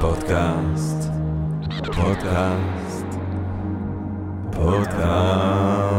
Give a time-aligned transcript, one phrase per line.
[0.00, 1.10] פודקאסט,
[1.94, 3.06] פודקאסט,
[4.52, 5.96] פודקאסט.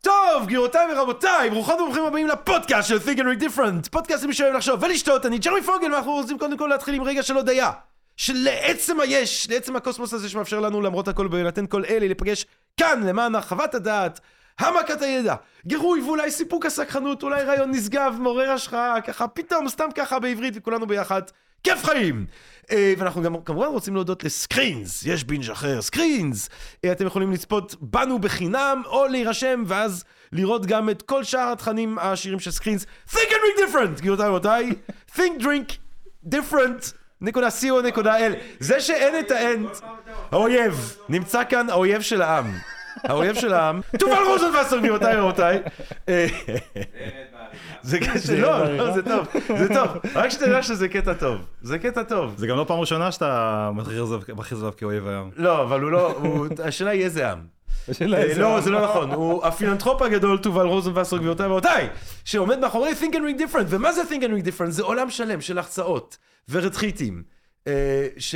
[0.00, 3.90] טוב, גבירותיי ורבותיי, ברוכות וברוכים הבאים לפודקאסט של Think and Read Different.
[3.90, 7.22] פודקאסט למי שאוהב לחשוב ולשתות, אני ג'רמי פוגל, ואנחנו רוצים קודם כל להתחיל עם רגע
[7.22, 7.70] של הודיה.
[8.16, 12.46] שלעצם היש, לעצם הקוסמוס הזה שמאפשר לנו למרות הכל בהינתן כל אלה להיפגש
[12.76, 14.20] כאן למען הרחבת הדעת,
[14.58, 15.34] העמקת הידע,
[15.66, 20.86] גירוי ואולי סיפוק הסקרנות, אולי רעיון נשגב, מעורר השראה, ככה פתאום, סתם ככה בעברית וכולנו
[20.86, 21.22] ביחד.
[21.62, 22.26] כיף חיים!
[22.70, 26.48] אה, ואנחנו גם כמובן רוצים להודות לסקרינס, יש binge אחר, סקרינס!
[26.84, 31.98] אה, אתם יכולים לצפות בנו בחינם, או להירשם, ואז לראות גם את כל שאר התכנים
[31.98, 32.86] העשירים של סקרינס.
[33.10, 34.72] Think and Drink Different, גבירותיי ורבותיי.
[35.16, 35.72] Think Drink
[36.34, 36.92] Different.
[37.20, 37.48] נקודה
[37.94, 38.00] co.
[38.60, 39.68] זה שאין את האנד,
[40.32, 42.75] האויב, נמצא כאן האויב של העם.
[43.04, 45.58] האויב של העם, תובל רוזנבסר גבירותיי ורבותיי.
[46.08, 46.26] אה,
[47.82, 49.26] זה קשה, לא, לא, זה טוב,
[49.58, 49.88] זה טוב.
[50.14, 51.40] רק שתדע שזה קטע טוב.
[51.62, 52.34] זה קטע טוב.
[52.36, 55.30] זה גם לא פעם ראשונה שאתה מכריז עליו כאויב היום.
[55.36, 56.20] לא, אבל הוא לא,
[56.64, 57.38] השאלה היא איזה עם.
[58.02, 61.88] אה, לא, זה לא נכון, הוא הפילנטרופ הגדול תובל רוזנבסר גבירותיי ורבותיי,
[62.24, 64.70] שעומד מאחורי Think and Read Different, ומה זה Think and Read Different?
[64.70, 65.58] זה עולם שלם של
[66.48, 67.22] ורתחיתים,
[67.66, 68.34] אה, ש...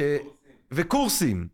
[0.72, 1.48] וקורסים,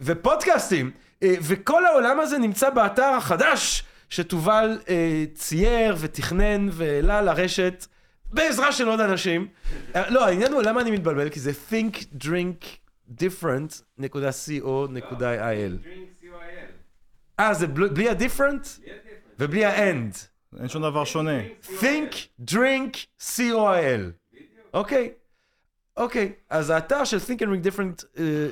[0.00, 7.86] ופודקאסטים, אה, וכל העולם הזה נמצא באתר החדש שתובל אה, צייר ותכנן והעלה לרשת,
[8.32, 9.48] בעזרה של עוד אנשים.
[9.96, 11.94] אה, לא, העניין הוא למה אני מתבלבל, כי זה think,
[12.24, 12.64] drink,
[13.20, 15.88] different.co.il.
[17.40, 18.80] אה, זה בל- בלי ה-different?
[19.38, 20.16] ובלי ה-end.
[20.60, 21.40] אין שום דבר שונה.
[21.80, 22.14] think,
[22.50, 22.96] drink,
[23.36, 24.00] co.il.
[24.74, 25.10] אוקיי,
[25.96, 26.32] אוקיי.
[26.50, 28.46] אז האתר של think and drink different, אה,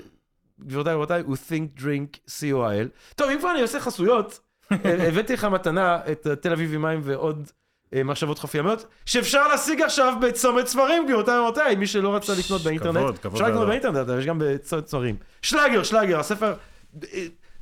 [0.66, 3.14] גבירותיי ורבותיי, הוא think, drink, co.il.
[3.16, 4.40] טוב, אם כבר אני עושה חסויות,
[4.72, 7.50] אה, הבאתי לך מתנה את אה, תל אביב עם מים ועוד
[7.94, 12.96] אה, מחשבות חופיימיות, שאפשר להשיג עכשיו בצומת ספרים, גבירותיי ורבותיי, מי שלא רצה לקנות באינטרנט.
[12.96, 13.68] כבוד, כבוד אפשר לקנות.
[13.68, 15.16] באינטרנט, אבל יש גם בצומת ספרים.
[15.42, 16.54] שלאגר, שלאגר, הספר...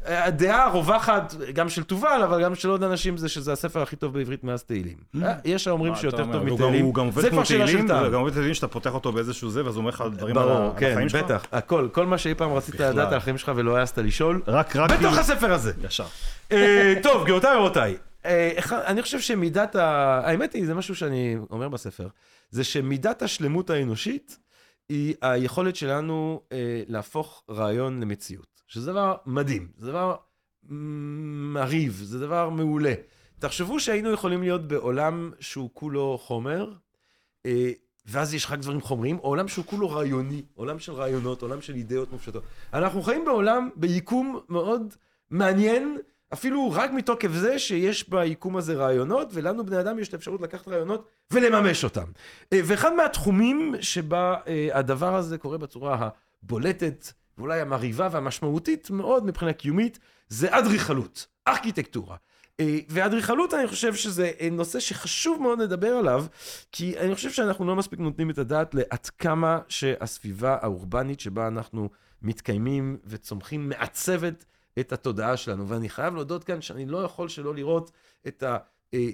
[0.05, 4.15] הדעה הרווחת, גם של תובל, אבל גם של עוד אנשים, זה שזה הספר הכי טוב
[4.15, 4.97] בעברית מאז תהילים.
[5.23, 6.35] אה, יש האומרים שיותר טוב?
[6.35, 6.85] הוא גם- מתהילים.
[6.85, 8.07] הוא גם עובד זה כמו כבר שאלה של תהילים, טעם.
[8.09, 10.75] וגם עובד תהילים שאתה פותח אותו באיזשהו זה, ואז הוא אומר לך דברים על ברור,
[10.77, 11.25] כן, החיים שלך.
[11.25, 12.75] בטח, הכל, כל מה שאי פעם רצית.
[12.81, 14.43] לדעת על החיים שלך ולא העזת לשאול.
[15.01, 15.73] בתוך הספר הזה.
[15.85, 16.05] ישר.
[16.53, 17.97] אה, טוב, גבירותיי ורבותיי,
[18.27, 19.85] אה, אני חושב שמידת ה...
[20.25, 22.07] האמת היא, זה משהו שאני אומר בספר,
[22.51, 24.39] זה שמידת השלמות האנושית
[24.89, 26.41] היא היכולת שלנו
[26.89, 28.52] להפוך רעיון למציאות.
[28.73, 30.17] שזה דבר מדהים, זה דבר
[30.63, 32.95] מרהיב, זה דבר מעולה.
[33.39, 36.73] תחשבו שהיינו יכולים להיות בעולם שהוא כולו חומר,
[37.47, 37.71] אה,
[38.07, 41.75] ואז יש רק דברים חומריים, או עולם שהוא כולו רעיוני, עולם של רעיונות, עולם של
[41.75, 42.43] אידאות מופשטות.
[42.75, 44.95] אנחנו חיים בעולם, ביקום מאוד
[45.31, 45.99] מעניין,
[46.33, 50.69] אפילו רק מתוקף זה שיש ביקום הזה רעיונות, ולנו בני אדם יש את האפשרות לקחת
[50.69, 52.07] רעיונות ולממש אותם.
[52.53, 56.09] אה, ואחד מהתחומים שבה אה, הדבר הזה קורה בצורה
[56.43, 57.13] הבולטת,
[57.43, 59.99] ואולי המרהיבה והמשמעותית מאוד מבחינה קיומית,
[60.29, 62.17] זה אדריכלות, ארכיטקטורה.
[62.61, 66.25] אה, ואדריכלות, אני חושב שזה אה, נושא שחשוב מאוד לדבר עליו,
[66.73, 71.89] כי אני חושב שאנחנו לא מספיק נותנים את הדעת לעד כמה שהסביבה האורבנית שבה אנחנו
[72.23, 74.45] מתקיימים וצומחים מעצבת
[74.79, 75.69] את התודעה שלנו.
[75.69, 77.91] ואני חייב להודות כאן שאני לא יכול שלא לראות
[78.27, 79.11] את אה,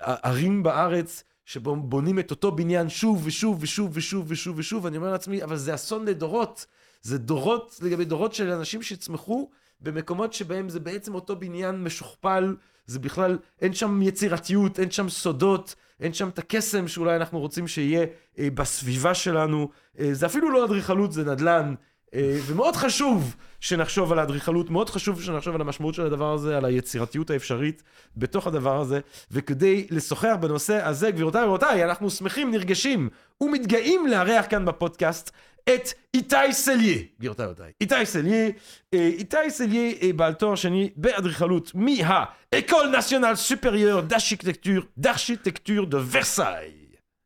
[0.00, 5.12] הערים בארץ שבו בונים את אותו בניין שוב ושוב ושוב ושוב ושוב ושוב, ואני אומר
[5.12, 6.66] לעצמי, אבל זה אסון לדורות.
[7.02, 9.50] זה דורות לגבי דורות של אנשים שצמחו
[9.80, 12.56] במקומות שבהם זה בעצם אותו בניין משוכפל,
[12.86, 17.68] זה בכלל, אין שם יצירתיות, אין שם סודות, אין שם את הקסם שאולי אנחנו רוצים
[17.68, 18.06] שיהיה
[18.38, 19.68] אה, בסביבה שלנו.
[19.98, 21.74] אה, זה אפילו לא אדריכלות, זה נדל"ן.
[22.14, 26.64] אה, ומאוד חשוב שנחשוב על האדריכלות, מאוד חשוב שנחשוב על המשמעות של הדבר הזה, על
[26.64, 27.82] היצירתיות האפשרית
[28.16, 29.00] בתוך הדבר הזה.
[29.30, 33.08] וכדי לשוחח בנושא הזה, גבירותיי ורבותיי, אנחנו שמחים, נרגשים
[33.40, 35.30] ומתגאים לארח כאן בפודקאסט
[35.64, 37.72] את איתי סליאר, גבירותיי ורבותיי.
[37.80, 38.48] איתי סליאר,
[38.94, 46.72] אה, איתי סליאר אה, בעל תואר שני באדריכלות מה-École nationale supérieure d'architecture, d'architecture de Versailles.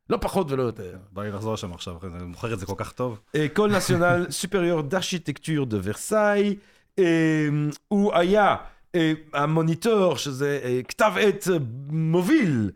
[0.09, 0.97] לא פחות ולא יותר.
[1.11, 3.19] בא לי לחזור שם עכשיו, אני מוכר את זה כל כך טוב.
[3.37, 6.55] École nationale supérieure d'architecture de Versailles.
[6.99, 7.47] אה,
[7.87, 8.55] הוא היה
[9.33, 11.47] ה-Moniteur, שזה כתב עת
[11.89, 12.71] מוביל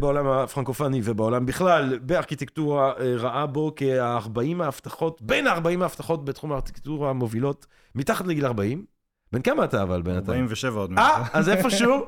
[0.00, 7.10] בעולם הפרנקופני ובעולם בכלל, בארכיטקטורה, אה, ראה בו כ-40 ההבטחות, בין ה-40 ההבטחות בתחום הארכיטקטורה
[7.10, 8.84] המובילות, מתחת לגיל 40.
[9.32, 10.42] בן כמה אתה אבל בינתיים?
[10.42, 11.30] 47 עוד אה, מעט.
[11.32, 11.96] אז איפשהו.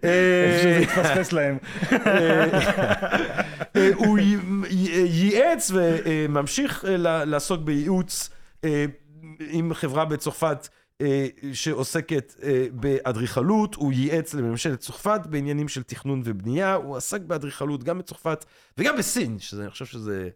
[0.00, 1.58] שזה אה, התפספס להם.
[1.92, 4.18] אה, הוא
[5.08, 8.30] ייעץ וממשיך אה, לעסוק בייעוץ
[8.64, 8.84] אה,
[9.50, 10.83] עם חברה בצרפת, אה, אה,
[11.52, 17.98] שעוסקת אה, באדריכלות, הוא ייעץ לממשלת צרפת בעניינים של תכנון ובנייה, הוא עסק באדריכלות גם
[17.98, 18.44] בצרפת
[18.78, 20.28] וגם בסין, שאני חושב שזה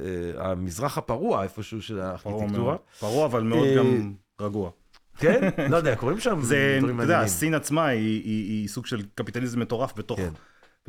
[0.00, 0.04] אה,
[0.36, 2.76] המזרח הפרוע איפשהו של הארכיטקטורה.
[3.00, 4.70] פרוע, אבל מאוד אה, גם רגוע.
[5.16, 5.48] כן?
[5.70, 7.28] לא יודע, קוראים שם זה, דברים אתה יודע, מעניינים.
[7.28, 10.30] סין עצמה היא סוג של קפיטליזם מטורף בתוך, כן.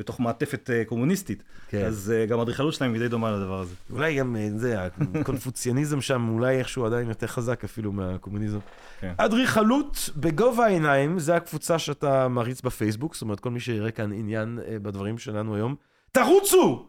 [0.02, 1.42] בתוך מעטפת אה, קומוניסטית.
[1.68, 1.84] כן.
[1.84, 3.74] אז אה, גם האדריכלות שלהם היא די דומה לדבר הזה.
[3.90, 4.76] אולי גם אה, זה,
[5.14, 8.58] הקונפוציאניזם שם אולי איכשהו עדיין יותר חזק אפילו מהקומוניזם.
[9.00, 9.12] כן.
[9.16, 14.58] אדריכלות בגובה העיניים, זה הקבוצה שאתה מריץ בפייסבוק, זאת אומרת, כל מי שיראה כאן עניין
[14.82, 15.74] בדברים שלנו היום,
[16.12, 16.86] תרוצו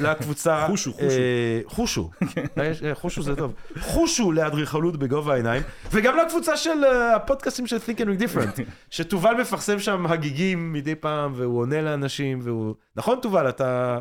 [0.00, 0.66] לקבוצה...
[0.66, 1.06] חושו, חושו.
[1.06, 2.10] אה, חושו.
[2.58, 3.54] אה, יש- אה, חושו זה טוב.
[3.80, 5.62] חושו לאדריכלות בגובה העיניים,
[5.92, 10.94] וגם לקבוצה של אה, הפודקאסטים של Think and Read Different, שתובל מפרסם שם הגיגים מדי
[10.94, 12.74] פעם, והוא עונה לאנשים, והוא...
[12.96, 13.98] נכון, תובל, אתה...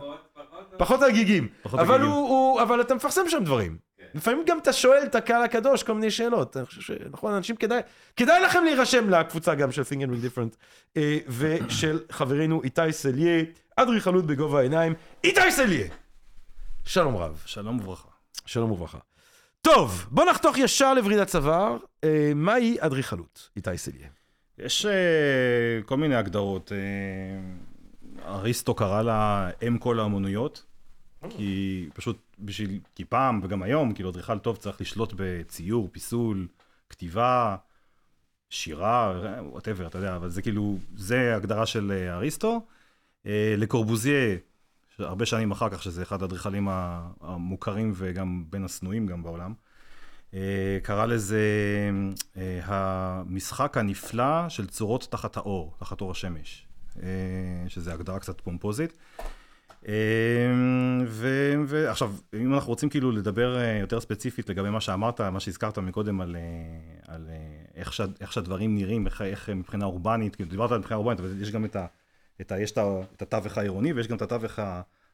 [0.77, 1.47] פחות הגיגים.
[1.65, 2.01] אבל.
[2.01, 3.77] הוא, אבל אתה מפרסם שם דברים.
[4.15, 6.57] לפעמים גם אתה שואל את הקהל הקדוש כל מיני שאלות.
[6.57, 7.81] אני חושב שנכון, אנשים כדאי,
[8.17, 10.55] כדאי לכם להירשם לקבוצה גם של Think and Read Different,
[10.97, 13.43] אה, ושל חברנו איתי סליה,
[13.81, 14.93] אדריכלות בגובה העיניים.
[15.23, 15.87] איתי סליה!
[16.85, 17.43] שלום רב.
[17.45, 18.09] שלום וברכה.
[18.45, 18.97] שלום וברכה.
[19.61, 21.77] טוב, בוא נחתוך ישר לווריד הצוואר.
[22.03, 23.49] אה, מהי אדריכלות?
[23.55, 24.07] איתי סליה.
[24.57, 26.71] יש אה, כל מיני הגדרות.
[26.71, 30.63] אה, אריסטו קרא לה אם כל האמנויות,
[31.29, 36.47] כי פשוט בשביל, כי פעם וגם היום, כאילו אדריכל טוב צריך לשלוט בציור, פיסול,
[36.89, 37.55] כתיבה,
[38.49, 42.61] שירה, whatever, אתה יודע, אבל זה כאילו, זה הגדרה של אה, אריסטו.
[43.25, 44.35] אה, לקורבוזיה,
[44.99, 46.67] הרבה שנים אחר כך, שזה אחד האדריכלים
[47.21, 49.53] המוכרים וגם בין השנואים גם בעולם.
[50.33, 51.41] אה, קרא לזה
[52.37, 56.65] אה, המשחק הנפלא של צורות תחת האור, תחת אור השמש,
[57.67, 58.97] שזה הגדרה קצת פומפוזית.
[61.67, 66.35] ועכשיו, אם אנחנו רוצים כאילו לדבר יותר ספציפית לגבי מה שאמרת, מה שהזכרת מקודם על,
[67.07, 67.27] על
[67.75, 71.41] איך, שה, איך שהדברים נראים, איך, איך מבחינה אורבנית, כאילו דיברת על מבחינה אורבנית, אבל
[71.41, 71.85] יש גם את, ה,
[72.41, 74.59] את, ה, יש את, התווך העירוני ויש גם את התווך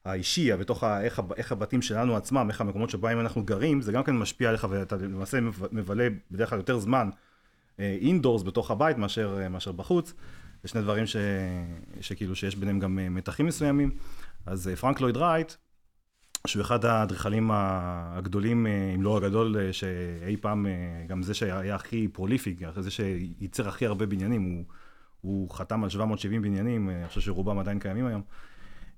[0.06, 4.04] האישי, בתוך ה, איך, איך הבתים שלנו עצמם, איך המקומות שבהם אנחנו גרים, זה גם
[4.04, 7.10] כן משפיע עליך ואתה למעשה מב- מבלה בדרך כלל יותר זמן
[7.80, 10.14] indoors בתוך הבית מאשר, אה, מאשר בחוץ.
[10.64, 11.16] זה שני דברים ש,
[12.02, 13.92] שכאילו שיש ביניהם גם אה, מתחים מסוימים.
[14.46, 15.54] אז אה, פרנק לויד רייט,
[16.48, 20.72] שהוא אחד האדריכלים הגדולים, אה, אם לא הגדול, אה, שאי פעם, אה,
[21.08, 24.64] גם זה שהיה הכי prolific, זה שייצר הכי הרבה בניינים, הוא,
[25.26, 28.22] הוא חתם על 770 בניינים, אה, אני חושב שרובם עדיין קיימים היום.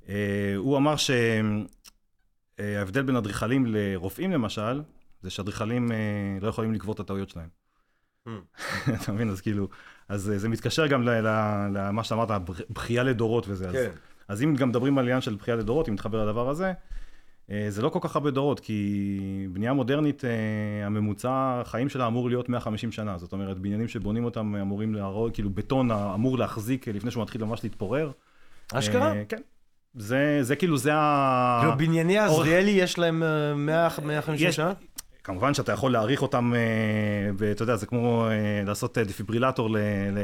[0.09, 0.95] אה, הוא אמר
[2.57, 4.81] שההבדל בין אדריכלים לרופאים למשל,
[5.21, 5.97] זה שאדריכלים אה,
[6.41, 7.49] לא יכולים לקבור את הטעויות שלהם.
[9.01, 9.29] אתה מבין?
[9.29, 9.69] אז כאילו,
[10.09, 11.03] אז אה, זה מתקשר גם
[11.73, 12.29] למה שאמרת,
[12.69, 13.69] בכייה לדורות וזה.
[13.69, 13.75] אז,
[14.27, 16.73] אז אם גם מדברים על עניין של בכייה לדורות, אם נתחבר לדבר הזה, אה,
[17.69, 18.89] זה לא כל כך הרבה דורות, כי
[19.53, 20.29] בנייה מודרנית, אה,
[20.85, 21.29] הממוצע
[21.61, 23.17] החיים שלה אמור להיות 150 שנה.
[23.17, 27.63] זאת אומרת, בניינים שבונים אותם אמורים להראות, כאילו בטון אמור להחזיק לפני שהוא מתחיל ממש
[27.63, 28.11] להתפורר.
[28.73, 29.13] אשכרה?
[29.13, 29.41] אה, כן.
[29.95, 31.57] זה, זה כאילו, זה ה...
[31.61, 34.73] כאילו בנייני עזריאלי יש להם אה, 100 150 יש- שנה?
[35.23, 36.59] כמובן שאתה יכול להעריך אותם, אה,
[37.37, 39.69] ואתה יודע, זה כמו אה, לעשות אה, דפיברילטור,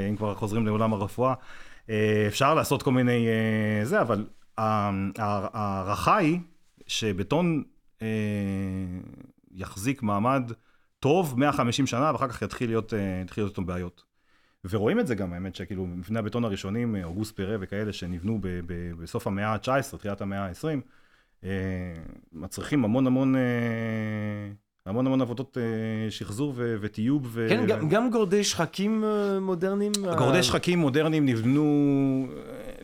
[0.10, 1.34] אם כבר חוזרים לעולם הרפואה.
[1.90, 4.25] אה, אפשר לעשות כל מיני אה, זה, אבל
[4.58, 6.40] ההערכה היא
[6.88, 7.64] שבטון
[8.02, 8.08] אה,
[9.52, 10.52] יחזיק מעמד
[11.00, 14.04] טוב 150 שנה, ואחר כך יתחיל להיות, אה, יתחיל להיות איתו בעיות.
[14.70, 18.48] ורואים את זה גם, האמת שכאילו מבני הבטון הראשונים, אה, אוגוסט פרה וכאלה, שנבנו ב,
[18.48, 20.80] ב, בסוף המאה ה-19, תחילת המאה ה-20,
[21.44, 21.50] אה,
[22.32, 23.42] מצריכים המון המון, אה,
[24.86, 25.63] המון המון עבודות אה,
[26.12, 27.28] שחזור ו- וטיוב.
[27.32, 29.92] ו- כן, גם- גם גורדי שחקים אה, מודרניים?
[30.08, 32.28] אה, גורדי שחקים מודרניים נבנו,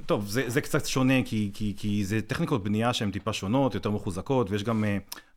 [0.06, 3.92] טוב, זה, זה קצת שונה, כי, כי, כי זה טכניקות בנייה שהן טיפה שונות, יותר
[3.92, 4.84] מחוזקות, ויש גם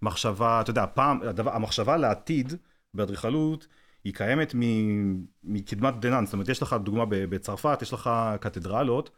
[0.03, 2.55] מחשבה, אתה יודע, פעם, הדבר, המחשבה לעתיד
[2.95, 3.67] באדריכלות,
[4.05, 9.11] היא קיימת מ- מקדמת דנן, זאת אומרת, יש לך דוגמה בצרפת, יש לך קתדרלות,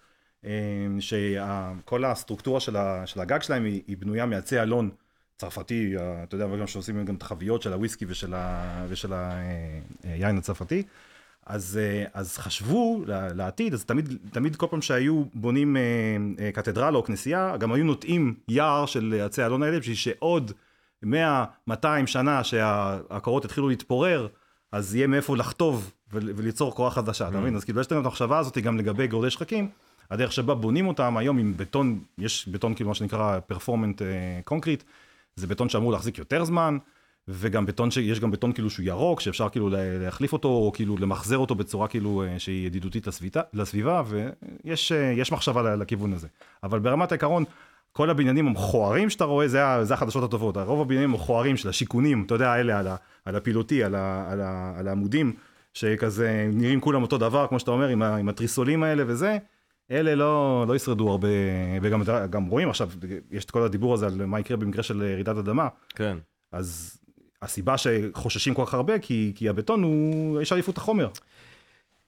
[1.01, 4.91] שכל הסטרוקטורה של, ה, של הגג שלהם היא, היא בנויה מעצי אלון
[5.37, 9.13] צרפתי, אה, אתה יודע, וגם שעושים גם את החביות של הוויסקי ושל, ה, ושל
[10.03, 10.83] היין הצרפתי.
[11.47, 15.83] אז, אה, אז חשבו לעתיד, אז תמיד, תמיד כל פעם שהיו בונים אה,
[16.39, 20.53] אה, קתדרלה או כנסייה, גם היו נוטעים יער של עצי האלון האלה, בשביל שעוד
[21.05, 21.77] 100-200
[22.07, 24.29] שנה שהקורות יתחילו להתפורר,
[24.73, 27.57] אז יהיה מאיפה לחטוב ול- וליצור קורה חדשה, אתה מבין?
[27.57, 29.69] אז כאילו יש לנו את המחשבה הזאת גם לגבי גורדי שחקים,
[30.11, 34.03] הדרך שבה בונים אותם היום עם בטון, יש בטון כאילו מה שנקרא permanent
[34.45, 34.83] concrete,
[35.37, 36.79] זה בטון שאמור להחזיק יותר זמן,
[37.29, 40.97] וגם בטון, שיש גם בטון כאילו שהוא ירוק, שאפשר כאילו לה- להחליף אותו, או כאילו
[40.99, 44.03] למחזר אותו בצורה כאילו אה, שהיא ידידותית לסביבה, לסביבה
[44.65, 46.29] ויש אה, מחשבה לכיוון הזה.
[46.63, 47.45] אבל ברמת העיקרון,
[47.93, 50.57] כל הבניינים המכוערים שאתה רואה, זה, זה החדשות הטובות.
[50.57, 54.41] רוב הבניינים המכוערים של השיכונים, אתה יודע, האלה על, ה- על הפילוטי, על, ה- על,
[54.41, 55.33] ה- על העמודים,
[55.75, 59.39] שכזה נראים כולם אותו דבר, כמו שאתה אומר, עם, ה, עם התריסולים האלה וזה,
[59.91, 61.29] אלה לא, לא ישרדו הרבה,
[61.83, 62.91] וגם גם רואים עכשיו,
[63.31, 66.19] יש את כל הדיבור הזה על מה יקרה במקרה של רעידת אדמה, כן.
[66.53, 66.99] אז
[67.43, 71.09] הסיבה שחוששים כל כך הרבה, כי, כי הבטון הוא, יש עדיפות החומר.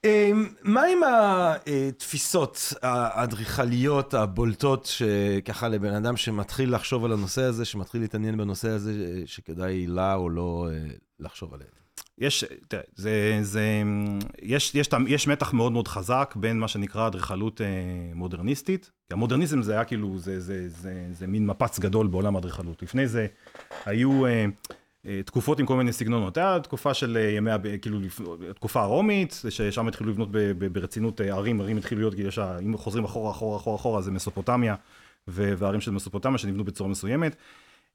[0.04, 8.00] אמ, מה עם התפיסות האדריכליות הבולטות שככה לבן אדם שמתחיל לחשוב על הנושא הזה, שמתחיל
[8.00, 10.78] להתעניין בנושא הזה, שכדאי לה או לא אה,
[11.20, 11.85] לחשוב עליהן?
[12.18, 13.82] יש, תראה, זה, זה,
[14.42, 17.66] יש, יש, יש מתח מאוד מאוד חזק בין מה שנקרא אדריכלות אה,
[18.14, 18.90] מודרניסטית.
[19.08, 22.82] כי המודרניזם זה היה כאילו, זה, זה, זה, זה מין מפץ גדול בעולם האדריכלות.
[22.82, 23.26] לפני זה
[23.84, 24.46] היו אה,
[25.06, 26.36] אה, תקופות עם כל מיני סגנונות.
[26.36, 27.50] היה תקופה של אה, ימי,
[27.82, 27.98] כאילו,
[28.54, 32.30] תקופה הרומית, ששם התחילו לבנות ב, ב, ברצינות אה, ערים, ערים התחילו להיות, כאילו,
[32.62, 34.74] אם חוזרים אחורה, אחורה, אחורה, אחורה, זה מסופוטמיה,
[35.28, 37.36] ו- והערים של מסופוטמיה שנבנו בצורה מסוימת.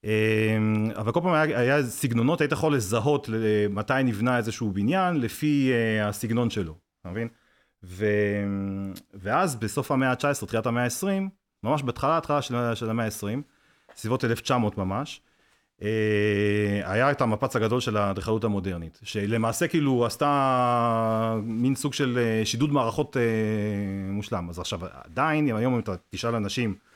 [0.03, 3.29] אמ, אבל כל פעם היה, היה סגנונות, היית יכול לזהות
[3.70, 7.27] מתי נבנה איזשהו בניין לפי uh, הסגנון שלו, אתה מבין?
[7.84, 8.05] ו...
[9.13, 11.29] ואז בסוף המאה ה-19, תחילת המאה ה-20,
[11.63, 13.41] ממש בהתחלה, התחלה של, של המאה ה-20,
[13.96, 15.22] סביבות 1900 ממש,
[15.79, 15.84] uh,
[16.84, 22.72] היה את המפץ הגדול של האדריכלות המודרנית, שלמעשה כאילו עשתה מין סוג של אה, שידוד
[22.72, 23.17] מערכות
[24.10, 24.50] מושלם.
[24.50, 26.90] אז עכשיו, עדיין, אם היום אם אתה תשאל אנשים, אה,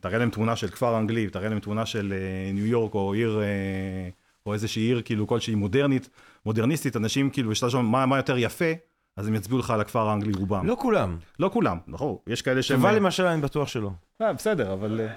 [0.00, 3.40] תראה להם תמונה של כפר אנגלי, תראה להם תמונה של אה, ניו יורק או עיר,
[3.40, 4.08] אה,
[4.46, 6.08] או איזושהי עיר כאילו כלשהי מודרנית,
[6.46, 8.72] מודרניסטית, אנשים כאילו, יש שם מה, מה יותר יפה,
[9.16, 10.66] אז הם יצביעו לך על הכפר האנגלי רובם.
[10.66, 11.16] לא כולם.
[11.38, 12.80] לא כולם, נכון, יש כאלה שהם...
[12.80, 13.90] שובל למשל, אני בטוח שלא.
[14.20, 15.00] אה, בסדר, אבל...
[15.00, 15.14] אה,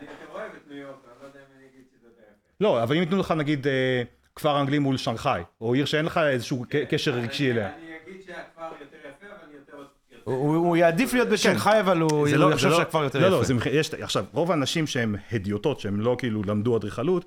[2.62, 4.04] לא, אבל אם ייתנו לך נגיד אה,
[4.36, 7.68] כפר אנגלי מול שנגחאי, או עיר שאין לך איזשהו קשר רגשי אליה.
[7.68, 9.86] אני אגיד שהכפר יותר יפה, אבל אני יותר...
[10.24, 13.46] הוא יעדיף להיות בשנגחאי, אבל הוא לא- יחשוב זה לא- שהכפר יותר לא, לא, יפה.
[13.46, 17.26] זה, מח- יש, עכשיו, רוב האנשים שהם הדיוטות, שהם לא כאילו למדו אדריכלות,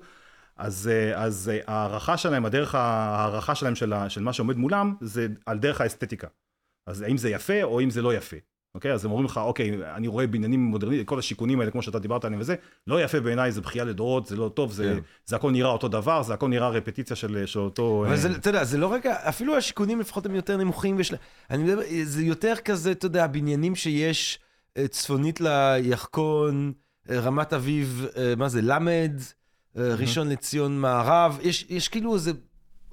[0.57, 5.27] אז, אה, אז אה, ההערכה שלהם, הדרך ההערכה שלהם של, של מה שעומד מולם, זה
[5.45, 6.27] על דרך האסתטיקה.
[6.87, 8.37] אז האם זה יפה או אם זה לא יפה.
[8.75, 8.93] אוקיי?
[8.93, 12.25] אז הם אומרים לך, אוקיי, אני רואה בניינים מודרניים, כל השיכונים האלה, כמו שאתה דיברת
[12.25, 12.55] עליהם וזה,
[12.87, 14.99] לא יפה בעיניי, זה בכייה לדורות, זה לא טוב, זה, כן.
[15.25, 18.03] זה הכל נראה אותו דבר, זה הכל נראה רפטיציה של, של אותו...
[18.05, 21.13] אבל אה, זה, אתה יודע, זה לא רגע, אפילו השיכונים לפחות הם יותר נמוכים, ויש,
[21.49, 24.39] אני מדבר, זה יותר כזה, אתה יודע, בניינים שיש
[24.77, 26.73] אה, צפונית לירקון,
[27.09, 29.21] אה, רמת אביב, מה זה, למד,
[29.75, 32.31] ראשון לציון מערב, יש, יש כאילו איזה,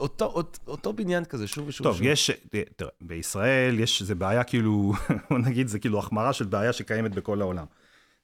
[0.02, 2.06] אותו, אותו, אותו בניין כזה, שוב ושוב טוב, ושוב.
[2.06, 2.30] יש,
[2.76, 4.92] תראה, בישראל יש, זה בעיה כאילו,
[5.30, 7.64] בוא נגיד, זה כאילו החמרה של בעיה שקיימת בכל העולם.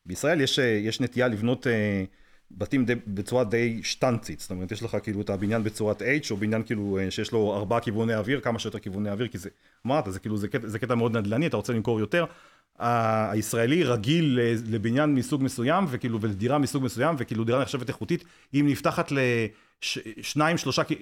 [0.07, 2.05] בישראל יש, יש נטייה לבנות אה,
[2.51, 6.37] בתים די, בצורה די שטנצית, זאת אומרת, יש לך כאילו את הבניין בצורת H, או
[6.37, 9.49] בניין כאילו אה, שיש לו ארבעה כיווני אוויר, כמה שיותר כיווני אוויר, כי זה,
[9.87, 12.25] אמרת, זה כאילו, זה קטע, זה קטע מאוד נדל"ני, אתה רוצה למכור יותר.
[12.79, 19.13] הישראלי רגיל לבניין מסוג מסוים, וכאילו, ולדירה מסוג מסוים, וכאילו דירה נחשבת איכותית, אם נפתחת
[19.13, 20.93] לשניים, שלושה, כ-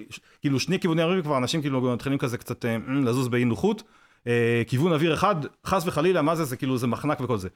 [0.41, 3.83] כאילו שני כיווני אוויר, כבר אנשים כאילו מתחילים כזה קצת אה, "מ, לזוז באי נוחות.
[4.27, 7.49] אה, כיוון אוויר אחד, חס וחלילה, מה זה, זה כאילו, זה מחנק וכל זה.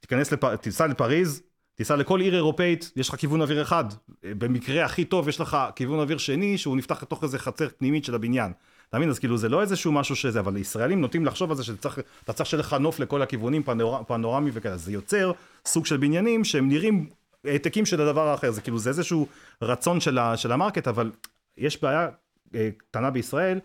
[0.00, 0.44] תיכנס, לפ...
[0.44, 1.42] תיסע לפריז,
[1.74, 3.84] תיסע לכל עיר אירופאית, יש לך כיוון אוויר אחד.
[4.24, 8.04] אה, במקרה הכי טוב יש לך כיוון אוויר שני, שהוא נפתח לתוך איזה חצר פנימית
[8.04, 8.52] של הבניין.
[8.88, 9.10] אתה מבין?
[9.10, 12.50] אז כאילו זה לא איזשהו משהו שזה, אבל ישראלים נוטים לחשוב על זה שאתה צריך
[12.50, 14.76] שיהיה לך נוף לכל הכיוונים, פנור, פנורמי וכאלה.
[14.76, 15.32] זה יוצר
[15.66, 17.08] סוג של בניינים שהם נראים
[17.44, 18.50] העתקים של הדבר האחר.
[18.50, 19.26] זה כאילו, זה איזשהו
[19.62, 21.12] רצון של, ה, של ה market, אבל
[21.56, 22.08] יש בעיה
[22.54, 23.58] אה, קטנה בישראל,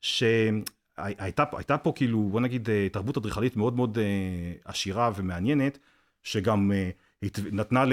[0.00, 5.78] שהייתה הייתה פה כאילו, בוא נגיד, אה, תרבות אדריכלית מאוד מאוד אה, עשירה ומעניינת,
[6.22, 6.72] שגם
[7.52, 7.92] נתנה ל...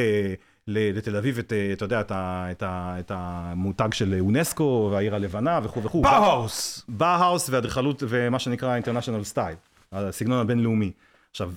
[0.68, 5.16] לתל אביב את, אה, אתה יודע, את, ה, את, ה, את המותג של אונסקו והעיר
[5.16, 6.02] הלבנה וכו' וכו'.
[6.02, 6.86] באוהאוס!
[6.88, 10.92] באוהאוס ואדריכלות ומה שנקרא international style, הסגנון הבינלאומי.
[11.32, 11.52] עכשיו,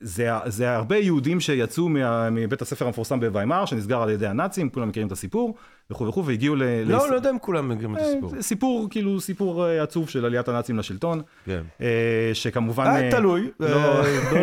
[0.00, 4.88] זה, זה הרבה יהודים שיצאו מה, מבית הספר המפורסם בוויימאר, שנסגר על ידי הנאצים, כולם
[4.88, 5.54] מכירים את הסיפור,
[5.90, 6.62] וכו' וכו', והגיעו ל...
[6.62, 7.10] לא.
[7.10, 8.34] לא יודע אם כולם מכירים את הסיפור.
[8.36, 11.62] אה, סיפור, כאילו, סיפור אה, עצוב של עליית הנאצים לשלטון, כן.
[11.80, 11.86] אה,
[12.34, 13.10] שכמובן...
[13.10, 13.50] תלוי.
[13.60, 13.68] לא-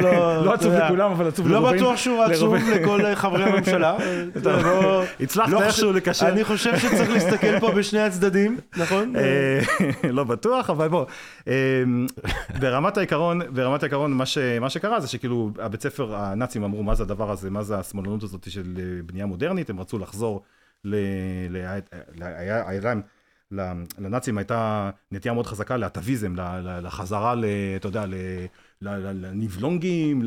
[0.01, 0.74] לא, לא אתה עצוב.
[0.74, 1.77] לכולם, אבל עצוב לא לרובעים.
[1.77, 2.56] בטוח שהוא עצוב.
[2.56, 3.98] לכל חברי הממשלה.
[4.46, 6.30] לא- הצלחת לא איכשהו לקשר.
[6.30, 9.13] אני חושב שצריך להסתכל פה בשני הצדדים, נכון?
[10.10, 11.06] לא בטוח, אבל בוא.
[12.60, 17.32] ברמת העיקרון, ברמת העיקרון, מה, שקרה זה שכאילו, הבית ספר, הנאצים אמרו, מה זה הדבר
[17.32, 18.63] הזה, מה זה השמאלנות הזאת של
[19.06, 20.42] בנייה מודרנית, הם רצו לחזור
[20.86, 20.96] ל...
[21.50, 21.55] ל...
[22.22, 23.01] היה, היה להם...
[24.00, 26.34] לנאצים הייתה נטייה מאוד חזקה לאטביזם,
[26.81, 28.46] לחזרה, ל, אתה יודע, ל-
[28.81, 30.22] לנבלונגים,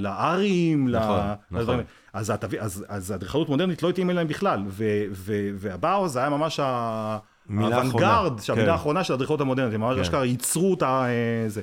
[0.00, 1.20] לארים, נכון.
[1.50, 1.80] נכון.
[2.12, 6.60] אז אז- אז האדריכלות מודרנית לא התאימה להם בכלל, ו- ו- והבאו זה היה ממש
[6.60, 8.38] האוונגרד.
[8.40, 8.72] שהמילה כן.
[8.72, 10.00] האחרונה של האדריכלות המודרנית, הם ממש כן.
[10.02, 11.04] אשכרה ייצרו את ה...
[11.06, 11.60] אה, זה.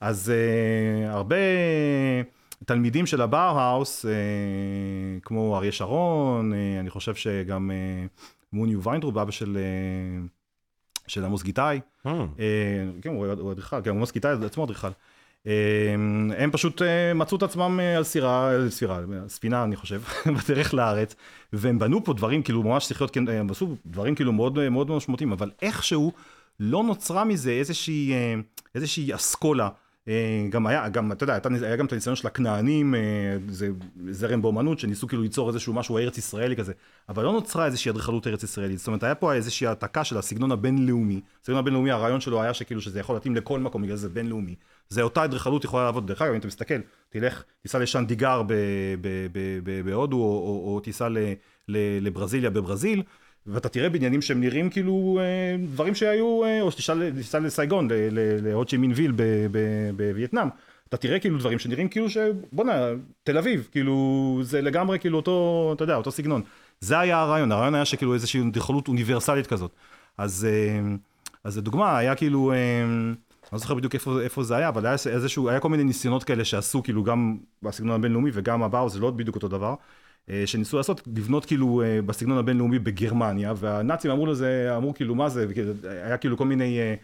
[0.00, 1.36] אז אה, הרבה
[2.64, 4.10] תלמידים של הבאוהאוס, אה,
[5.22, 8.06] כמו אריה שרון, אה, אני חושב שגם אה,
[8.52, 10.26] מוניו ויינרב, אבא של אה,
[11.06, 11.80] של עמוס גיטאי.
[12.06, 12.08] Hmm.
[12.08, 14.88] אה, כן, הוא אדריכל, גם עמוס גיטאי עצמו אדריכל.
[15.46, 15.94] אה,
[16.38, 20.02] הם פשוט אה, מצאו את עצמם אה, על סירה, על סירה, ספינה אני חושב,
[20.38, 21.14] בדרך לארץ,
[21.52, 24.90] והם בנו פה דברים כאילו ממש לחיות, כן, הם עשו דברים כאילו מאוד אה, מאוד
[24.90, 26.12] משמעותיים, אבל איכשהו
[26.60, 28.34] לא נוצרה מזה איזושהי, אה,
[28.74, 29.68] איזושהי אסכולה.
[30.08, 30.14] אה,
[30.50, 33.00] גם היה, גם, אתה יודע, הייתה- היה גם את הניסיון של הכנענים, אה,
[33.48, 33.68] זה
[34.10, 36.72] זרם באומנות, שניסו כאילו ליצור איזשהו משהו ארץ ישראלי כזה,
[37.08, 40.52] אבל לא נוצרה איזושהי אדריכלות ארץ ישראלית, זאת אומרת, היה פה איזושהי העתקה של הסגנון
[40.52, 44.54] הבינלאומי, הסגנון הבינלאומי, הרעיון שלו היה שכאילו שזה יכול להתאים לכל מקום, בגלל זה בינלאומי,
[44.88, 46.74] זה אותה אדריכלות יכולה לעבוד, דרך אגב, אם אתה מסתכל,
[47.08, 48.42] תלך, תיסע לשנדיגר
[49.84, 51.18] בהודו, או, או, או תיסע ל-
[51.68, 53.02] ל- לברזיליה בברזיל,
[53.48, 57.94] ואתה תראה בניינים שהם נראים כאילו אה, דברים שהיו, אה, או שתיסע תיסע לסייגון, ל-
[58.10, 59.12] ל- להוד שי מינוויל
[59.96, 60.48] בווייטנאם,
[60.88, 62.88] אתה תראה כאילו דברים שנראים כאילו שבואנה,
[63.22, 66.42] תל אביב, כאילו זה לגמרי כאילו אותו, אתה יודע, אותו סגנון.
[66.80, 69.70] זה היה הרעיון, הרעיון היה שכאילו איזושהי אדריכלות אוניברסלית כזאת.
[70.18, 70.80] אז, אה,
[71.44, 74.96] אז לדוגמה, היה כאילו, אה, אני לא זוכר בדיוק איפה, איפה זה היה, אבל היה
[75.10, 79.10] איזשהו, היה כל מיני ניסיונות כאלה שעשו כאילו גם בסגנון הבינלאומי וגם הבאו, זה לא
[79.10, 79.74] בדיוק אותו דבר.
[80.30, 85.28] אה, שניסו לעשות, לבנות כאילו אה, בסגנון הבינלאומי בגרמניה, והנאצים אמרו לזה, אמרו כאילו מה
[85.28, 85.46] זה,
[86.04, 86.94] היה כאילו כל מיני, אה,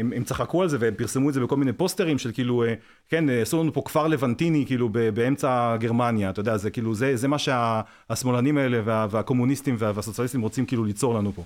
[0.00, 2.64] הם, הם צחקו על זה והם פרסמו את זה בכל מיני פוסטרים של כאילו,
[3.08, 7.28] כן, עשו לנו פה כפר לבנטיני כאילו באמצע גרמניה, אתה יודע, זה כאילו, זה, זה
[7.28, 11.44] מה שהשמאלנים האלה וה, והקומוניסטים וה, והסוציאליסטים רוצים כאילו ליצור לנו פה.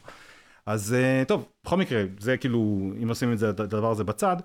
[0.66, 0.96] אז
[1.28, 4.36] טוב, בכל מקרה, זה כאילו, אם עושים את זה, את הדבר הזה בצד,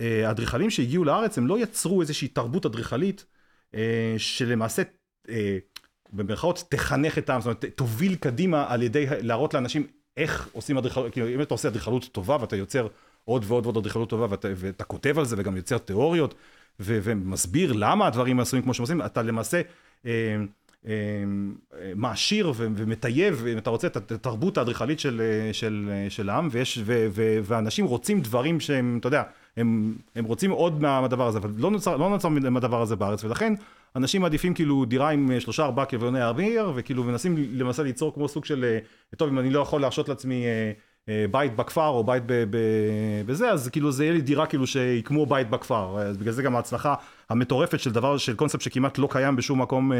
[0.00, 3.24] האדריכלים שהגיעו לארץ, הם לא יצרו איזושהי תרבות אדריכלית,
[4.18, 4.82] שלמעשה,
[6.12, 9.86] במרכאות, תחנך את העם, זאת אומרת, תוביל קדימה על ידי להראות לאנשים
[10.16, 12.86] איך עושים אדריכלות, כאילו, אם אתה עושה אדריכלות טובה ואתה יוצר
[13.24, 16.34] עוד ועוד ועוד אדריכלות טובה ואתה, ואתה כותב על זה וגם יוצר תיאוריות
[16.80, 19.60] ו, ומסביר למה הדברים עשויים כמו שהם עושים, אתה למעשה
[20.06, 20.36] אה,
[20.86, 20.92] אה,
[21.80, 26.30] אה, מעשיר ו- ומטייב, אם אתה רוצה, את התרבות האדריכלית של, אה, של, אה, של
[26.30, 29.22] העם, ויש, ו, ו, ואנשים רוצים דברים שהם, אתה יודע,
[29.56, 33.54] הם, הם רוצים עוד מהדבר הזה, אבל לא נוצר, לא נוצר מהדבר הזה בארץ, ולכן
[33.96, 38.28] אנשים מעדיפים כאילו דירה עם אה, שלושה ארבעה קריווני אוויר, וכאילו מנסים למעשה ליצור כמו
[38.28, 38.78] סוג של, אה,
[39.16, 40.44] טוב, אם אני לא יכול להרשות לעצמי
[41.08, 42.22] אה, בית בכפר או בית
[43.26, 46.42] בזה, אז כאילו זה יהיה לי דירה כאילו שהיא כמו בית בכפר, אז בגלל זה
[46.42, 46.94] גם ההצלחה
[47.30, 49.92] המטורפת של דבר, של קונספט שכמעט לא קיים בשום מקום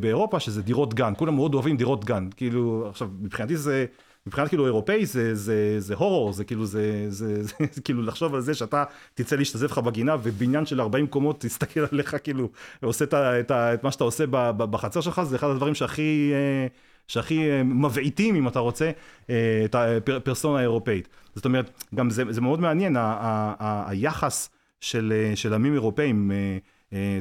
[0.00, 3.86] באירופה, שזה דירות גן, כולם מאוד אוהבים דירות גן, כאילו, עכשיו, מבחינתי זה...
[4.26, 8.34] מבחינת כאילו אירופאי זה, זה, זה הורור, זה כאילו, זה, זה, זה, זה כאילו לחשוב
[8.34, 8.84] על זה שאתה
[9.14, 12.50] תצא להשתזף לך בגינה ובניין של 40 קומות תסתכל עליך כאילו,
[12.82, 14.24] ועושה את, ה- את, ה- את מה שאתה עושה
[14.56, 16.66] בחצר שלך, זה אחד הדברים שהכי, אה,
[17.08, 18.90] שהכי אה, מבעיטים, אם אתה רוצה,
[19.30, 21.08] אה, את הפרסונה האירופאית.
[21.34, 26.30] זאת אומרת, גם זה, זה מאוד מעניין, ה, ה, ה, היחס של, של עמים אירופאים,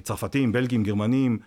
[0.03, 1.37] צרפתים, בלגים, גרמנים,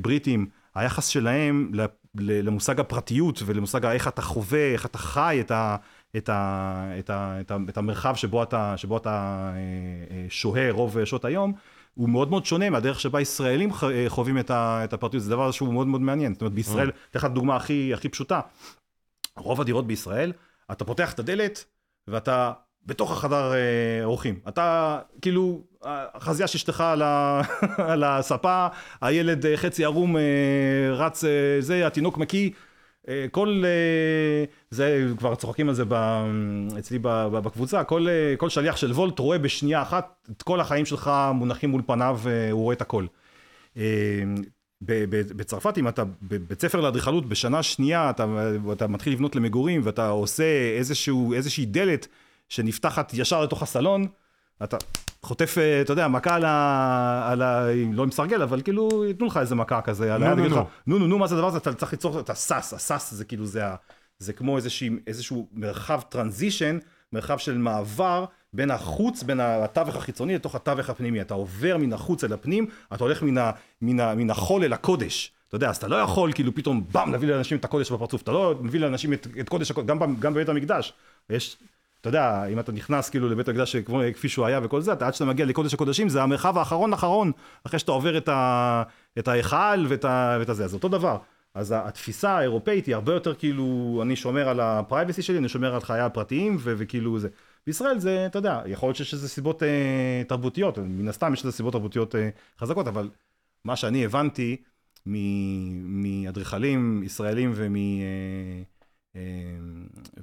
[0.00, 1.70] בריטים, היחס שלהם
[2.18, 5.76] למושג הפרטיות ולמושג איך אתה חווה, איך אתה חי את, ה,
[6.16, 10.70] את, ה, את, ה, את, ה, את המרחב שבו אתה, שבו אתה אה, אה, שוהה
[10.70, 11.52] רוב שעות היום,
[11.94, 15.50] הוא מאוד מאוד שונה מהדרך שבה ישראלים אה, חווים את, ה, את הפרטיות, זה דבר
[15.50, 16.32] שהוא מאוד מאוד מעניין.
[16.32, 18.40] זאת אומרת, בישראל, אתן לך דוגמה הכי, הכי פשוטה,
[19.36, 20.32] רוב הדירות בישראל,
[20.72, 21.64] אתה פותח את הדלת
[22.08, 22.52] ואתה
[22.86, 23.52] בתוך החדר
[24.04, 24.40] אורחים.
[24.48, 26.80] אתה כאילו, החזייה של אשתך
[27.78, 28.66] על, הספה,
[29.00, 30.22] הילד אה, חצי ערום אה,
[30.92, 32.50] רץ, אה, זה, התינוק מקיא.
[33.30, 33.64] כל,
[34.70, 35.94] זה, כבר צוחקים על זה ב,
[36.78, 41.70] אצלי בקבוצה, כל, כל שליח של וולט רואה בשנייה אחת את כל החיים שלך מונחים
[41.70, 42.20] מול פניו,
[42.50, 43.06] הוא רואה את הכל.
[45.36, 48.26] בצרפת, אם אתה בבית ספר לאדריכלות בשנה שנייה, אתה,
[48.72, 52.08] אתה מתחיל לבנות למגורים ואתה עושה איזשהו, איזושהי דלת
[52.48, 54.06] שנפתחת ישר לתוך הסלון,
[54.62, 54.76] אתה
[55.22, 57.28] חוטף, אה, אתה יודע, מכה על ה...
[57.32, 60.38] על ה לא עם סרגל, אבל כאילו, ייתנו לך איזה מכה כזה, על נו, היד,
[60.38, 60.98] נו, יגידו לך, נו.
[60.98, 61.58] נו, נו, נו, מה זה הדבר הזה?
[61.58, 63.64] אתה צריך ליצור, אתה סס, הסס זה כאילו, זה,
[64.18, 64.58] זה כמו
[65.06, 66.78] איזשהו מרחב טרנזישן,
[67.12, 71.20] מרחב של מעבר בין החוץ, בין התווך החיצוני לתוך התווך הפנימי.
[71.20, 73.50] אתה עובר מן החוץ אל הפנים, אתה הולך מן, ה,
[73.82, 75.32] מן, ה, מן החול אל הקודש.
[75.48, 78.32] אתה יודע, אז אתה לא יכול כאילו פתאום באם להביא לאנשים את הקודש בפרצוף, אתה
[78.32, 80.92] לא מביא לאנשים את, את קודש הקודש, גם, גם בבית המקדש.
[81.30, 81.56] יש,
[82.06, 83.76] אתה יודע, אם אתה נכנס כאילו לבית המקדש
[84.14, 87.32] כפי שהוא היה וכל זה, אתה עד שאתה מגיע לקודש הקודשים, זה המרחב האחרון אחרון,
[87.64, 88.82] אחרי שאתה עובר את, ה,
[89.18, 91.18] את ההיכל ואת, ה, ואת הזה, אז אותו דבר.
[91.54, 95.80] אז התפיסה האירופאית היא הרבה יותר כאילו, אני שומר על הפרייבסי שלי, אני שומר על
[95.80, 97.28] חיי הפרטיים, ו- וכאילו זה.
[97.66, 101.56] בישראל זה, אתה יודע, יכול להיות שיש איזה סיבות אה, תרבותיות, מן הסתם יש איזה
[101.56, 103.10] סיבות תרבותיות אה, חזקות, אבל
[103.64, 104.56] מה שאני הבנתי
[105.06, 108.62] מאדריכלים ישראלים ומ, אה,
[109.16, 109.20] אה,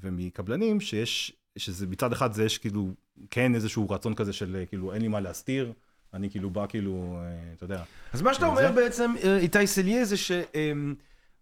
[0.02, 2.90] ומקבלנים, שיש, שזה מצד אחד זה יש כאילו,
[3.32, 5.74] כן איזשהו רצון כזה של אה, כאילו אין לי מה להסתיר,
[6.14, 8.52] אני כאילו בא כאילו, אה, אתה יודע, אז מה שאתה זה?
[8.52, 10.16] אומר בעצם, אה, איתי סליה, זה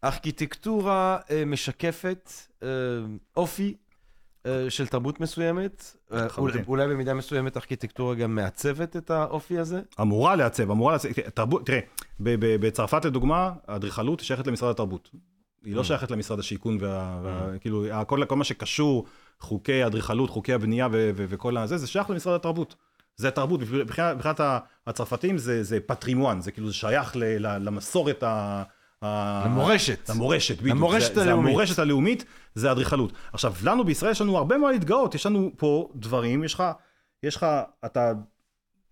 [0.03, 2.31] שהארכיטקטורה אה, משקפת
[2.63, 2.67] אה,
[3.37, 3.75] אופי
[4.45, 5.97] אה, של תרבות מסוימת.
[6.13, 6.63] אה, לחלוטין.
[6.67, 9.81] אולי במידה מסוימת ארכיטקטורה גם מעצבת את האופי הזה.
[10.01, 11.79] אמורה לעצב, אמורה לעצב, תרבות, תראה,
[12.19, 15.09] בצרפת לדוגמה, האדריכלות שייכת למשרד התרבות.
[15.63, 19.05] היא לא שייכת למשרד השיכון, וה, וה, כאילו, כל, כל מה שקשור,
[19.41, 22.75] חוקי האדריכלות, חוקי הבנייה ו- ו- וכל הזה, זה שייך למשרד התרבות.
[23.15, 23.59] זה תרבות,
[24.15, 24.41] מבחינת
[24.87, 28.63] הצרפתים זה, זה patrimoine, זה כאילו, זה שייך ל- ל- למסורת ה...
[29.45, 30.09] למורשת.
[30.09, 30.75] למורשת, בדיוק.
[30.77, 31.43] למורשת זה, הלאומית.
[31.45, 32.25] זה המורשת הלאומית,
[32.55, 33.11] זה אדריכלות.
[33.33, 36.63] עכשיו, לנו בישראל יש לנו הרבה מה להתגאות, יש לנו פה דברים, יש לך,
[37.23, 37.45] יש לך,
[37.85, 38.11] אתה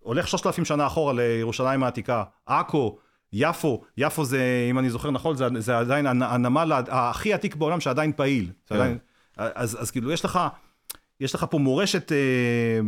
[0.00, 2.98] הולך שלושת אלפים שנה אחורה לירושלים העתיקה, עכו,
[3.32, 7.80] יפו, יפו זה, אם אני זוכר נכון, זה, זה עדיין הנ- הנמל הכי עתיק בעולם
[7.80, 8.44] שעדיין פעיל.
[8.46, 8.74] זה כן.
[8.74, 8.98] עדיין,
[9.40, 10.38] אז, אז כאילו, יש לך,
[11.20, 12.80] יש לך פה מורשת אה,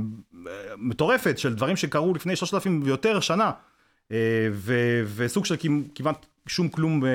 [0.76, 3.50] מטורפת של דברים שקרו לפני שלושת אלפים ויותר שנה,
[4.12, 4.16] אה,
[4.52, 4.74] ו,
[5.16, 7.10] וסוג של כמ- כמעט שום כלום אה,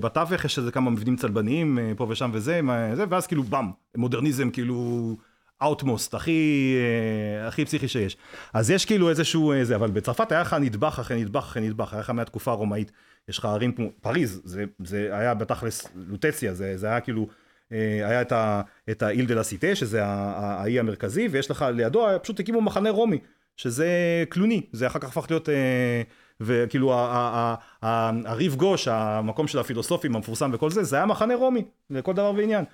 [0.00, 3.66] בתווך, יש איזה כמה מבנים צלבניים אה, פה ושם וזה, מה- זה, ואז כאילו באם,
[3.96, 5.16] מודרניזם כאילו
[5.62, 6.74] אאוטמוסט, הכי,
[7.42, 8.16] אה, הכי פסיכי שיש.
[8.52, 11.92] אז יש כאילו איזשהו אה, זה, אבל בצרפת היה לך נדבך אחרי נדבך אחרי נדבך,
[11.92, 12.92] היה לך מהתקופה הרומאית,
[13.28, 17.28] יש לך ערים כמו פריז, זה, זה היה בתכלס לוטציה, זה, זה היה כאילו,
[17.70, 22.40] היה את, ה, את האיל דה לה סיטה, שזה האי המרכזי, ויש לך לידו, פשוט
[22.40, 23.18] הקימו מחנה רומי,
[23.56, 23.88] שזה
[24.28, 25.48] קלוני, זה אחר כך הפך להיות...
[25.48, 26.02] אה,
[26.40, 26.92] וכאילו
[27.82, 32.64] הריב גוש, המקום של הפילוסופים המפורסם וכל זה, זה היה מחנה רומי, לכל דבר ועניין.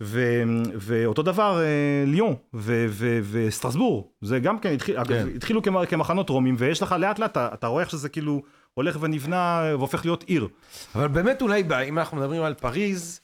[0.00, 0.42] ו,
[0.74, 5.26] ואותו דבר אה, ליון ו, ו, וסטרסבור, זה גם כן, התחיל, כן.
[5.36, 8.42] התחילו כמ- כמחנות רומים, ויש לך לאט לאט, אתה, אתה רואה איך שזה כאילו
[8.74, 10.48] הולך ונבנה והופך להיות עיר.
[10.94, 13.23] אבל באמת אולי, אם אנחנו מדברים על פריז, אה,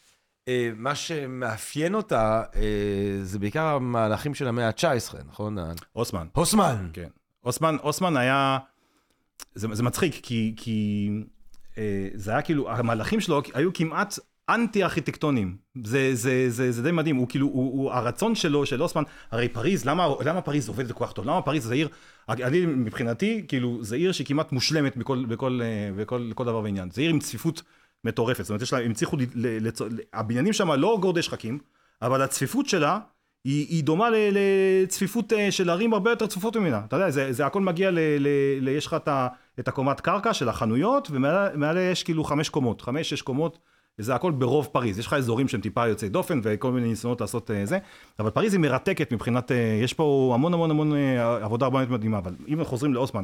[0.77, 2.63] מה שמאפיין אותה אה,
[3.23, 5.59] זה בעיקר המהלכים של המאה ה-19, נכון?
[5.97, 6.27] אוסמן.
[6.33, 6.89] הוסמן.
[6.93, 7.09] כן.
[7.45, 8.59] אוסמן, אוסמן היה,
[9.55, 11.11] זה, זה מצחיק, כי, כי
[11.79, 15.57] אה, זה היה כאילו, המהלכים שלו היו כמעט אנטי ארכיטקטוניים.
[15.85, 19.49] זה, זה, זה, זה די מדהים, הוא כאילו, הוא, הוא, הרצון שלו, של אוסמן, הרי
[19.49, 21.25] פריז, למה, למה פריז עובדת כל כך טוב?
[21.25, 21.89] למה פריז זה עיר,
[22.29, 26.91] אני מבחינתי, כאילו, זה עיר שהיא כמעט מושלמת בכל, בכל, אה, בכל, בכל דבר ועניין.
[26.91, 27.63] זה עיר עם צפיפות
[28.05, 29.17] מטורפת, זאת אומרת, יש לה, הם הצליחו.
[30.13, 31.59] הבניינים שם לא גורדי שחקים,
[32.03, 32.99] אבל הצפיפות שלה,
[33.45, 36.83] היא, היא דומה לצפיפות אה, של ערים הרבה יותר צפופות ממנה.
[36.89, 37.99] אתה יודע, זה, זה הכל מגיע ל...
[37.99, 38.29] ל,
[38.61, 39.29] ל יש לך את, ה,
[39.61, 43.59] את הקומת קרקע של החנויות, ומעלה יש כאילו חמש קומות, חמש, שש קומות,
[43.99, 44.99] זה הכל ברוב פריז.
[44.99, 47.79] יש לך אזורים שהם טיפה יוצאי דופן, וכל מיני ניסיונות לעשות אה, זה,
[48.19, 50.93] אבל פריז היא מרתקת מבחינת, אה, יש פה המון המון המון
[51.43, 53.23] עבודה הרבה יותר מדהימה, אבל אם חוזרים לאוסמן,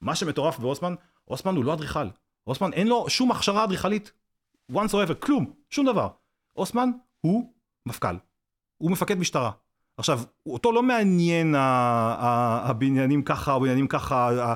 [0.00, 0.94] מה שמטורף באוסמן,
[1.28, 2.06] אוסמן הוא לא אדריכל.
[2.46, 4.12] אוסמן אין לו שום הכשרה אדריכלית,
[4.72, 6.08] once or ever, כלום, שום דבר.
[6.56, 7.52] אוסמן הוא
[7.86, 8.16] מפכ"ל.
[8.78, 9.50] הוא מפקד משטרה.
[9.96, 14.54] עכשיו, אותו לא מעניין הבניינים ככה, הבניינים ככה,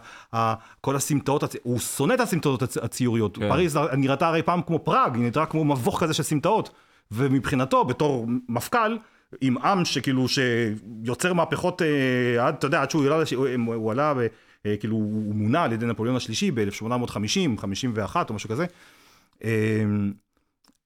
[0.81, 3.39] כל הסמטאות, הוא שונא את הסמטאות הצ- הציוריות.
[3.39, 3.49] כן.
[3.49, 6.71] פריז נראתה הרי פעם כמו פראג, היא נראתה כמו מבוך כזה של סמטאות.
[7.11, 8.97] ומבחינתו, בתור מפכ"ל,
[9.41, 14.13] עם עם שכאילו, שיוצר מהפכות אה, עד, אתה יודע, עד שהוא עלה, הוא, הוא עלה,
[14.81, 18.67] כאילו, הוא מונה על ידי נפוליאון השלישי ב-1850, 51 או משהו כזה.
[19.45, 19.85] אה,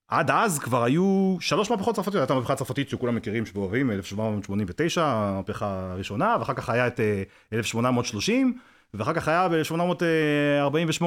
[0.08, 5.92] עד אז כבר היו שלוש מהפכות צרפתיות, הייתה מהפכה צרפתית שכולם מכירים, שאוהבים, 1789, המהפכה
[5.92, 8.58] הראשונה, ואחר כך היה את אה, 1830,
[8.94, 11.04] ואחר כך היה ב-1848.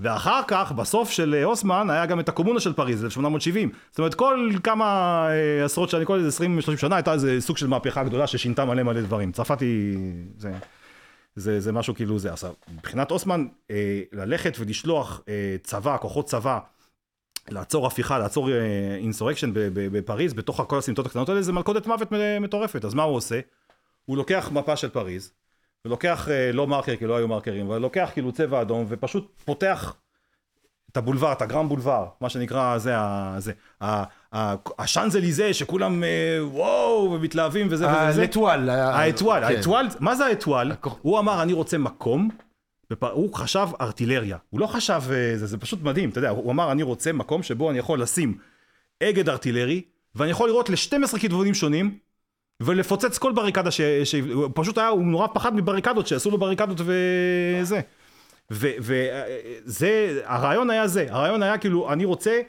[0.00, 3.70] ואחר כך, בסוף של אה, אוסמן, היה גם את הקומונה של פריז, 1870.
[3.90, 4.84] זאת אומרת, כל כמה
[5.30, 8.82] אה, עשרות שנים, כל איזה 20-30 שנה, הייתה איזה סוג של מהפכה גדולה ששינתה מלא
[8.82, 9.32] מלא דברים.
[9.32, 9.98] צרפת היא...
[10.38, 10.52] זה...
[11.36, 12.32] זה, זה משהו כאילו זה.
[12.32, 16.58] עכשיו, מבחינת אוסמן, אה, ללכת ולשלוח אה, צבא, כוחות צבא,
[17.48, 18.50] לעצור הפיכה, לעצור
[18.96, 22.08] אינסורקשן בפריז, בתוך כל הסמטות הקטנות האלה, זה מלכודת מוות
[22.40, 22.84] מטורפת.
[22.84, 23.40] אז מה הוא עושה?
[24.04, 25.32] הוא לוקח מפה של פריז,
[25.84, 29.94] ולוקח, אה, לא מרקר, כי לא היו מרקרים, אבל לוקח כאילו צבע אדום, ופשוט פותח
[30.92, 33.52] את הבולבר, את הגרם בולבר, מה שנקרא, זה, ה- זה,
[34.78, 38.22] השאנזליזה, שכולם אה, וואו, ומתלהבים וזה וזה וזה.
[38.22, 38.70] הלטואל.
[38.70, 39.56] האטואל, כן.
[39.56, 40.72] האטואל, מה זה האטואל?
[41.02, 42.28] הוא אמר, אני רוצה מקום.
[43.00, 46.82] הוא חשב ארטילריה, הוא לא חשב, אה, זה, פשוט מדהים, אתה יודע, הוא אמר, אני
[46.82, 48.38] רוצה מקום שבו אני יכול לשים
[49.02, 49.82] אגד ארטילרי,
[50.14, 51.98] ואני יכול לראות ל-12 כיוונים שונים,
[52.62, 53.80] ולפוצץ כל בריקדה ש...
[53.80, 54.14] ש...
[54.54, 57.80] פשוט היה, הוא נורא פחד מבריקדות, שעשו לו בריקדות וזה.
[58.50, 62.40] וזה, הרעיון היה זה, הרעיון היה כאילו, אני רוצה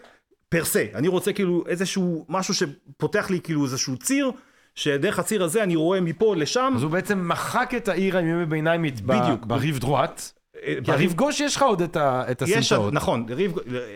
[0.53, 4.31] פר סה, אני רוצה כאילו איזשהו משהו שפותח לי כאילו איזשהו ציר,
[4.75, 6.73] שדרך הציר הזה אני רואה מפה לשם.
[6.75, 9.45] אז הוא בעצם מחק את העיר הימי ביניים בדיוק.
[9.45, 10.21] בריב דרואט.
[10.63, 12.93] אה, כי הריב גוש יש לך עוד את הסמטאות.
[12.93, 13.53] נכון, ריב,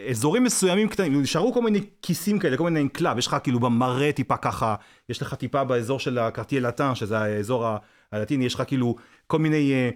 [0.10, 4.12] אזורים מסוימים קטנים, נשארו כל מיני כיסים כאלה, כל מיני אנקלב, יש לך כאילו במראה
[4.12, 4.76] טיפה ככה,
[5.10, 7.68] יש לך טיפה באזור של הקרטייה לטן, שזה האזור
[8.12, 8.96] הלטיני, יש לך כאילו
[9.28, 9.90] כל מיני, אה,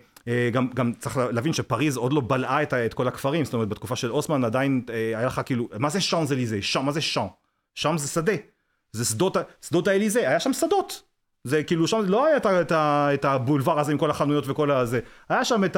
[0.52, 3.96] גם, גם צריך להבין שפריז עוד לא בלעה את, את כל הכפרים, זאת אומרת בתקופה
[3.96, 6.62] של אוסמן עדיין אה, היה לך כאילו, מה זה שאן זליזה?
[6.62, 7.28] שם, מה זה שאן?
[7.76, 8.34] שם זה שדה,
[8.92, 11.04] זה שדות, שדות האליזה, היה שם שדות.
[11.44, 12.72] זה כאילו שם לא היה את, את,
[13.14, 15.78] את הבולבר הזה עם כל החנויות וכל הזה, היה שם את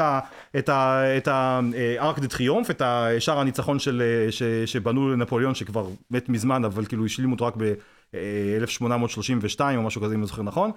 [0.58, 0.70] את
[1.18, 2.82] את הארק דה טריומף, את
[3.20, 7.54] שער הניצחון של, אה, ש, שבנו לנפוליאון שכבר מת מזמן, אבל כאילו השלימו אותו רק
[7.58, 10.72] ב-1832 או משהו כזה, אם אני זוכר נכון.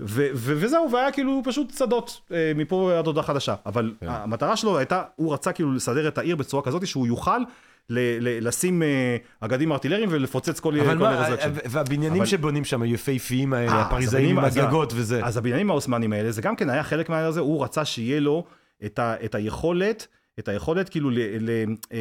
[0.00, 3.54] ו- ו- וזהו, והיה כאילו פשוט שדות אה, מפה עד הודעה חדשה.
[3.66, 4.06] אבל כן.
[4.08, 8.48] המטרה שלו הייתה, הוא רצה כאילו לסדר את העיר בצורה כזאת שהוא יוכל ל- ל-
[8.48, 11.50] לשים אה, אגדים ארטילריים ולפוצץ כל אבל כל מה, ארז אקשן.
[11.70, 15.24] והבניינים אבל- שבונים שם היפהפיים האלה, אה, הפריזאים עם אז ה- הגגות וזה.
[15.24, 18.44] אז הבניינים העות'מאנים האלה, זה גם כן היה חלק מהעניין הזה, הוא רצה שיהיה לו
[18.84, 20.06] את, ה, את היכולת,
[20.38, 21.50] את היכולת כאילו, ל, ל,
[21.92, 21.98] אה,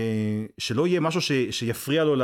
[0.58, 2.15] שלא יהיה משהו ש, שיפריע לו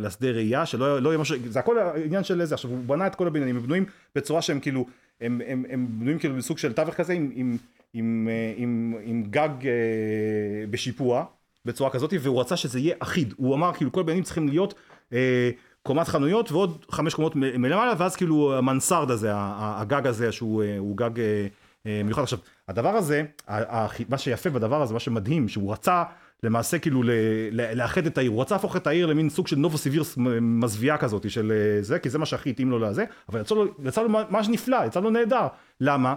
[0.00, 3.14] לשדה ראייה, שלא לא יהיה משהו, זה הכל העניין של זה, עכשיו הוא בנה את
[3.14, 4.86] כל הבניינים, הם בנויים בצורה שהם כאילו,
[5.22, 7.56] הם, הם, הם בנויים כאילו בסוג של תווך כזה, עם, עם,
[7.94, 11.24] עם, אה, עם, עם גג אה, בשיפוע,
[11.64, 14.74] בצורה כזאת, והוא רצה שזה יהיה אחיד, הוא אמר כאילו כל הבניינים צריכים להיות
[15.12, 15.50] אה,
[15.82, 21.10] קומת חנויות ועוד חמש קומות מלמעלה, ואז כאילו המנסרד הזה, הגג הזה שהוא אה, גג
[22.04, 22.22] מיוחד.
[22.22, 23.22] עכשיו, הדבר הזה,
[24.08, 26.02] מה שיפה בדבר הזה, מה שמדהים, שהוא רצה
[26.42, 27.10] למעשה כאילו ל-
[27.50, 30.98] ל- לאחד את העיר, הוא רצה להפוך את העיר למין סוג של נובוסיבירס מ- מזוויעה
[30.98, 34.02] כזאת של אה, זה, כי זה מה שהכי התאים לו לזה, אבל יצא לו, יצא
[34.02, 35.46] לו ממש נפלא, יצא לו נהדר.
[35.80, 36.14] למה?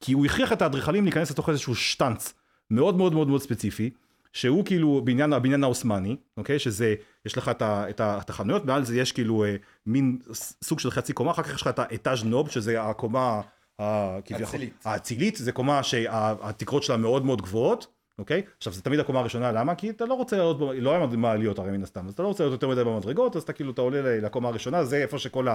[0.00, 2.34] כי הוא הכריח את האדריכלים להיכנס לתוך איזשהו שטאנץ
[2.70, 3.90] מאוד מאוד מאוד מאוד ספציפי,
[4.32, 6.58] שהוא כאילו בעניין הבניין העות'מאני, אוקיי?
[6.58, 6.94] שזה,
[7.26, 9.56] יש לך את, ה, את, ה, את החנויות, מעל זה יש כאילו אה,
[9.86, 10.18] מין
[10.64, 13.40] סוג של חצי קומה, אחר כך יש לך את האטאז' נוב, שזה הקומה
[13.78, 14.74] האצילית.
[14.84, 17.86] האצילית, זה קומה שהתקרות שלה מאוד מאוד גבוהות,
[18.18, 18.42] אוקיי?
[18.56, 19.74] עכשיו זה תמיד הקומה הראשונה, למה?
[19.74, 22.44] כי אתה לא רוצה לעלות, לא היה מעליות הרי מן הסתם, אז אתה לא רוצה
[22.44, 25.46] לעלות יותר מדי במדרגות, אז אתה כאילו, אתה עולה לקומה הראשונה, זה איפה שכל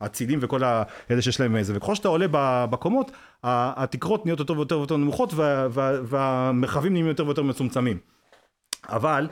[0.00, 2.26] האצילים וכל האלה שיש להם איזה, וככל שאתה עולה
[2.70, 3.10] בקומות,
[3.44, 7.98] התקרות נהיות יותר ויותר ויותר נמוכות, וה- וה- והמרחבים נהיים יותר ויותר מצומצמים.
[8.88, 9.28] אבל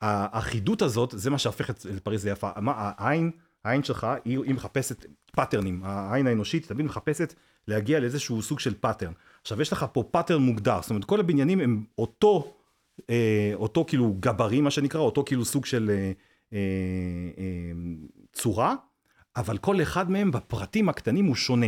[0.00, 2.50] האחידות הזאת, זה מה שהופך את פריז ליפה.
[2.56, 3.30] מה, העין,
[3.64, 5.80] העין שלך, היא מחפשת patternים.
[5.84, 7.34] העין האנושית תמיד מחפשת
[7.68, 9.12] להגיע לאיזשהו סוג של pattern.
[9.42, 10.78] עכשיו, יש לך פה pattern מוגדר.
[10.82, 12.54] זאת אומרת, כל הבניינים הם אותו,
[13.10, 16.12] אה, אותו כאילו גבהים, מה שנקרא, אותו כאילו סוג של אה,
[16.52, 16.58] אה,
[17.38, 17.72] אה,
[18.32, 18.74] צורה,
[19.36, 21.66] אבל כל אחד מהם בפרטים הקטנים הוא שונה.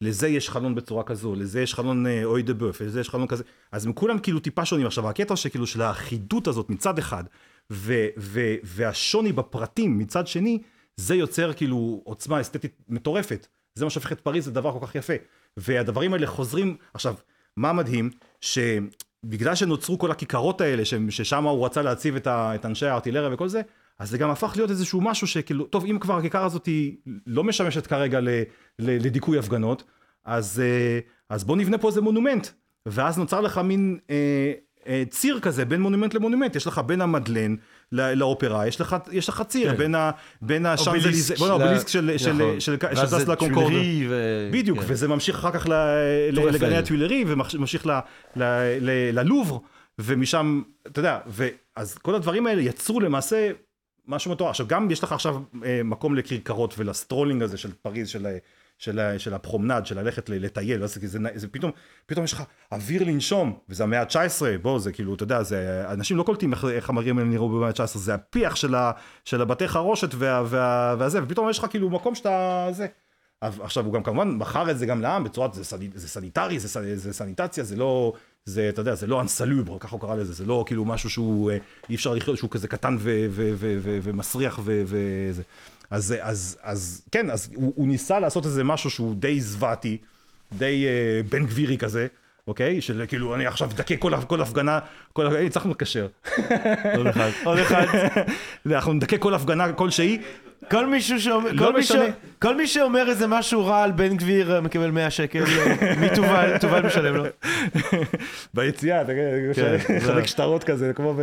[0.00, 3.26] לזה יש חלון בצורה כזו, לזה יש חלון אה, אוי דה בוף, לזה יש חלון
[3.26, 4.86] כזה, אז הם כולם כאילו טיפה שונים.
[4.86, 7.24] עכשיו, הקטע שכאילו של האחידות הזאת מצד אחד,
[7.72, 10.58] ו- ו- והשוני בפרטים מצד שני,
[10.96, 13.46] זה יוצר כאילו עוצמה אסתטית מטורפת.
[13.74, 15.12] זה מה שהופך את פריז לדבר כל כך יפה.
[15.56, 17.14] והדברים האלה חוזרים, עכשיו,
[17.56, 18.10] מה מדהים?
[18.40, 23.48] שבגלל שנוצרו כל הכיכרות האלה, ששם הוא רצה להציב את, ה- את אנשי הארטילריה וכל
[23.48, 23.62] זה,
[23.98, 27.44] אז זה גם הפך להיות איזשהו משהו שכאילו, טוב, אם כבר הכיכר הזאת היא לא
[27.44, 28.42] משמשת כרגע ל, ל,
[28.78, 29.84] לדיכוי הפגנות,
[30.24, 30.98] אז, אה,
[31.30, 32.48] אז בוא נבנה פה איזה מונומנט.
[32.86, 34.52] ואז נוצר לך מין אה,
[34.86, 37.54] אה, ציר כזה בין מונומנט למונומנט, יש לך בין המדלן
[37.92, 39.76] לאופרה, יש לך, יש לך ציר כן.
[39.78, 40.10] בין, ה,
[40.42, 42.60] בין השאנזליזה, אובליסק בוא, של ה- האובליסק של, של, נכון.
[42.60, 43.72] של, שטס לקונקורד.
[44.08, 44.84] ו- בדיוק, כן.
[44.88, 46.30] וזה ממשיך אחר כך ל-.
[46.52, 47.90] לגני הטולרי, וממשיך ל-
[48.36, 48.42] ל-
[48.80, 49.58] ל- ללובר,
[49.98, 51.18] ומשם, אתה יודע,
[51.76, 53.50] אז כל הדברים האלה יצרו למעשה
[54.08, 54.50] משהו מטורף.
[54.50, 58.30] עכשיו, גם יש לך עכשיו אה, מקום לכרכרות ול strolling הזה של פריז, של, ה-
[58.78, 61.70] של, של ה promenade, של ללכת לטייל, אז זה, זה פתאום,
[62.06, 66.16] פתאום יש לך אוויר לנשום, וזה המאה ה-19, בוא, זה כאילו, אתה יודע, זה, אנשים
[66.16, 68.90] לא קולטים איך, הערים האלה נראו במאה ה-19, זה הפיח של, ה,
[69.24, 72.86] של הבתי חרושת וה, וה, והזה, ופתאום יש לך כאילו מקום שאתה, זה.
[73.40, 76.68] עכשיו הוא גם כמובן מכר את זה גם לעם בצורה, זה, sani, זה סניטרי, זה,
[76.68, 78.12] sani- זה sanitation, זה לא,
[78.44, 81.50] זה, אתה יודע, זה לא אנסלובר, ככה הוא קרא לזה, זה לא כאילו משהו שהוא,
[81.50, 81.58] אה,
[81.90, 85.42] אי אפשר לחיות, שהוא כזה קטן ו, ו, ו, ו, ומסריח ו- וזה.
[85.90, 89.98] אז, אז, אז כן, אז הוא, הוא ניסה לעשות איזה משהו שהוא די זוועתי,
[90.52, 92.06] די אה, בן גבירי כזה.
[92.46, 92.80] אוקיי?
[92.80, 94.78] של כאילו, אני עכשיו אדכא כל, כל הפגנה,
[95.12, 96.06] כל, הנה, הצלחנו לקשר.
[96.96, 97.30] עוד אחד.
[97.44, 97.86] עוד אחד.
[98.66, 100.18] אנחנו נדכא כל הפגנה כלשהי,
[100.70, 101.90] כל מישהו שאומר, לא כל, מי ש...
[101.92, 102.04] משנה.
[102.42, 106.52] כל מי שאומר איזה משהו רע על בן גביר אה, מקבל 100 שקל, אה, מתובל,
[106.60, 107.24] תובל משלם לו.
[108.54, 109.28] ביציאה, אתה כן,
[109.60, 111.20] יודע, זה- חלק שטרות כזה, כמו ב...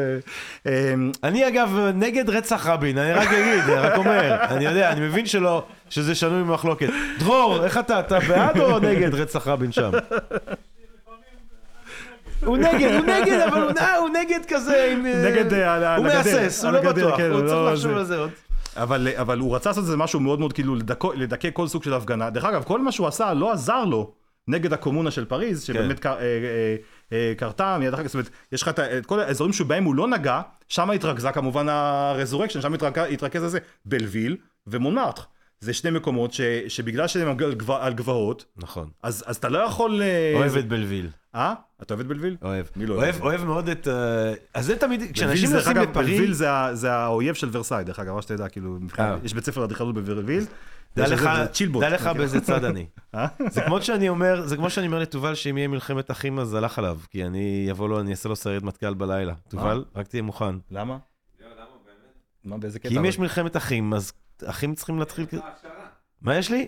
[0.65, 4.99] אמ, אני אגב נגד רצח רבין, אני רק אגיד, אני רק אומר, אני יודע, אני
[5.01, 6.89] מבין שלא, שזה שנוי במחלוקת.
[7.19, 9.91] דרור, איך אתה, אתה בעד או נגד רצח רבין שם?
[12.45, 13.62] הוא נגד, הוא נגד, אבל
[13.97, 14.95] הוא, נגד כזה.
[15.06, 18.30] אה, הוא מהסס, הוא לא בטוח, כן, הוא לא, צריך לחשוב זה- על זה עוד.
[18.75, 21.93] אבל, אבל הוא רצה לעשות איזה משהו מאוד מאוד כאילו לדכא, לדכא כל סוג של
[21.93, 22.29] הפגנה.
[22.29, 24.13] דרך אגב, כל מה שהוא עשה לא עזר לו
[24.47, 26.75] נגד הקומונה של פריז, שבאמת קר, אה, אה,
[27.12, 29.95] אה, קרתה מיד אחר כך, זאת אומרת, יש לך את את כל האזורים שבהם הוא
[29.95, 35.19] לא נגע, שם התרכזה כמובן ה insurrection, שם התרכז, התרכז הזה בלוויל ומונמארט.
[35.60, 38.89] זה שני מקומות ש, שבגלל שהם על, גב, על גבעות, נכון.
[39.03, 40.01] אז, אז אתה לא יכול...
[40.01, 41.10] אה, אוהב את בלוויל.
[41.36, 41.54] אה?
[41.82, 42.38] אתה אוהב את בלוויל?
[42.41, 42.65] אוהב.
[42.76, 43.44] מי לא אוהב, אוהב?
[43.44, 43.88] מאוד את...
[43.88, 46.10] אה, אז זה תמיד, כשאנשים נוסעים לפריז...
[46.10, 46.34] בלוויל
[46.74, 49.17] זה האויב של ורסאי, דרך אגב, רק שתדע, כאילו, מבחינת- אה.
[49.24, 50.44] יש בית ספר לאדריכלות בבלוויל.
[50.96, 51.30] דע לך.
[51.80, 52.13] דע לך מכיר?
[52.13, 52.86] באיזה צד אני.
[53.15, 53.28] אה?
[53.50, 56.80] זה כמו שאני אומר, זה כמו שאני אומר לתובל שאם יהיה מלחמת אחים אז הלך
[56.80, 59.34] עליו, כי אני אבוא לו, אני אעשה לו סיירת מטכ"ל בלילה.
[59.48, 60.56] תובל, רק תהיה מוכן.
[60.72, 60.98] למה?
[61.41, 62.15] למה באמת?
[62.44, 62.89] מה, באיזה קטע?
[62.89, 63.06] כי אם?
[63.06, 64.12] יש מלחמת אחים, אז
[64.46, 65.26] אחים צריכים להתחיל...
[66.22, 66.67] מה יש לי?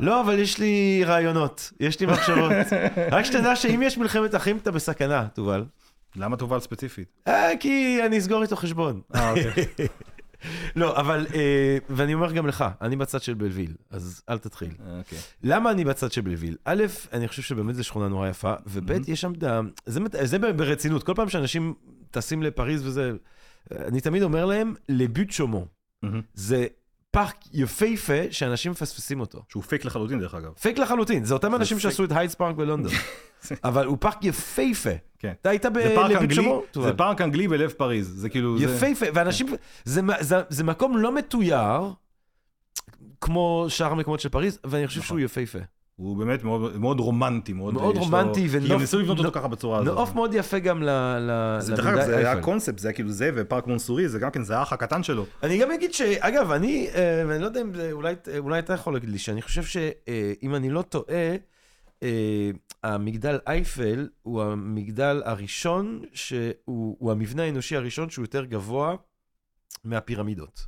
[0.00, 2.52] לא, אבל יש לי רעיונות, יש לי מחשבות.
[3.12, 5.64] רק שתדע שאם יש מלחמת אחים, אתה בסכנה, תובל.
[6.16, 7.08] למה תובל ספציפית?
[7.28, 9.00] אה, כי אני אסגור איתו חשבון.
[9.14, 9.64] אה, אוקיי.
[10.76, 14.70] לא, אבל, אה, ואני אומר גם לך, אני בצד של בלוויל, אז אל תתחיל.
[14.86, 15.18] אה, אוקיי.
[15.42, 16.56] למה אני בצד של בלוויל?
[16.64, 19.32] א', אני חושב שבאמת זו שכונה נורא יפה, וב', יש שם,
[19.86, 21.74] זה, זה ברצינות, כל פעם שאנשים
[22.10, 23.12] טסים לפריז וזה,
[23.70, 25.66] אני תמיד אומר להם, לבוט שומון.
[26.34, 26.66] זה
[27.10, 29.42] פארק יפהפה שאנשים מפספסים אותו.
[29.48, 30.52] שהוא פייק לחלוטין, דרך אגב.
[30.52, 31.78] פייק לחלוטין, זה אותם אנשים.
[31.78, 32.92] שעשו את הייד פארק בלונדון.
[33.64, 34.90] אבל הוא פארק יפהפה.
[35.18, 35.32] כן.
[35.40, 36.62] אתה היית אנגלי, שומון?
[36.74, 38.62] זה פארק אנגלי בלב פריז, זה כאילו...
[38.62, 39.46] יפהפה, ואנשים,
[39.84, 41.92] זה, זה, זה מקום לא מתויר,
[43.20, 45.08] כמו שאר המקומות של פריז, ואני חושב נכון.
[45.08, 45.58] שהוא יפהפה.
[45.98, 47.74] הוא באמת מאוד מאוד רומנטי, מאוד...
[47.74, 49.98] מאוד יש לו- רומנטי כי ונוף- גם ניסו לבנות אותו ככה בצורה הזאת.
[49.98, 50.88] נוף מאוד יפה גם ל...
[51.20, 52.42] ל זה דרך אגב, זה היה.
[52.42, 55.24] קונספט, זה היה כאילו זה ופארק מונסורי, זה גם כן, זה האח הקטן שלו.
[55.42, 58.92] אני גם אגיד שאגב, אני, אה, אני לא יודע אם זה, אולי, אולי אתה יכול
[58.94, 61.36] להגיד לי, שאני חושב שאם אני לא טועה,
[62.02, 62.50] אה,
[62.84, 66.52] המגדל אייפל הוא המגדל הראשון, שהוא
[66.98, 68.94] הוא המבנה האנושי הראשון שהוא יותר גבוה
[69.84, 70.66] מהפירמידות.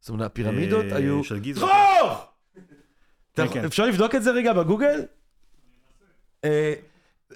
[0.00, 1.24] זאת אומרת, הפירמידות אה, היו...
[1.24, 1.60] של גיזה.
[1.60, 2.35] דרור!
[3.36, 3.64] כן.
[3.64, 5.04] אפשר לבדוק את זה רגע בגוגל?
[6.44, 6.74] אה,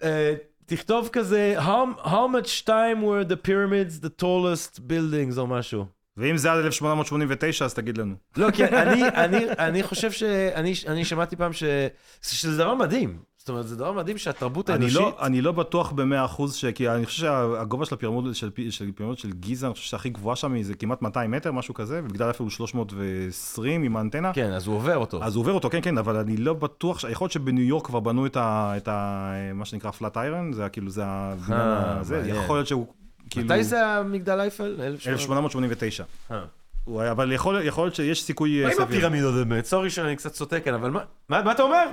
[0.03, 0.35] אה,
[0.67, 5.87] תכתוב כזה, how, how much time were the pyramids the tallest buildings או משהו.
[6.17, 8.15] ואם זה עד 1889, אז תגיד לנו.
[8.37, 10.23] לא, כי אני, אני, אני חושב ש...
[10.55, 11.65] אני, אני שמעתי פעם ש...
[12.23, 13.19] שזה דבר מדהים.
[13.51, 15.01] אומרת, זה דבר מדהים שהתרבות אני האנושית...
[15.01, 18.91] לא, אני לא בטוח במאה אחוז, ש- כי אני חושב שהגובה של הפירמידות של, של,
[19.17, 22.25] של גיזה, אני חושב שהכי גבוהה שם היא זה כמעט 200 מטר, משהו כזה, ומגדל
[22.25, 24.33] אייפל הוא 320 עם האנטנה.
[24.33, 25.25] כן, אז הוא עובר אותו.
[25.25, 27.05] אז הוא עובר אותו, כן, כן, אבל אני לא בטוח, ש...
[27.11, 28.73] יכול להיות שבניו יורק כבר בנו את, ה...
[28.77, 29.33] את ה...
[29.55, 32.23] מה שנקרא פלאט איירון, זה כאילו, זה הבניין אה, הזה.
[32.27, 32.87] יכול להיות שהוא,
[33.31, 34.77] כאילו, מתי זה המגדל אייפל?
[34.81, 36.05] 1889.
[36.31, 36.41] אה.
[36.85, 38.85] הוא היה, אבל יכול, יכול להיות שיש סיכוי מה אה, עם סביר.
[38.97, 39.65] הפירמידות באמת?
[39.65, 41.87] sorry שאני קצת סוטה כאן, אבל מה- מה מה אתה אומר?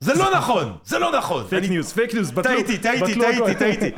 [0.00, 0.78] זה לא נכון!
[0.84, 1.46] זה לא נכון!
[1.46, 3.54] fake news, fake news, בטלו, טעיתי, טעיתי, טעיתי.
[3.54, 3.90] טעיתי.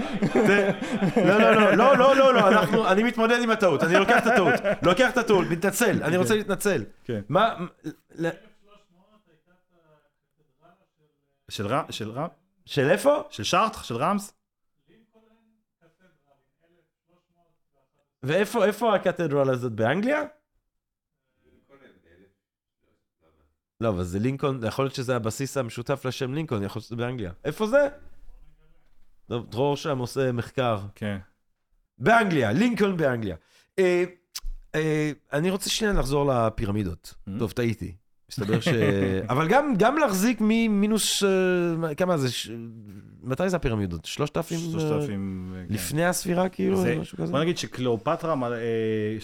[1.16, 4.26] לא, לא, לא, לא, לא, לא, לא, אנחנו, אני מתמודד עם הטעות, אני לוקח את
[4.26, 6.84] הטעות, לוקח את הטעות, מתנצל, אני רוצה להתנצל.
[7.04, 7.20] כן.
[7.28, 7.54] מה,
[11.50, 12.26] של רע, של רע,
[12.66, 13.22] של איפה?
[13.30, 14.32] של שארטר, של ריימס?
[18.22, 20.22] ואיפה איפה הקתדרל הזאת, באנגליה?
[23.80, 27.32] לא, אבל זה לינקולן, יכול להיות שזה הבסיס המשותף לשם לינקולן, יכול להיות שזה באנגליה.
[27.44, 27.88] איפה זה?
[29.28, 30.78] טוב, דרור שם עושה מחקר.
[30.94, 31.18] כן.
[31.98, 33.36] באנגליה, לינקולן באנגליה.
[33.78, 34.04] אה,
[34.74, 37.14] אה, אני רוצה שנייה לחזור לפירמידות.
[37.28, 37.30] Mm.
[37.38, 37.96] טוב, טעיתי.
[38.30, 38.68] מסתבר ש...
[39.32, 41.22] אבל גם, גם להחזיק ממינוס,
[41.84, 42.30] אה, כמה זה?
[42.30, 42.50] ש...
[43.22, 44.04] מתי זה הפירמידות?
[44.04, 44.58] שלושת אלפים?
[44.58, 45.74] אה, שלושת אלפים, כן.
[45.74, 46.76] לפני הספירה, כאילו?
[46.82, 47.32] זה- משהו כזה?
[47.32, 48.56] בוא נגיד שקליאופטרה, אה,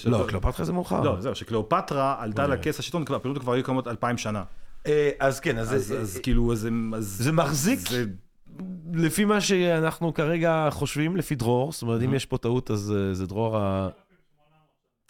[0.07, 1.01] לא, קליאופטרה זה מאוחר.
[1.01, 2.47] לא, זהו, שקליאופטרה עלתה.
[2.47, 4.43] לכס השלטון, כבר- הפירמידות כבר היו קיימות אלפיים שנה.
[4.87, 6.69] אה, אז כן, אז, אז זה- אז כאילו, אז.
[6.97, 8.05] אז- זה מחזיק, זה-
[8.95, 12.15] לפי מה שאנחנו כרגע חושבים, לפי דרור, זאת אומרת, אם.
[12.15, 13.89] יש פה טעות, אז אה, זה דרור ה...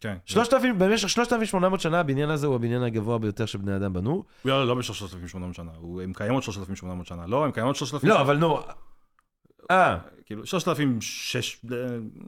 [0.07, 0.17] כן.
[0.27, 4.25] 3,000, במשך 3,800 שנה הבניין הזה הוא הבניין הגבוה ביותר שבני אדם בנו.
[4.45, 5.71] לא, לא, במשך 3,800 שנה,
[6.03, 7.27] הם קיימות 3,800 שנה.
[7.27, 8.09] לא, הם קיימות 3,000...
[8.09, 8.59] לא, אבל נו...
[9.71, 11.73] אה, כאילו, 3,600...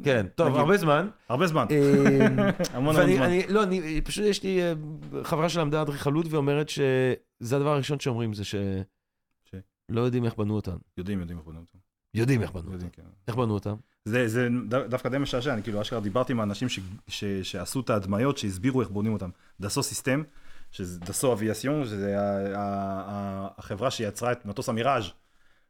[0.05, 0.57] כן, טוב.
[0.57, 1.09] הרבה זמן.
[1.29, 1.67] הרבה זמן.
[1.71, 2.17] אה,
[2.77, 3.23] המון המון זמן.
[3.23, 4.73] אני, לא, אני, פשוט יש לי אה,
[5.25, 8.55] חברה שלמדה אדריכלות ואומרת שזה הדבר הראשון שאומרים, זה ש...
[9.89, 10.77] לא יודעים איך בנו אותם.
[10.97, 11.79] יודעים, יודעים איך בנו אותם.
[12.15, 12.73] יודעים איך בנו אותם.
[12.73, 13.03] יודעים, כן.
[13.29, 13.75] איך בנו אותם?
[14.09, 14.49] זה, זה
[14.89, 18.81] דווקא די משעשע, אני כאילו אשכרה דיברתי עם האנשים ש, ש, שעשו את ההדמיות, שהסבירו
[18.81, 19.31] איך בונים אותם.
[19.61, 20.23] דסו סיסטם,
[20.81, 22.15] דסו אביאסיון, שזה
[23.59, 25.05] החברה שיצרה את מטוס המיראז'.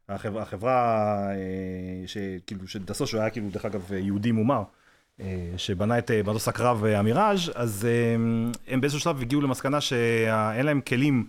[0.09, 0.75] החברה, החברה
[1.31, 4.63] אה, שכאילו, שדסו, שהוא היה כאילו, דרך אגב, יהודי מומר,
[5.21, 8.15] אה, שבנה את אה, מטוס הקרב המיראז', אז אה,
[8.67, 11.27] הם באיזשהו שלב הגיעו למסקנה שאין להם כלים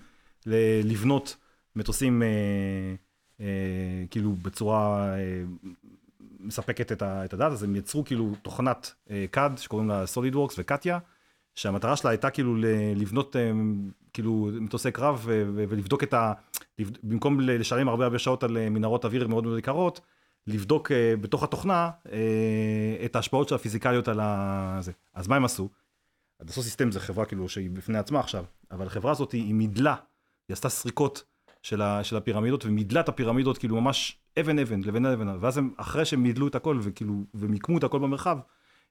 [0.85, 1.37] לבנות
[1.77, 2.23] מטוסים
[4.11, 5.15] כאילו בצורה
[6.43, 10.55] מספקת את, ה, את הדעת, אז הם יצרו כאילו תוכנת אה, CAD שקוראים לה SolidWorks
[10.59, 10.99] וקטיה,
[11.55, 12.57] שהמטרה שלה הייתה כאילו
[12.97, 13.53] לבנות אה,
[14.13, 16.33] כאילו מטוסי קרב ולבדוק את ה...
[17.03, 20.01] במקום לשלם הרבה הרבה שעות על אה, מנהרות אוויר מאוד מאוד יקרות,
[20.47, 24.79] לבדוק אה, בתוך התוכנה אה, את ההשפעות של הפיזיקליות על ה...
[24.81, 24.93] זה.
[25.15, 25.69] אז מה הם עשו?
[26.41, 29.95] הדסו סיסטם זה חברה כאילו שהיא בפני עצמה עכשיו, אבל החברה הזאת היא מידלה,
[30.49, 31.25] היא עשתה סריקות
[31.63, 35.75] של, ה, של הפירמידות, ומידלה את הפירמידות כאילו ממש אבן אבן, לבנה לבנה, ואז הם,
[35.77, 38.39] אחרי שהם מידלו את הכל וכאילו, ומיקמו את הכל במרחב,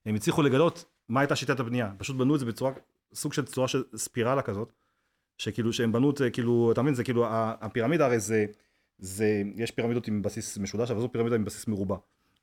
[0.05, 1.91] הם הצליחו לגלות מה הייתה שיטת הבנייה.
[1.97, 2.71] פשוט בנו את זה בצורה,
[3.13, 4.73] סוג של צורה של ספירלה כזאת,
[5.37, 8.45] שכאילו, שהם בנו את זה, כאילו, אתה מבין, זה כאילו, הפירמידה הרי זה,
[8.97, 11.97] זה, יש פירמידות עם בסיס משולש, אבל זו פירמידה עם בסיס מרובע.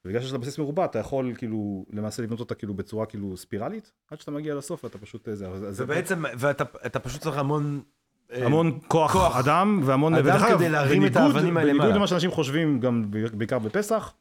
[0.04, 3.92] ובגלל שיש לה בסיס מרובע, אתה יכול כאילו, למעשה לבנות אותה כאילו בצורה כאילו ספירלית,
[4.10, 5.46] עד שאתה מגיע לסוף ואתה פשוט, אה, זה,
[5.84, 7.82] ובעצם, ואתה אתה פשוט צריך המון...
[8.32, 9.36] אה, המון כוח, כוח.
[9.36, 10.14] אדם והמון...
[10.14, 11.96] אדם ודרך כדי להרים את בניגוד- האבנים האלה בניגוד למעלה.
[11.98, 14.12] למה שאנשים חושבים, גם בעיקר בפסח,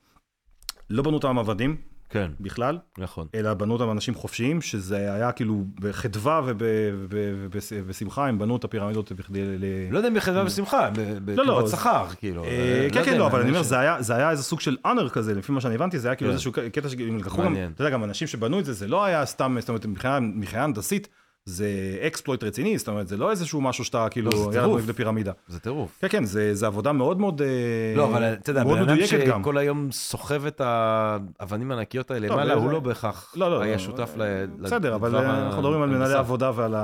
[0.89, 1.75] לא בנו אותם עבדים
[2.09, 3.27] כן, בכלל, נכון.
[3.35, 7.13] אלא בנו אותם אנשים חופשיים, שזה היה כאילו בחדווה וב- וב-
[7.49, 9.39] ובש- ובשמחה, הם בנו את הפירמידות בכדי...
[9.43, 10.89] ל- לא יודע אם בחדווה בשמחה,
[11.25, 12.43] ב- לא, זה- שכר, כאילו.
[12.43, 12.49] אה,
[12.83, 15.09] אה, כן, כן, לא, אבל אני אומר, זה היה- זה היה איזה סוג של אונר
[15.09, 16.33] כזה, לפי מה שאני הבנתי, זה היה כאילו כן.
[16.33, 17.55] איזשהו קטע שהם לקחו גם.
[17.75, 20.19] אתה יודע, גם אנשים שבנו את זה, זה לא היה סתם, זאת אומרת, מבחינה
[20.63, 21.07] הנדסית,
[21.45, 24.75] זה אקספלויט רציני, זאת אומרת, זה לא איזשהו משהו שאתה כאילו, לא, יאללה.
[24.77, 25.31] נבנה פירמידה.
[25.47, 25.97] זה טירוף.
[26.01, 27.47] כן, כן, זה, זה עבודה מאוד מאוד, אה,
[27.95, 28.97] לא, אבל אתה יודע, בן אדם.
[29.05, 34.13] שכל היום סוחב את האבנים הענקיות האלה לא, למעלה, הוא לא בהכרח לא, היה שותף
[34.17, 34.45] ל...
[34.45, 36.13] בסדר, אבל אה, אנחנו מדברים על מנהלי.
[36.13, 36.75] עבודה ועל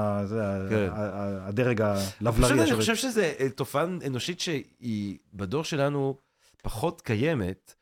[0.70, 0.90] כן.
[1.42, 2.62] הדרג הלבלרי.
[2.62, 2.74] אני.
[2.74, 3.22] חושב שזו
[3.56, 6.18] תופעה אנושית שהיא בדור שלנו
[6.64, 7.74] פחות קיימת,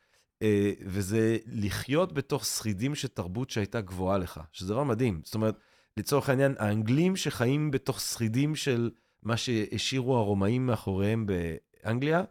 [0.41, 5.21] אה, וזה לחיות בתוך שרידים של תרבות שהייתה גבוהה לך, שזה דבר מדהים.
[5.23, 5.55] זאת אומרת,
[5.99, 8.89] לצורך העניין, האנגלים שחיים בתוך שרידים של
[9.23, 12.23] מה שהשאירו הרומאים מאחוריהם באנגליה.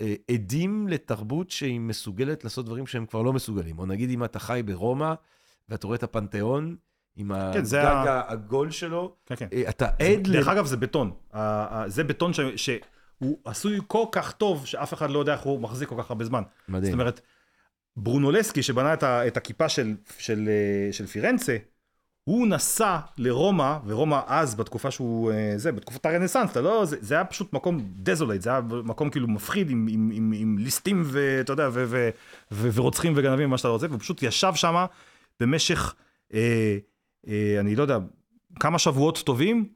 [0.00, 3.78] אה, עדים לתרבות שהיא מסוגלת לעשות דברים שהם כבר לא מסוגלים.
[3.78, 5.14] או נגיד אם אתה חי ברומא,
[5.68, 6.76] ואתה רואה את הפנתיאון,
[7.16, 9.48] עם כן, הגג ה- העגול שלו, כן, כן.
[9.52, 10.32] אה, אתה עד ל...
[10.32, 11.12] דרך אגב, זה בטון.
[11.86, 15.88] זה בטון ש- שהוא עשוי כל כך טוב, שאף אחד לא יודע איך הוא מחזיק
[15.88, 16.42] כל כך הרבה זמן.
[16.68, 16.92] מדהים.
[16.92, 17.20] זאת אומרת,
[17.96, 21.56] ברונולסקי, שבנה את, ה, את הכיפה של, של, אה, של פירנצה,
[22.30, 27.14] הוא נסע לרומא, ורומא אז, בתקופה שהוא, אה, זה, בתקופת הרנסאנס, אתה לא, זה, זה
[27.14, 31.52] היה פשוט מקום desolate, זה היה מקום כאילו מפחיד עם, עם, עם, עם ליסטים, ואתה
[31.52, 32.10] יודע, ו, ו,
[32.52, 34.84] ו, ורוצחים וגנבים, מה שאתה רוצה, והוא פשוט ישב שם
[35.40, 35.94] במשך,
[36.34, 36.78] אה,
[37.28, 37.98] אה, אני לא יודע,
[38.60, 39.68] כמה שבועות טובים,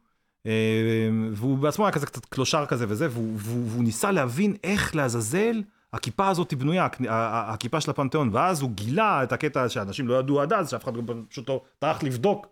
[0.46, 0.52] אה,
[1.32, 5.62] והוא בעצמו היה כזה קצת clochard כזה וזה, והוא, והוא, והוא ניסה להבין איך לעזאזל
[5.94, 10.40] הכיפה הזאת היא בנויה, הכיפה של הפנתיאון, ואז הוא גילה את הקטע שאנשים לא ידעו
[10.40, 10.92] עד אז, שאף אחד
[11.28, 12.46] פשוט לא טרח לבדוק,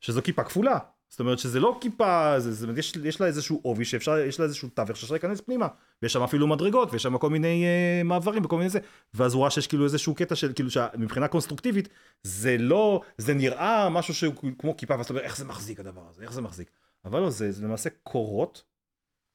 [0.00, 0.78] שזו כיפה כפולה.
[1.08, 4.44] זאת אומרת שזה לא כיפה, זה, זה, יש, יש לה איזשהו עובי שאפשר, יש לה
[4.44, 5.68] איזשהו תווך שאפשר להיכנס פנימה,
[6.02, 8.78] ויש שם אפילו מדרגות, ויש שם כל מיני אה, מעברים וכל מיני זה,
[9.14, 11.88] ואז הוא ראה שיש כאילו איזשהו קטע של, כאילו שמבחינה קונסטרוקטיבית,
[12.22, 16.02] זה לא, זה נראה משהו שהוא כמו כיפה, ואז אתה אומר, איך זה מחזיק הדבר
[16.10, 16.70] הזה, איך זה מחזיק.
[17.04, 18.62] אבל לא, זה, זה למעשה קורות,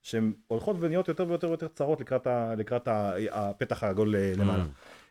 [0.02, 4.64] שהן הולכות ונהיות יותר ויותר ויותר צרות לקראת, ה, לקראת ה, הפתח העגול אה, למעלה.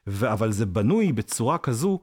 [0.07, 2.01] ו- אבל זה בנוי בצורה כזו,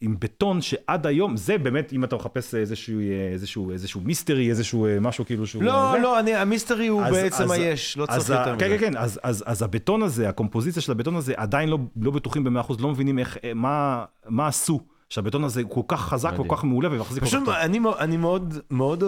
[0.00, 4.86] עם בטון שעד היום, זה באמת, אם אתה מחפש איזשהו, אה, איזשהו, איזשהו מיסטרי, איזשהו
[4.86, 5.62] אה, משהו כאילו שהוא...
[5.62, 8.78] לא, זה, לא, אני, המיסטרי הוא אז- בעצם אז- היש, לא צריך יותר כן, מזה.
[8.78, 12.44] כן, כן, אז, אז, אז הבטון הזה, הקומפוזיציה של הבטון הזה, עדיין לא, לא בטוחים
[12.44, 14.80] במאה אחוז, לא מבינים איך, מה, מה עשו,
[15.10, 16.44] שהבטון הזה כל כך חזק, כל.
[16.48, 17.48] כך מעולה ומחזיק כל כך פשוט.
[17.48, 19.02] אני, אני מאוד, מאוד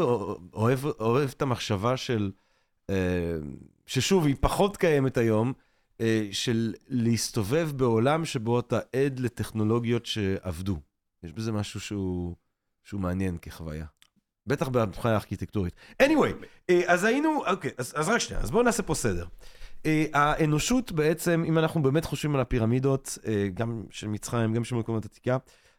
[0.55, 2.31] אוהב, אוהב את המחשבה של,
[3.87, 5.53] ששוב, היא פחות קיימת היום,
[6.01, 10.81] אה, של להסתובב בעולם שבו אתה עד לטכנולוגיות שעבדו.
[11.23, 12.35] יש בזה משהו שהוא,
[12.85, 13.87] שהוא מעניין כחוויה.
[14.47, 15.75] בטח מבחינה ארכיטקטורית.
[16.03, 19.27] anyway, אה, אז היינו, אוקיי, אז, אז רק שנייה, אז בואו נעשה פה סדר.
[19.87, 24.77] אה, האנושות בעצם, אם אנחנו באמת חושבים על הפירמידות, אה, גם של מצרים, גם של
[24.77, 25.37] מקומות עתיקה,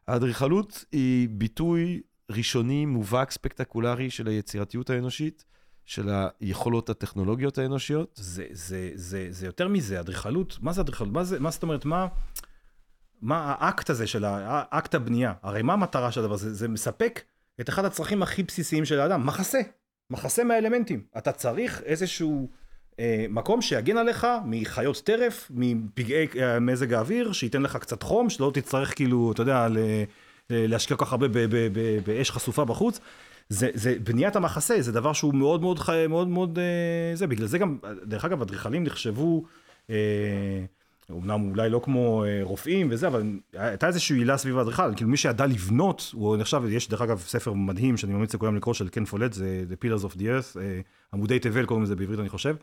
[0.08, 2.02] האדריכלות היא ביטוי
[2.32, 5.46] ראשוני, מובהק, ספקטקולרי של היצירתיות האנושית,
[5.88, 6.10] של
[6.40, 8.12] היכולות הטכנולוגיות האנושיות.
[8.16, 11.12] זה, זה, זה, זה יותר מזה, אדריכלות, מה זה אדריכלות?
[11.14, 12.08] מה, מה זאת אומרת, מה,
[13.22, 15.34] מה האקט הזה של ה- אקט הבנייה?
[15.44, 16.54] הרי מה המטרה של הדבר הזה?
[16.54, 17.22] זה מספק
[17.62, 19.60] את אחד הצרכים הכי בסיסיים של האדם, מחסה.
[20.10, 21.04] מחסה מהאלמנטים.
[21.18, 22.50] אתה צריך איזשהו
[23.00, 28.52] אה, מקום שיגן עליך מחיות טרף, מפגעי אה, מזג האוויר, שייתן לך קצת חום, שלא
[28.54, 30.04] תצטרך כאילו, אתה יודע, ל, ל-
[30.50, 31.28] להשקיע כל כך הרבה
[32.06, 33.00] באש חשופה בחוץ.
[33.50, 37.48] זה, זה בניית המחסה, זה דבר שהוא מאוד מאוד חי, מאוד מאוד, אה, זה, בגלל
[37.48, 39.44] זה גם, דרך אגב, אדריכלים נחשבו,
[39.90, 40.66] אה,
[41.10, 45.18] אומנם אולי לא כמו אה, רופאים וזה, אבל הייתה איזושהי עילה סביב האדריכל, כאילו מי
[45.18, 49.06] שידע לבנות, הוא נחשב, יש דרך אגב ספר מדהים שאני ממליץ לכולם לקרוא של קן
[49.06, 50.82] פולט, זה The Pillars of the Earth, אה,
[51.14, 52.56] עמודי תבל קוראים לזה בעברית אני חושב,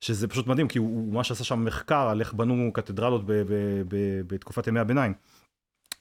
[0.00, 3.32] שזה פשוט מדהים, כי הוא, הוא ממש עשה שם מחקר על איך בנו קתדרלות ב,
[3.32, 3.52] ב,
[3.88, 5.12] ב, בתקופת ימי הביניים.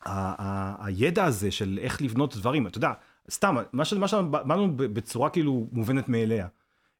[0.05, 2.91] ה- ה- הידע הזה של איך לבנות דברים, אתה יודע,
[3.31, 6.47] סתם, מה ש- מה שאמרנו ב- בצורה כאילו מובנת מאליה.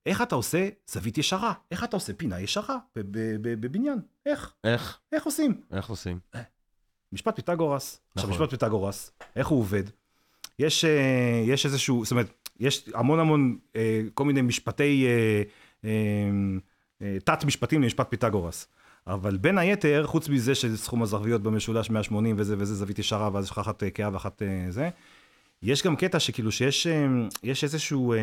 [0.06, 1.54] איך אתה עושה זווית ישרה?
[1.72, 2.78] איך אתה עושה פינה ישרה
[3.42, 4.00] בבניין?
[4.26, 4.54] איך?
[4.64, 5.00] איך?
[5.12, 5.62] איך עושים?
[5.72, 6.20] איך עושים?
[7.14, 8.00] משפט פיתגורס.
[8.16, 8.44] עכשיו, נכון.
[8.46, 9.84] משפט פיתגורס, איך הוא עובד?
[10.60, 15.42] יש, אה, יש איזשהו, זאת אומרת, יש המון המון אה, כל מיני משפטי, אה,
[15.86, 15.90] אה,
[17.02, 18.68] אה, תת-משפטים למשפט פיתגורס.
[19.08, 23.52] אבל בין היתר, חוץ מזה שסכום הזרביות במשולש 180 וזה וזה זווית ישרה, ואז יש
[23.52, 24.90] לך אחת אה, כהה ואחת אה, זה,
[25.62, 27.06] יש גם קטע שכאילו שיש אה,
[27.44, 28.18] יש איזשהו אה,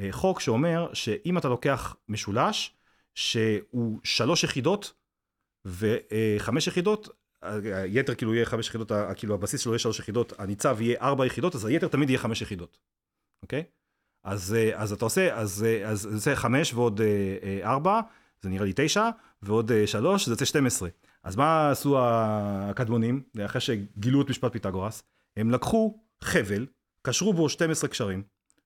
[0.00, 2.74] אה, חוק שאומר שאם אתה לוקח משולש,
[3.14, 4.92] שהוא שלוש יחידות
[5.64, 7.08] וחמש יחידות,
[7.42, 11.26] ה- היתר כאילו יהיה חמש יחידות, כאילו הבסיס שלו יהיה שלוש יחידות, הניצב יהיה ארבע
[11.26, 12.78] יחידות, אז היתר תמיד יהיה חמש יחידות,
[13.42, 13.64] אוקיי?
[14.24, 17.06] אז, אה, אז אתה עושה, אז, אה, זה יוצא חמש ועוד אה,
[17.42, 18.00] אה, ארבע,
[18.42, 19.10] זה נראה לי תשע,
[19.42, 20.88] ועוד אה, שלוש, זה יוצא 12.
[21.22, 25.02] אז מה עשו הקדמונים, אחרי שגילו את משפט פיתגורס?
[25.36, 26.66] הם לקחו חבל,
[27.02, 28.22] קשרו בו 12 קשרים,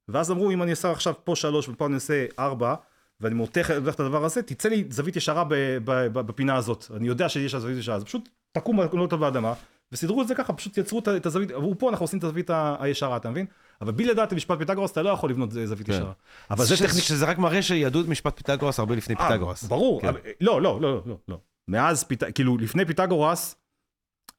[0.08, 2.74] ואז אמרו, אם אני אעשה עכשיו פה שלוש ופה אני אעשה ארבע,
[3.20, 6.86] ואני מותח את הדבר הזה, תצא לי זווית ישרה ב, ב, ב, בפינה הזאת.
[6.96, 9.52] אני יודע שיש זווית ישרה, אז פשוט תקום אותה באדמה,
[9.92, 13.16] וסידרו את זה ככה, פשוט יצרו את הזווית, אמרו פה אנחנו עושים את הזווית הישרה,
[13.16, 13.46] אתה מבין?
[13.80, 15.92] אבל בלי לדעת את משפט פיתגורס, אתה לא יכול לבנות זווית כן.
[15.92, 16.12] ישרה.
[16.50, 16.92] אבל זה טכניקה...
[17.06, 19.64] שזה רק מראה שידעו את משפט פיתגורס הרבה לפני אה, פיתגורס.
[19.64, 20.08] ברור, כן.
[20.08, 21.38] אבל- לא, לא, לא, לא, לא.
[21.68, 23.56] מאז, פית- כאילו, לפני פיתגורס,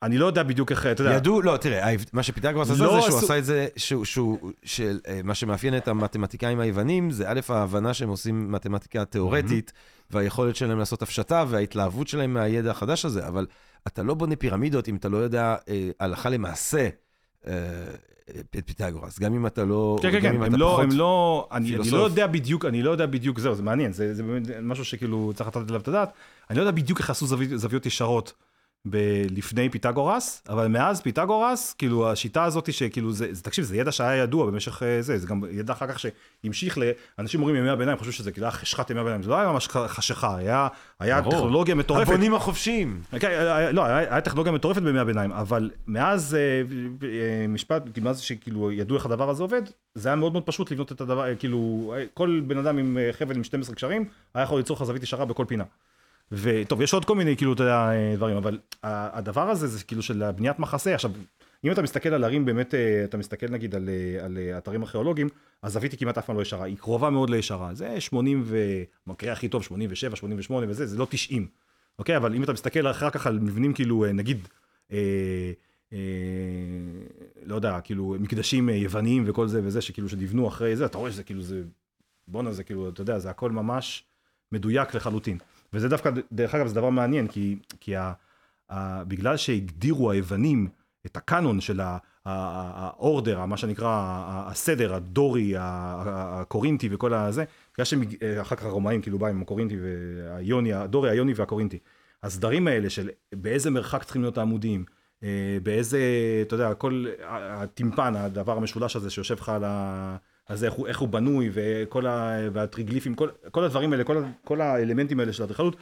[0.04, 3.02] אני לא יודע בדיוק איך, אתה יודע, ידעו, לא, תראה, מה שפיתגורס עשה לא זה
[3.02, 4.52] שהוא עשה את זה, שהוא,
[5.08, 9.74] אה, מה שמאפיין את המתמטיקאים היוונים, זה א', ההבנה שהם עושים מתמטיקה תיאורטית,
[10.12, 13.47] והיכולת שלהם לעשות הפשטה, וההתלהבות שלהם מהידע החדש הזה, אבל
[13.88, 16.89] אתה לא בונה פירמידות אם אתה לא יודע אה, הלכה למעשה
[17.47, 17.54] אה,
[18.30, 20.82] את פיתגורס, גם אם אתה לא, כן, כן, כן, הם לא.
[20.82, 21.89] הם לא, אני, אני.
[21.89, 25.32] לא יודע בדיוק, אני לא יודע בדיוק, זהו, זה מעניין, זה, זה באמת משהו שכאילו
[25.36, 26.14] צריך לתת עליו את הדעת,
[26.49, 28.34] אני לא יודע בדיוק איך עשו זווית, זוויות ישרות
[28.89, 28.97] ב-
[29.32, 34.23] לפני פיתגורס, אבל מאז פיתגורס, כאילו השיטה הזאת שכאילו זה, זה תקשיב, זה ידע שהיה
[34.23, 36.82] ידוע במשך אה, זה, זה גם ידע אחר כך שהמשיך ל...
[37.19, 39.67] אנשים אומרים ימי הביניים, חושבים שזה כאילו היה חשכת ימי הביניים, זה לא היה ממש
[39.67, 40.67] חשיכה, היה,
[40.99, 41.21] היה.
[41.21, 42.07] טכנולוגיה מטורפת.
[42.09, 43.01] הבונים החופשיים.
[43.19, 46.39] כן, היה- לא, היה היה טכנולוגיה מטורפת בימי הביניים, אבל מאז אה,
[47.07, 49.61] אה, משפט, כאילו, מאז שכאילו ידעו איך הדבר הזה עובד,
[49.95, 52.97] זה היה מאוד מאוד פשוט לבנות את הדבר, אה, כאילו, אה, כל בן אדם עם
[52.97, 55.63] אה, חבל עם 12 קשרים, היה יכול ליצור זווית ישרה בכל פינה.
[56.32, 60.32] וטוב, יש עוד כל מיני, כאילו, אתה יודע, דברים, אבל הדבר הזה זה כאילו של
[60.32, 61.11] בניית מחסה, עכשיו,
[61.63, 64.82] אם אתה מסתכל על ערים, באמת, אה, אתה מסתכל נגיד על, אה, על אה, אתרים
[64.82, 65.29] ארכיאולוגיים,
[65.63, 68.57] הזווית היא כמעט אף פעם לא ישרה, היא קרובה מאוד לישרה, זה 80 ו...
[69.07, 71.47] במקרה הכי טוב, 87, 88 וזה, זה לא 90.
[71.99, 72.17] אוקיי?
[72.17, 74.47] אבל אם אתה מסתכל אחר כך על מבנים כאילו, נגיד,
[74.91, 75.51] אה,
[75.93, 75.99] אה,
[77.45, 81.23] לא יודע, כאילו, מקדשים יווניים וכל זה וזה, שכאילו, שנבנו אחרי זה, אתה רואה שזה
[81.23, 81.63] כאילו, זה,
[82.27, 84.03] בואנה, זה כאילו, אתה יודע, זה הכל ממש
[84.51, 85.38] מדויק לחלוטין.
[85.74, 88.13] וזה דווקא, דרך אגב, זה דבר מעניין, כי, כי ה,
[88.69, 90.69] ה, בגלל שהגדירו היוונים
[91.05, 91.82] את הקאנון של
[92.26, 97.43] האורדר, מה שנקרא הסדר, הדורי, הקורינטי וכל הזה,
[97.74, 101.80] בגלל שאחר כך הרומאים כאילו באו עם הקורינטי והיוני, הדורי, היוני והקורינטי.
[102.24, 104.86] הסדרים האלה של באיזה מרחק צריכים להיות העמודים,
[105.24, 105.99] אה, באיזה,
[106.41, 110.17] אתה יודע, כל הטימפן, הדבר המשולש הזה שיושב לך על ה...
[110.54, 112.38] זה, איך הוא, איך הוא בנוי, וכל ה...
[112.54, 115.76] והטריגליפים, כל, כל הדברים האלה, כל, כל האלמנטים האלה של האדריכלות,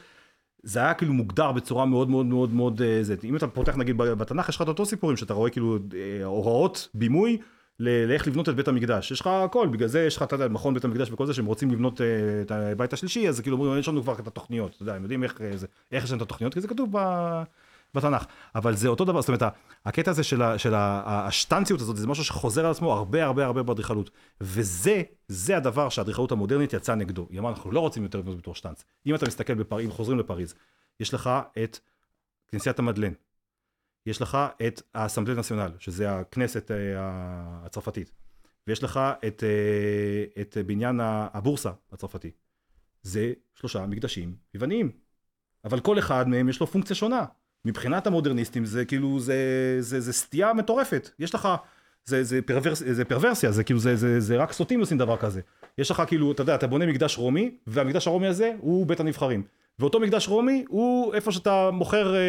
[0.62, 3.16] זה היה כאילו מוגדר בצורה מאוד מאוד מאוד מאוד אה, זה.
[3.24, 6.88] אם אתה פותח נגיד בתנ"ך, יש לך את אותו סיפורים, שאתה רואה כאילו אה, הוראות
[6.94, 7.38] בימוי
[7.78, 9.10] לאיך לבנות את בית המקדש.
[9.10, 11.46] יש לך הכל, בגלל זה יש לך, אתה יודע, מכון בית המקדש וכל זה, שהם
[11.46, 12.06] רוצים לבנות אה,
[12.42, 15.22] את הבית השלישי, אז כאילו אומרים, יש לנו כבר את התוכניות, אתה יודע, הם יודעים
[15.22, 15.40] איך,
[15.92, 16.98] איך יש להם את התוכניות, כי זה כתוב ב...
[17.94, 18.24] בתנ"ך.
[18.54, 19.42] אבל זה אותו דבר, זאת אומרת,
[19.84, 23.44] הקטע הזה של, ה, של ה, השטנציות הזאת, זה משהו שחוזר על עצמו הרבה הרבה
[23.44, 24.10] הרבה באדריכלות.
[24.40, 27.26] וזה, זה הדבר שהאדריכלות המודרנית יצאה נגדו.
[27.30, 28.84] היא אמרה, אנחנו לא רוצים יותר לבנות בתור שטנץ.
[29.06, 30.54] אם אתה מסתכל בפריז, אם חוזרים לפריז,
[31.00, 31.30] יש לך
[31.64, 31.78] את
[32.48, 33.12] כנסיית המדלן.
[34.06, 36.76] יש לך את האסמבלי נציונל, שזה הכנסת אה,
[37.64, 38.10] הצרפתית.
[38.66, 42.30] ויש לך את, אה, את בניין הבורסה הצרפתי.
[43.02, 44.90] זה שלושה מקדשים יווניים.
[45.64, 47.24] אבל כל אחד מהם יש לו פונקציה שונה.
[47.64, 49.36] מבחינת המודרניסטים זה כאילו, זה,
[49.80, 51.10] זה, זה סטייה מטורפת.
[51.18, 51.48] יש לך,
[52.04, 55.40] זה, זה, פרוורס, זה פרוורסיה, זה כאילו, זה, זה, זה רק סוטים עושים דבר כזה.
[55.78, 59.42] יש לך כאילו, אתה יודע, אתה בונה מקדש רומי, והמקדש הרומי הזה הוא בית הנבחרים.
[59.78, 62.20] ואותו מקדש רומי הוא איפה שאתה מוכר אה,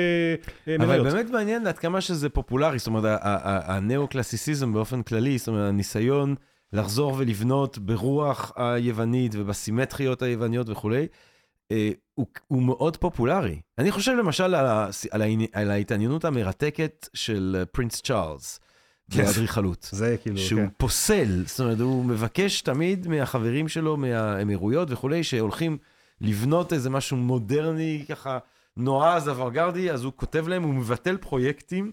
[0.68, 1.08] אה, אבל מניות.
[1.08, 6.36] באמת מעניין עד כמה שזה פופולרי, זאת אומרת, הנאו-קלאסיסיזם באופן כללי, זאת אומרת, הניסיון
[6.74, 11.08] לחזור ולבנות ברוח היוונית ובסימטריות היווניות וכולי,
[12.16, 13.60] הוא, הוא מאוד פופולרי.
[13.78, 18.60] אני חושב למשל על, הס- על, העני- על ההתעניינות המרתקת של אה, פרינס צ'ארלס
[19.12, 19.24] כן.
[19.26, 19.88] באדריכלות.
[19.92, 20.68] זה כאילו, שהוא כן.
[20.78, 25.78] פוסל, זאת אומרת, הוא מבקש תמיד מהחברים שלו, מהאמירויות וכולי, שהולכים
[26.22, 28.38] לבנות איזה משהו מודרני, ככה
[28.78, 31.92] נועז, אוונגרדי, אז הוא כותב להם, הוא מבטל פרויקטים,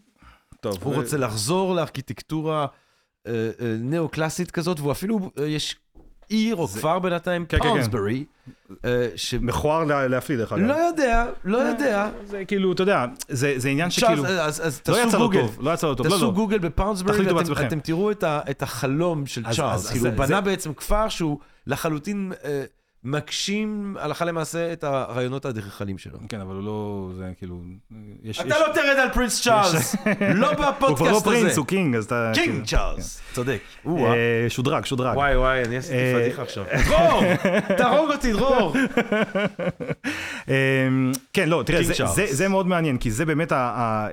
[0.61, 2.67] טוב, הוא ו- רוצה לחזור לארכיטקטורה
[3.27, 5.77] אה, אה, נאו-קלאסית כזאת, והוא אפילו, אה, יש
[6.29, 7.69] עיר או זה- כפר בינתיים, כן, כן, כן.
[7.69, 8.25] פאונסברי,
[8.85, 9.35] אה, ש...
[9.35, 10.63] מכוער לה- להפליא דרך אגב.
[10.67, 12.09] לא יודע, לא יודע.
[12.27, 15.31] זה כאילו, אתה יודע, זה זה עניין שכאילו, אז אז לא תעשו יצא לו.
[15.33, 16.31] טוב, לא יצא לו טוב, לא, תעשו לא.
[16.33, 17.67] גוגל בפאונסברי, ואתם.
[17.67, 19.81] אתם תראו את, ה, את החלום של אז- צ'ארלס.
[19.85, 22.65] אז- כאילו, אז הוא בנה זה- בעצם כפר שהוא לחלוטין אה,
[23.09, 26.19] מגשים הלכה למעשה את הרעיונות האדריכליים שלו.
[26.29, 27.61] כן, אבל הוא לא, זה כאילו,
[28.23, 28.41] יש...
[28.41, 29.97] אתה יש- לא תרד על Prince צ'ארלס,
[30.35, 31.61] לא הוא כבר לא בפודקאסט Prince, הזה.
[31.61, 32.31] הוא King, אז אתה...
[32.35, 33.59] King כאילו- צ'ארלס, צודק.
[33.85, 34.13] או-אה.
[34.15, 34.17] אה,
[34.49, 35.17] שודרג, שודרג.
[35.17, 36.65] וואי וואי, אני עשיתי אה, פדיחה עכשיו.
[36.89, 37.23] דרור!
[37.79, 38.75] תהרוג אותי, דרור!
[41.33, 41.81] כן, לא, תראה,
[42.33, 44.09] זה- מאוד מעניין, כי זה באמת, אה,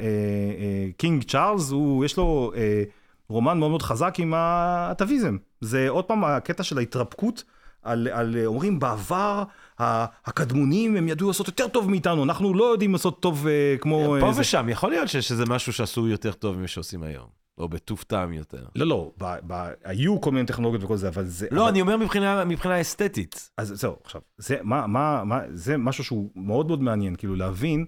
[0.98, 1.72] King צ'ארלס,
[2.06, 2.84] יש לו אה,
[3.30, 5.38] רומן מאוד מאוד חזק עם האטביזם.
[5.62, 7.44] זה עוד פעם הקטע של ההתרפקות.
[7.86, 9.44] על, על, אומרים בעבר
[9.80, 14.16] הקדמונים הם ידעו לעשות יותר טוב מאיתנו, אנחנו לא יודעים לעשות טוב אה, כמו...
[14.20, 14.42] פה אה, זה.
[14.42, 17.46] ושם, יכול להיות שיש איזה משהו שעשו יותר טוב ממה שעושים היום.
[17.58, 18.66] או בטוב טעם יותר.
[18.76, 21.48] לא, לא, ב, ב, היו כל מיני טכנולוגיות וכל זה, אבל זה...
[21.52, 23.50] לא, אבל, אני אומר מבחינה מבחינה אסתטית.
[23.58, 27.86] אז זהו, עכשיו, זה, מה, מה, מה, זה משהו שהוא מאוד מאוד מעניין, כאילו להבין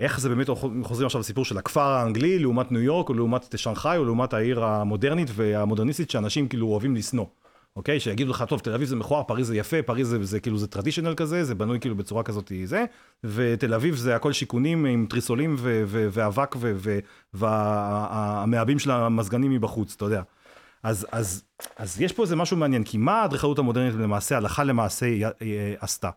[0.00, 0.48] איך זה באמת,
[0.82, 4.64] חוזרים עכשיו לסיפור של הכפר האנגלי לעומת ניו יורק, או לעומת שנגחאי, או לעומת העיר
[4.64, 7.26] המודרנית והמודרניסטית, שאנשים כאילו אוהבים לשנוא.
[7.76, 8.00] אוקיי?
[8.00, 10.66] שיגידו לך, טוב, תל אביב זה מכוער, פריז זה יפה, פריז זה, זה כאילו, זה
[10.66, 12.84] טרדישיונל כזה, זה בנוי כאילו בצורה כזאת זה,
[13.24, 15.56] ותל אביב זה הכל שיכונים עם טריסולים
[15.88, 16.56] ואבק
[17.34, 20.22] והמעבים של המזגנים מבחוץ, אתה יודע.
[20.82, 21.44] אז, אז,
[21.76, 25.76] אז יש פה איזה משהו מעניין, כי מה האדריכלות המודרנית למעשה, הלכה למעשה, היא, היא,
[25.80, 26.10] עשתה?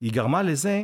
[0.00, 0.82] היא גרמה לזה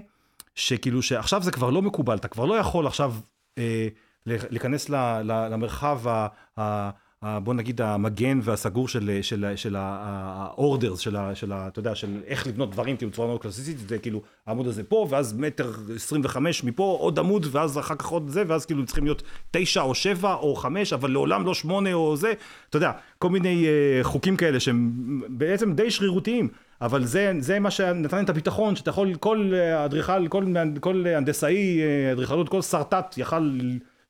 [0.54, 3.14] שכאילו שעכשיו זה כבר לא מקובל, אתה כבר לא יכול עכשיו
[3.58, 3.88] אה,
[4.26, 4.88] להיכנס
[5.24, 6.08] למרחב.
[6.08, 6.26] ה
[6.58, 6.90] ה-
[7.22, 12.70] בוא נגיד המגן והסגור של, של, של האורדרס, של, של, אתה יודע, של איך לבנות
[12.70, 17.18] דברים כאילו בצורה מאוד קלאסיסטית, זה כאילו העמוד הזה פה, ואז מטר 25 מפה, עוד
[17.18, 20.92] עמוד, ואז אחר כך עוד זה, ואז כאילו צריכים להיות תשע או שבע או חמש,
[20.92, 22.32] אבל לעולם לא שמונה או זה,
[22.70, 24.92] אתה יודע, כל מיני uh, חוקים כאלה שהם
[25.28, 26.48] בעצם די שרירותיים.
[26.80, 30.44] אבל זה, זה מה שנתן את הביטחון, שאתה יכול, כל אה, אדריכל, כל,
[30.80, 33.58] כל הנדסאי אה, אדריכלות, כל שרטט יכל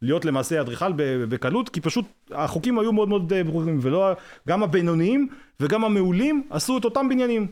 [0.03, 0.93] להיות למעשה אדריכל
[1.29, 4.13] בקלות, כי פשוט החוקים היו מאוד מאוד אה, ברורים, ולא,
[4.49, 5.29] גם הבינוניים
[5.61, 7.47] וגם המעולים עשו את אותם בניינים.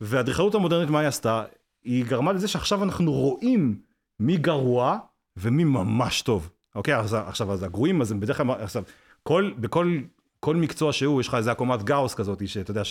[0.00, 1.44] והאדריכלות המודרנית, מה היא עשתה?
[1.84, 3.78] היא גרמה לזה שעכשיו אנחנו רואים
[4.20, 4.98] מי גרוע
[5.36, 6.50] ומי ממש טוב.
[6.74, 8.82] אוקיי, אז, עכשיו, אז הגרועים, אז הם בדרך כלל, עכשיו,
[9.22, 9.98] כל, בכל
[10.40, 12.82] כל מקצוע שהוא, יש לך איזה עקומת גאוס כזאת, שאתה יודע,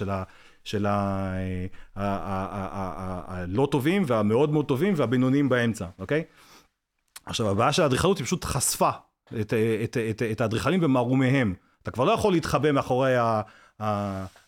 [0.63, 0.85] של
[1.95, 6.23] הלא טובים והמאוד מאוד טובים והבינוניים באמצע, אוקיי?
[7.27, 8.89] עכשיו, הבעיה של האדריכלות היא פשוט חשפה
[9.41, 9.53] את,
[9.83, 11.53] את, את, את האדריכלים במערומיהם.
[11.83, 13.13] אתה כבר לא יכול להתחבא מאחורי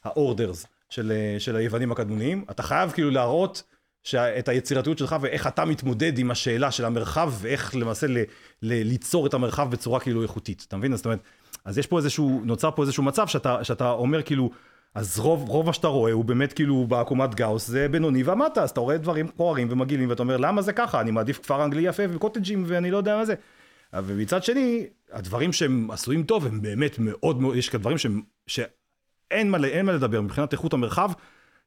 [0.04, 3.64] האורדרס של, של היוונים הקדמוניים, אתה חייב כאילו להראות
[4.16, 8.18] את היצירתיות שלך ואיך אתה מתמודד עם השאלה של המרחב ואיך למעשה ל,
[8.62, 10.96] ל, ליצור את המרחב בצורה כאילו איכותית, אתה מבין?
[10.96, 11.20] זאת אומרת,
[11.66, 14.50] אז יש פה איזשהו, נוצר פה איזשהו מצב שאתה, שאתה אומר כאילו,
[14.96, 18.70] אז רוב, רוב מה שאתה רואה הוא באמת כאילו בעקומת גאוס זה בינוני ומטה, אז
[18.70, 22.04] אתה רואה דברים מכוערים ומגעילים ואתה אומר למה זה ככה, אני מעדיף כפר אנגלי יפה
[22.10, 23.34] וקוטג'ים ואני לא יודע מה זה.
[23.94, 29.52] ומצד שני, הדברים שהם עשויים טוב הם באמת מאוד מאוד, יש כאלה דברים שהם, שאין
[29.52, 31.12] מה, מה לדבר מבחינת איכות המרחב,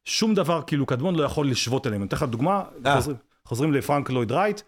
[0.05, 2.03] שום דבר כאילו קדמון לא יכול לשוות אליהם.
[2.03, 2.95] אני אתן לך דוגמה, אה.
[2.95, 4.61] חוזרים, חוזרים לפרנק לויד רייט,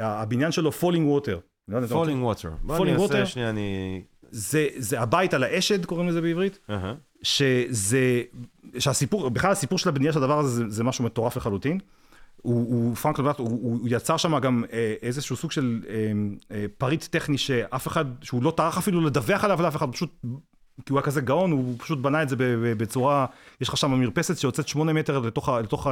[0.00, 1.38] הבניין שלו Fallingwater.
[2.76, 3.24] Fallingwater.
[3.24, 4.02] שנייה, אני...
[4.30, 6.58] זה, זה הבית על האשד קוראים לזה בעברית.
[6.70, 6.94] אהה.
[7.22, 8.22] שזה,
[8.78, 11.78] שהסיפור, בכלל הסיפור של הבנייה של הדבר הזה זה, זה משהו מטורף לחלוטין.
[12.42, 15.94] הוא, הוא פרנק לויד רייט, הוא, הוא, יצר שם גם אה, איזשהו סוג של אה,
[16.52, 20.10] אה, פריט טכני שאף אחד, שהוא לא טרח אפילו לדווח עליו לאף אחד, פשוט,
[20.86, 22.36] כי הוא היה כזה גאון, הוא פשוט בנה את זה
[22.76, 23.26] בצורה,
[23.60, 25.86] יש לך שם מרפסת שיוצאת שמונה מטר לתוך, לתוך,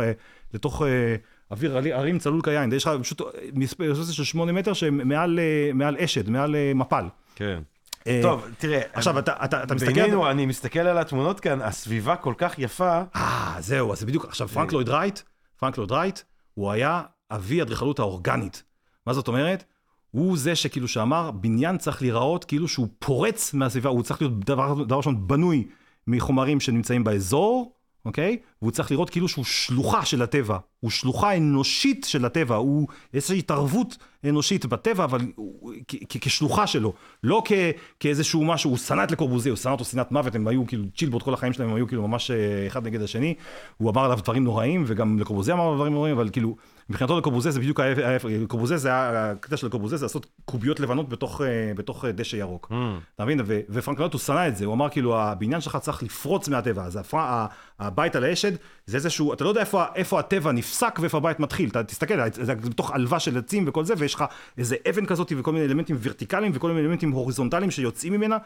[0.54, 1.16] לתוך אה,
[1.50, 3.22] אוויר הרים צלול כיין, יש לך פשוט
[3.54, 7.04] מרפסת של שמונה מטר שמעל אה, מעל אשד, מעל אה, מפל.
[7.36, 7.62] כן.
[8.06, 9.92] אה, טוב, תראה, עכשיו אתה, אתה, אתה מסתכל...
[9.92, 13.02] בינינו, אני מסתכל על התמונות כאן, הסביבה כל כך יפה.
[13.16, 15.20] אה, זהו, אז זה בדיוק, עכשיו פרנק לויד רייט,
[15.56, 16.20] פרנק לויד רייט,
[16.54, 18.62] הוא היה אבי אדריכלות האורגנית.
[19.06, 19.64] מה זאת אומרת?
[20.10, 24.84] הוא זה שכאילו שאמר, בניין צריך להיראות כאילו שהוא פורץ מהסביבה, הוא צריך להיות דבר,
[24.84, 25.66] דבר ראשון בנוי
[26.06, 27.72] מחומרים שנמצאים באזור,
[28.04, 28.36] אוקיי?
[28.62, 33.38] והוא צריך לראות כאילו שהוא שלוחה של הטבע, הוא שלוחה אנושית של הטבע, הוא איזושהי
[33.38, 35.72] התערבות אנושית בטבע, אבל הוא,
[36.10, 36.92] כשלוחה שלו,
[37.22, 37.52] לא כ,
[38.00, 41.22] כאיזשהו משהו, הוא שנא את לקורבוזיה, הוא שנא אותו שנאת מוות, הם היו כאילו צ'ילבוט
[41.22, 43.34] כל החיים שלהם, הם היו כאילו ממש אה, אחד נגד השני,
[43.76, 46.56] הוא אמר עליו דברים נוראים, וגם לקורבוזיה אמר עליו דברים נוראים, אבל כאילו,
[46.90, 48.28] מבחינתו לקורבוזיה זה בדיוק ההפך.
[48.30, 52.36] לקורבוזיה זה, היה- הקטע של לקורבוזיה זה לעשות קוביות לבנות בתוך, אה, בתוך אה, דשא
[52.36, 52.72] ירוק.
[53.14, 53.40] אתה מבין?
[53.68, 56.96] ופרנק לוט הוא שנא את זה, הוא אמר כאילו הבניין שלך צריך לפרוץ מהטבע, אז
[56.96, 57.46] הפר...
[57.78, 58.52] הבית על האשד
[58.86, 62.54] זה איזשהו, אתה לא יודע איפה, איפה הטבע נפסק ואיפה הבית מתחיל, אתה תסתכל, זה
[62.54, 64.24] בתוך עלווה של עצים וכל זה, ויש לך
[64.58, 68.36] איזה אבן כזאת וכל מיני אלמנטים ורטיקליים וכל מיני אלמנטים הוריזונטליים שיוצאים ממנה,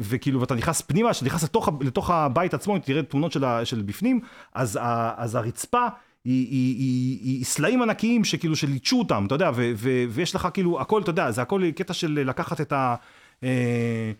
[0.00, 3.82] וכאילו ואתה נכנס פנימה, כשאתה נכנס לתוך, לתוך הבית עצמו, אם תראה תמונות של, של
[3.82, 4.20] בפנים,
[4.54, 4.78] אז,
[5.16, 5.86] אז הרצפה
[6.26, 10.80] היא, היא, היא, סלעים ענקיים שכאילו שליטשו אותם, אתה יודע, ו, ו, ויש לך כאילו
[10.80, 12.94] הכל, אתה יודע, זה הכל קטע של לקחת את ה...
[13.42, 14.12] אה,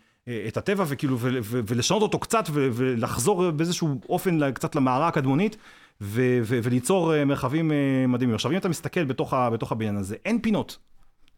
[0.49, 5.57] את הטבע וכאילו ו- ו- ולשנות אותו קצת ו- ולחזור באיזשהו אופן קצת למערה הקדמונית
[6.01, 8.35] ו- ו- וליצור אה, מרחבים אה, מדהימים.
[8.35, 10.79] עכשיו, אם אתה מסתכל בתוך, ה- בתוך הבניין הזה, אין פינות.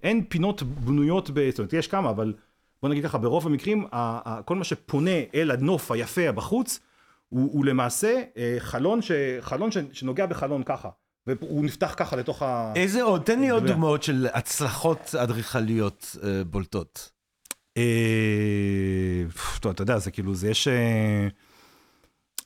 [0.02, 1.50] אין פינות בנויות, ב...
[1.50, 2.34] זאת אומרת, יש כמה, אבל
[2.82, 6.80] בוא נגיד ככה, ברוב המקרים, ה- ה- כל מה שפונה אל הנוף היפה בחוץ,
[7.28, 9.12] הוא, הוא למעשה אה, חלון, ש...
[9.40, 9.78] חלון ש...
[9.92, 10.88] שנוגע בחלון ככה.
[11.26, 12.72] והוא נפתח ככה לתוך ה...
[12.76, 13.66] איזה עוד, תן לי עוד.
[13.66, 17.10] דוגמאות של הצלחות אדריכליות אה, בולטות.
[17.76, 19.24] אה,
[19.60, 20.68] טוב, אתה יודע, זה כאילו, זה יש...
[20.68, 21.28] אה,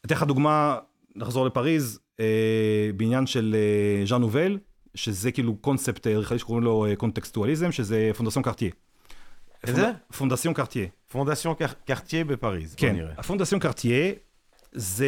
[0.07, 0.79] אתן לך דוגמה,
[1.17, 4.59] נחזור לפריז, אה, בעניין של אה, ז'אן נובל,
[4.95, 8.71] שזה כאילו קונספט אה, אדריכלי שקוראים לו אה, קונטקסטואליזם, שזה פונדסיון קרטייה.
[9.67, 9.91] איזה?
[10.17, 10.87] פונדסיון קרטייה.
[11.09, 11.55] פונדסיון
[11.85, 12.97] קרטייה בפריז, כן.
[13.17, 14.13] הפונדסיון קרטייה,
[14.73, 15.07] זה,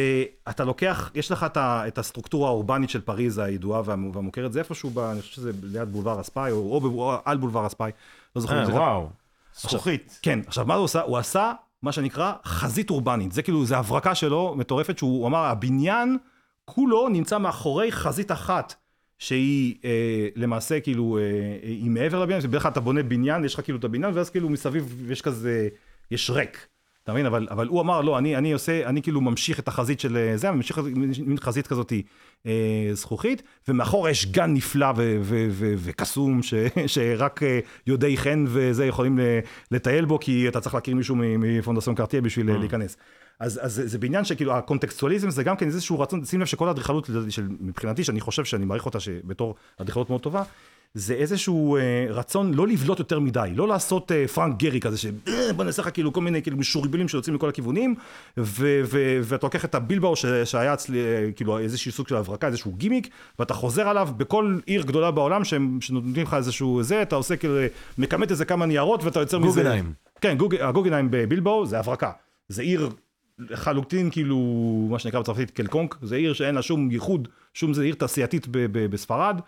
[0.49, 4.59] אתה לוקח, יש לך את, ה, את הסטרוקטורה האורבנית של פריז הידועה והמ- והמוכרת, זה
[4.59, 7.91] איפשהו, ב, אני חושב שזה ליד בולבר אספאי, או, או, ב- או על בולבר אספאי,
[8.35, 8.53] לא זוכר.
[8.55, 9.09] אם אה, זה- וואו,
[9.55, 10.19] זכוכית.
[10.21, 11.01] כן, עכשיו מה הוא עשה?
[11.01, 11.51] הוא עשה
[11.81, 16.17] מה שנקרא חזית אורבנית, זה כאילו, זה הברקה שלו מטורפת, שהוא אמר, הבניין
[16.65, 18.73] כולו נמצא מאחורי חזית אחת.
[19.19, 19.89] שהיא אה,
[20.35, 21.23] למעשה כאילו, אה,
[21.61, 24.49] היא מעבר לבניין, בדרך כלל אתה בונה בניין, יש לך כאילו את הבניין, ואז כאילו
[24.49, 25.67] מסביב יש כזה,
[26.11, 26.67] יש ריק.
[27.05, 27.25] אתה מבין?
[27.25, 30.37] אבל, אבל הוא אמר, לא, אני, אני עושה, אני כאילו ממשיך את החזית של אה,
[30.37, 30.79] זה, ממשיך
[31.25, 31.93] מין חזית כזאת
[32.45, 36.53] אה, זכוכית, ומאחורה יש גן נפלא ו- ו- ו- וקסום, ש-
[36.93, 39.39] שרק אה, יודעי חן וזה יכולים ל-
[39.71, 42.97] לטייל בו, כי אתה צריך להכיר מישהו מ- מפונדסיון קרטייה בשביל אה, להיכנס.
[43.39, 46.67] אז, אז זה, זה בעניין שכאילו הקונטקסטואליזם זה גם כן איזשהו רצון, שים לב שכל
[46.67, 47.09] האדריכלות
[47.59, 50.43] מבחינתי, שאני חושב שאני מעריך אותה בתור אדריכלות מאוד טובה,
[50.95, 55.63] זה איזשהו אה, רצון לא לבלוט יותר מדי, לא לעשות אה, פרנק גרי כזה, שבוא
[55.63, 57.95] נעשה לך כאילו כל מיני כאילו משורבלים שיוצאים מכל הכיוונים,
[58.37, 62.47] ו- ו- ואתה לוקח את הבילבאו ש- שהיה אצלי אה, כאילו איזשהו סוג של הברקה,
[62.47, 67.15] איזשהו גימיק, ואתה חוזר עליו בכל עיר גדולה בעולם שהם, שנותנים לך איזשהו זה, אתה
[67.15, 67.55] עושה כאילו,
[67.97, 69.47] מכמת איזה כמה ניירות ואתה יוצר מזה...
[69.61, 69.93] גוגנהיים.
[70.21, 72.11] כן, גוג, הגוגנהיים בבילבאו זה הברקה.
[72.49, 72.89] זה עיר
[73.39, 74.37] לחלוטין כאילו,
[74.91, 78.57] מה שנקרא בצרפתית קלקונק, זה עיר שאין לה שום ייחוד, שום זה עיר תעשייתית ב-
[78.71, 79.39] ב- בספרד.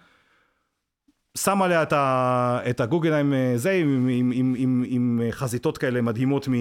[1.38, 6.02] שם עליה את, ה, את הגוגנהיים אה, זה, עם, עם, עם, עם, עם חזיתות כאלה
[6.02, 6.60] מדהימות מ- אה,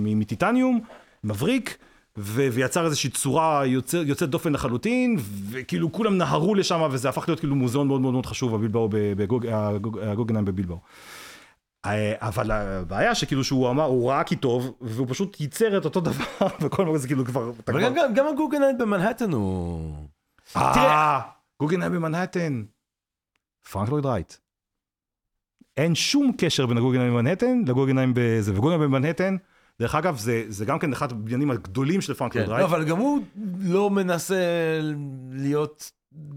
[0.00, 0.80] מ- מטיטניום,
[1.24, 1.76] מבריק.
[2.18, 5.16] ו- ויצר איזושהי צורה יוצא, יוצאת דופן לחלוטין,
[5.50, 9.46] וכאילו כולם נהרו לשם, וזה הפך להיות כאילו מוזיאון מאוד מאוד מאוד חשוב, הבילבאו, בגוג-
[9.46, 10.78] הגוג- הגוגנהיים בבילבאו.
[11.86, 16.00] אה, אבל הבעיה שכאילו שהוא אמר, הוא ראה כי טוב, והוא פשוט ייצר את אותו
[16.00, 16.24] דבר,
[16.60, 17.42] וכל מקום זה כאילו כבר...
[17.68, 19.94] אבל כבר- גם- גם- הגוגנהיים במנהטן הוא...
[20.56, 21.20] אה,
[21.60, 22.62] גוגנהיים במנהטן.
[23.70, 24.34] פרנק לויד רייט.
[25.76, 29.36] אין שום קשר בין הגוגנהיים במנהטן לגוגנהיים בזה, וגוגנהיים במנהטן,
[29.80, 32.68] דרך אגב, זה, זה גם כן אחד הבניינים הגדולים של פרנק כן, לויד לא, רייט.
[32.68, 33.22] אבל גם הוא
[33.60, 34.40] לא מנסה
[35.30, 35.92] להיות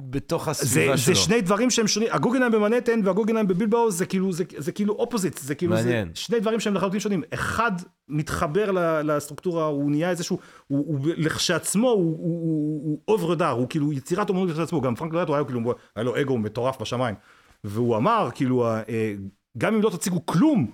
[0.09, 1.15] בתוך זה, הסביבה זה שלו.
[1.15, 5.55] שני דברים שהם שונים, הגוגנהיים במנהטן והגוגנהיים בבילבאו זה כאילו, זה, זה כאילו opposite, זה
[5.55, 6.11] כאילו, זה מעניין.
[6.13, 7.24] שני דברים שהם לחלוטין שונים.
[7.34, 7.72] אחד
[8.07, 8.72] מתחבר
[9.03, 13.93] לסטרוקטורה, הוא נהיה איזשהו, הוא, הוא לכשעצמו, הוא, הוא, הוא, הוא over there, הוא כאילו
[13.93, 17.15] יצירת אומנות לכשעצמו, גם פרנק לויד הוא היה כאילו, היה לו אגו מטורף בשמיים.
[17.63, 19.13] והוא אמר, כאילו, אה,
[19.57, 20.72] גם אם לא תציגו כלום,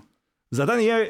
[0.51, 1.05] זה עדיין יהיה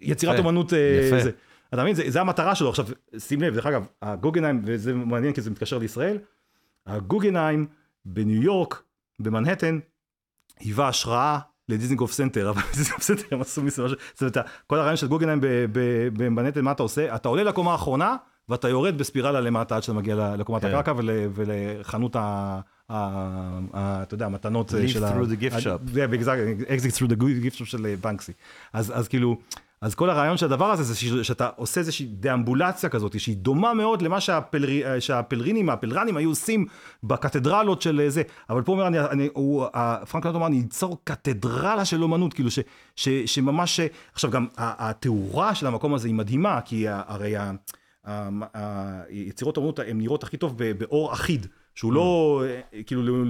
[0.00, 0.42] יצירת יפה.
[0.42, 1.20] אומנות, אה, יפה.
[1.24, 1.30] זה.
[1.74, 2.68] אתה מבין, זה, זה המטרה שלו.
[2.68, 2.86] עכשיו,
[3.18, 6.18] שים לב, דרך אגב, הגוגנהיים, וזה מעניין כי זה מתקשר לישראל,
[6.88, 7.66] הגוגנהיים
[8.04, 8.82] בניו יורק,
[9.20, 9.78] במנהטן,
[10.60, 14.36] היווה השראה לדיזנגוף סנטר, אבל דיזנגוף סנטר הם עשו מזה משהו, זאת אומרת,
[14.66, 15.40] כל הרעיון של גוגנהיים
[16.12, 17.14] במנהטן, מה אתה עושה?
[17.14, 18.16] אתה עולה לקומה האחרונה,
[18.48, 20.68] ואתה יורד בספירלה למטה עד שאתה מגיע לקומת כן.
[20.68, 22.60] הקרקע ול- ולחנות ה...
[22.90, 25.10] אתה יודע, המתנות Leave של ה...
[25.12, 25.96] through the gift ה- shop.
[26.68, 28.32] exit through the gift shop של אה, בנקסי.
[28.72, 29.38] אז, אז כאילו,
[29.80, 34.02] אז כל הרעיון של הדבר הזה זה שאתה עושה איזושהי דאמבולציה כזאת, שהיא דומה מאוד
[34.02, 36.66] למה שהפלר, שהפלרינים, הפלרנים היו עושים
[37.02, 38.22] בקתדרלות של אה, זה.
[38.50, 39.66] אבל פה אומר, אני, אני, הוא,
[40.10, 42.58] פרנק לנד אומר, אני אצור קתדרלה של אומנות, כאילו ש,
[42.96, 43.80] ש, שממש,
[44.12, 47.50] עכשיו גם התאורה של המקום הזה היא מדהימה, כי הרי ה-
[49.08, 51.46] היצירות האומנות הן נראות הכי טוב באור אחיד.
[51.78, 52.42] שהוא לא,
[52.74, 53.24] אה, כאילו,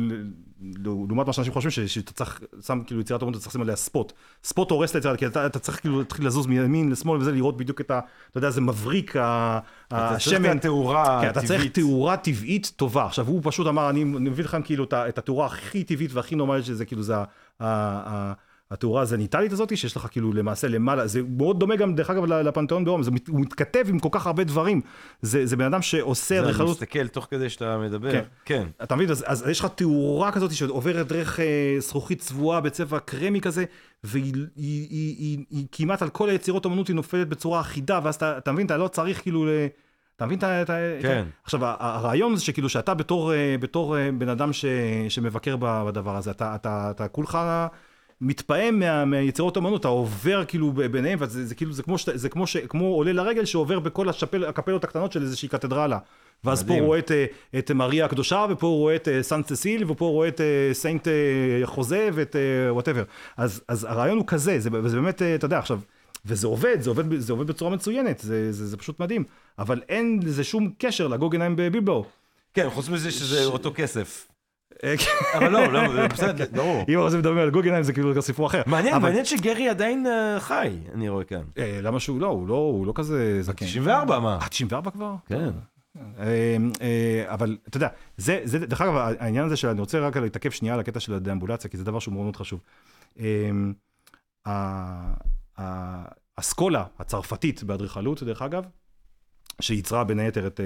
[1.09, 4.13] לעומת מה שאנשים חושבים, שאתה צריך, שם כאילו יצירת אומנות, אתה צריך לשים עליה ספוט.
[4.45, 7.81] ספוט הורס את היצירה, כי אתה, צריך כאילו להתחיל לזוז מימין לשמאל וזה, לראות בדיוק
[7.81, 8.01] את ה...
[8.31, 10.51] אתה יודע, זה מבריק, ה- אתה צריך השמן.
[10.57, 11.75] את התאורה כן, אתה צריך הטבעית.
[11.75, 13.05] תאורה טבעית טובה.
[13.07, 16.85] עכשיו, הוא פשוט אמר, אני מביא לכם כאילו את התאורה הכי טבעית והכי נורמלית שזה,
[16.85, 18.33] כאילו, זה ה-
[18.71, 22.85] התאורה הזניטלית הזאת, שיש לך כאילו למעשה למעלה, זה מאוד דומה גם, דרך אגב, לפנתיאון
[22.85, 24.81] ברום, זה מת- הוא מתכתב עם כל כך הרבה דברים.
[25.23, 28.13] זה זה בן אדם שעושה זה, אני אדריכלות מסתכל תוך כדי שאתה מדבר.
[28.13, 28.23] כן.
[28.45, 28.67] כן.
[28.83, 29.11] אתה מבין?
[29.11, 31.45] אז, אז יש לך תאורה כזאת שעוברת דרך אה,
[31.79, 33.65] זכוכית צבועה בצבע קרמי כזה,
[34.05, 38.01] והיא היא, היא, היא, היא, היא כמעט על כל היצירות אומנות היא נופלת בצורה אחידה,
[38.03, 39.49] ואז אתה, אתה מבין, אתה לא צריך כאילו ל...
[40.17, 40.75] אתה מבין את ה...
[41.03, 41.25] כן.
[41.45, 44.65] עכשיו, הרעיון זה שכאילו שאתה בתור, אה, בתור אה, בן אדם ש,
[45.09, 47.39] שמבקר בדבר הזה, אתה, אתה, אתה כולך
[48.21, 52.47] מתפעם מה, מהיצירות אתה עובר כאילו ביניהם, וזה זה, כאילו, זה כמו, שת- זה כמו,
[52.47, 55.99] ש, כמו עולה לרגל שעובר בכל השפל, הקפלות הקטנות של איזושהי קתדרלה.
[56.45, 56.79] ואז פה מדהים.
[56.83, 57.27] הוא רואה את, אה,
[57.59, 60.71] את מריה הקדושה, ופה הוא רואה את אה, סן ססיל, ופה הוא רואה את אה,
[60.73, 61.09] Saint
[61.65, 62.37] חוזה ואת
[62.71, 63.03] whatever.
[63.37, 65.81] אז, אז הרעיון הוא כזה, זה, וזה באמת, אתה יודע, עכשיו,
[66.27, 69.25] וזה עובד, זה עובד, זה עובד בצורה מצוינת, זה, זה, זה פשוט מדהים,
[69.59, 72.05] אבל אין לזה שום קשר לגוגנהיים בבילבאו.
[72.55, 74.27] כן, חוץ מזה שזה אותו כסף.
[74.85, 74.95] אה,
[75.39, 76.85] אבל לא, לא, בסדר, ברור.
[76.89, 78.63] אם רוצים לדבר על גוגנהיים זה כאילו סיפור אחר.
[78.67, 81.43] מעניין, מעניין שגרי עדיין אה, חי, אני רואה כאן.
[81.59, 83.67] אה, למה שהוא לא, הוא לא, לא כזה זקן.
[83.67, 84.39] 94, מה?
[84.43, 85.15] אה, 94 כבר?
[85.27, 85.51] כן.
[87.27, 90.75] אבל אתה יודע, זה, זה, דרך אגב, העניין הזה של, אני רוצה רק להתעכב שנייה
[90.75, 92.61] על הקטע של הדאמבולציה, כי זה דבר שהוא מאוד מאוד חשוב.
[94.47, 95.13] ה-
[96.37, 98.65] האסכולה הצרפתית באדריכלות, דרך אגב,
[99.61, 100.61] שייצרה בין היתר את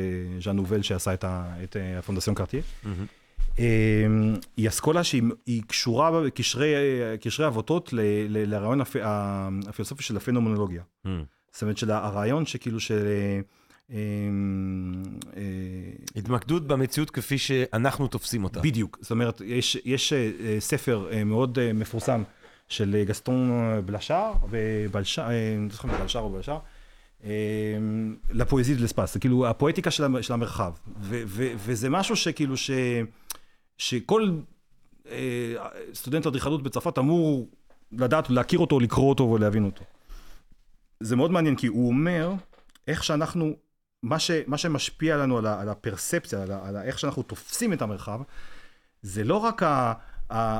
[0.44, 1.24] ז'אן נובל שעשה את
[1.98, 2.62] הפונדסיון קרטייה,
[4.56, 6.74] היא אסכולה שהיא היא קשורה בקשרי
[7.20, 7.90] קשרי אבותות
[8.28, 8.80] לרעיון
[9.66, 10.82] הפילוסופי של הפנומנולוגיה.
[11.04, 11.24] מהמם.
[11.52, 13.06] זאת אומרת, של הרעיון שכאילו של...
[13.90, 13.96] אה,
[15.36, 15.42] אה,
[16.16, 18.60] התמקדות במציאות כפי שאנחנו תופסים אותה.
[18.60, 22.22] בדיוק, זאת אומרת, יש, יש אה, ספר אה, מאוד מפורסם
[22.68, 23.50] של גסטון
[23.86, 25.34] בלשאר, ובלשאר, אני
[25.68, 26.58] לא זוכר אם בלשאר או בלשאר,
[27.24, 27.30] אה,
[28.30, 30.72] לפואזית לספס, זה כאילו הפואטיקה של, המ- של המרחב,
[31.66, 32.70] וזה משהו שכאילו ש,
[33.78, 34.38] שכל
[35.10, 35.54] אה,
[35.94, 37.48] סטודנט אדריכלות בצרפת אמור
[37.92, 39.84] לדעת, להכיר אותו, לקרוא אותו ולהבין אותו.
[41.00, 42.32] זה מאוד מעניין, כי הוא אומר
[42.88, 43.52] איך שאנחנו,
[44.02, 47.22] מה, ש, מה שמשפיע לנו על, ה, על הפרספציה, על, ה, על ה, איך שאנחנו
[47.22, 48.20] תופסים את המרחב,
[49.02, 49.62] זה לא רק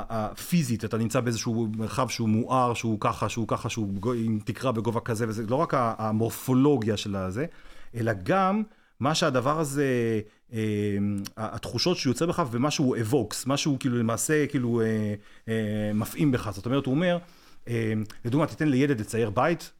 [0.09, 4.99] הפיזית, אתה נמצא באיזשהו מרחב שהוא מואר, שהוא ככה, שהוא ככה, שהוא עם תקרה בגובה
[4.99, 7.45] כזה, וזה לא רק המורפולוגיה של הזה,
[7.95, 8.63] אלא גם
[9.03, 9.85] מה שהדבר הזה,
[10.53, 10.59] אה,
[11.37, 15.13] התחושות שהוא יוצא בך ומה שהוא אבוקס, מה שהוא כאילו למעשה כאילו אה,
[15.47, 16.49] אה, מפעים בך.
[16.53, 17.17] זאת אומרת, הוא אומר,
[17.67, 17.93] אה,
[18.25, 19.71] לדוגמה, תיתן לילד לצייר בית,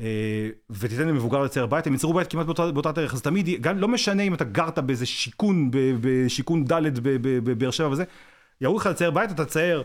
[0.00, 3.88] אה, ותיתן למבוגר לצייר בית, הם יצרו בית כמעט באותה, דרך, אז תמיד, גם לא
[3.88, 5.70] משנה אם אתה גרת באיזה שיכון,
[6.00, 8.04] בשיכון ד' בבאר שבע וזה,
[8.60, 9.82] יראו לך לצייר בית, אתה תצייר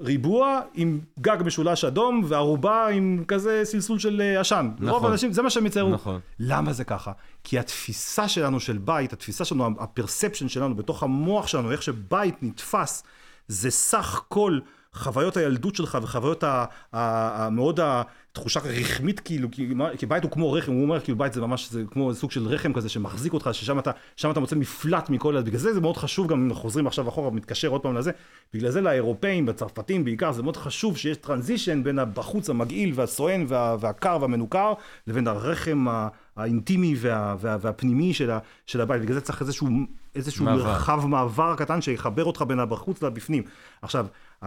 [0.00, 4.70] ריבוע עם גג משולש אדום, וערובה עם כזה סלסול של אה, עשן.
[4.74, 4.88] נכון.
[4.88, 5.90] רוב האנשים, זה מה שהם יציירו.
[5.90, 6.20] נכון.
[6.38, 7.12] למה זה ככה?
[7.44, 13.02] כי התפיסה שלנו של בית, התפיסה שלנו, הפרספשן שלנו בתוך המוח שלנו, איך שבית נתפס,
[13.48, 14.58] זה סך כל
[14.92, 16.44] חוויות הילדות שלך וחוויות
[16.92, 21.70] המאוד התחושה הרחמית כאילו, כי, בית הוא כמו רחם, הוא אומר כאילו בית זה ממש,
[21.70, 25.40] זה כמו סוג של רחם כזה שמחזיק אותך, ששם אתה, שם אתה מוצא מפלט מכל,
[25.40, 28.10] בגלל זה זה מאוד חשוב, גם אם חוזרים עכשיו אחורה ומתקשר עוד פעם לזה,
[28.54, 33.76] בגלל זה לאירופאים, בצרפתים בעיקר, זה מאוד חשוב שיש טרנזישן בין הבחוץ המגעיל והסואן וה,
[33.80, 34.72] והקר והמנוכר,
[35.06, 39.68] לבין הרחם ה- האינטימי וה, וה, והפנימי של, ה, של הבית, בגלל זה צריך איזשהו,
[40.14, 40.64] איזשהו מעבר.
[40.64, 43.42] מרחב מעבר קטן שיחבר אותך בין הבחוץ לבפנים.
[43.82, 44.06] עכשיו,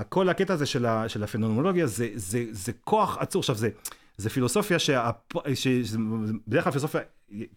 [0.10, 3.40] כל הקטע הזה של, ה, של הפנומנולוגיה זה, זה, זה כוח עצור.
[3.40, 3.70] עכשיו, זה,
[4.18, 5.10] זה פילוסופיה שה...
[5.54, 5.98] ש, שזה-
[6.48, 7.02] בדרך כלל פילוסופיה,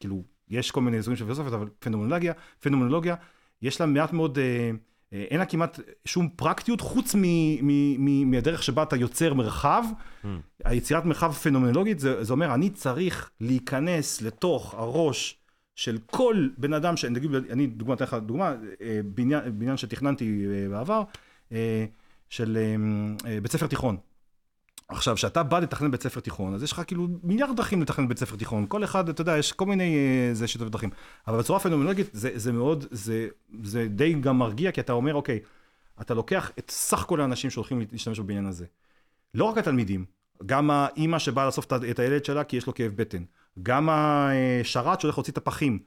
[0.01, 3.15] כאילו, יש כל מיני אזורים של פילוסופיות, אבל פנומנולוגיה, פנומנולוגיה,
[3.63, 4.71] יש לה מעט מאוד, אה,
[5.13, 7.21] אה, אין לה כמעט שום פרקטיות, חוץ מ,
[7.63, 9.85] מ, מ, מהדרך שבה אתה יוצר מרחב.
[10.65, 15.39] היצירת מרחב פנומנולוגית, זה, זה אומר, אני צריך להיכנס לתוך הראש
[15.75, 17.19] של כל בן אדם, שאני
[17.51, 21.03] אני דוגמא, אתן לך דוגמה, אה, בניין, בניין שתכננתי אה, בעבר,
[22.35, 23.97] של אה, אה, בית ספר תיכון.
[24.89, 28.19] עכשיו, כשאתה בא לתכנן בית ספר תיכון, אז יש לך כאילו מיליארד דרכים לתכנן בית
[28.19, 28.67] ספר תיכון.
[28.69, 30.91] כל אחד, אתה יודע, יש כל מיני אה, זה שיטות ודרכים.
[31.29, 33.29] אבל בצורה פנומנולוגית זה, זה מאוד, זה,
[33.63, 35.41] זה די גם מרגיע, כי אתה אומר, אוקיי,
[36.01, 38.67] אתה לוקח את סך כל האנשים שהולכים להשתמש בבניין הזה.
[39.35, 40.05] לא רק התלמידים,
[40.47, 43.25] גם האימא שבאה לאסוף את הילד שלה כי יש לו כאב בטן.
[43.63, 45.79] גם השרת שהולך להוציא את הפחים.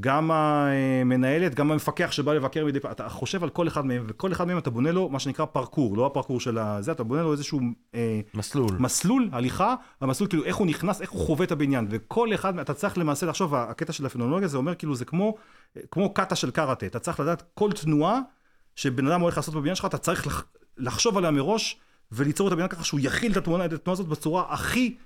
[0.00, 2.92] גם המנהלת, גם המפקח שבא לבקר מדי פעם.
[2.92, 5.96] אתה חושב על כל אחד מהם, וכל אחד מהם אתה בונה לו מה שנקרא פרקור,
[5.96, 7.60] לא הפרקור של הזה, אתה בונה לו איזשהו
[7.94, 8.76] אה, מסלול.
[8.78, 12.74] מסלול הליכה, המסלול כאילו איך הוא נכנס, איך הוא חווה את הבניין, וכל אחד, אתה
[12.74, 15.34] צריך למעשה לחשוב, הקטע של הפנומנולוגיה זה אומר כאילו זה כמו,
[15.90, 18.20] כמו קאטה של קראטה, אתה צריך לדעת כל תנועה
[18.76, 20.44] שבן אדם הולך לעשות בבניין שלך, אתה צריך לח,
[20.78, 21.80] לחשוב עליה מראש,
[22.12, 24.96] וליצור את הבניין ככה שהוא יכיל את התנועה הזאת בצורה הכי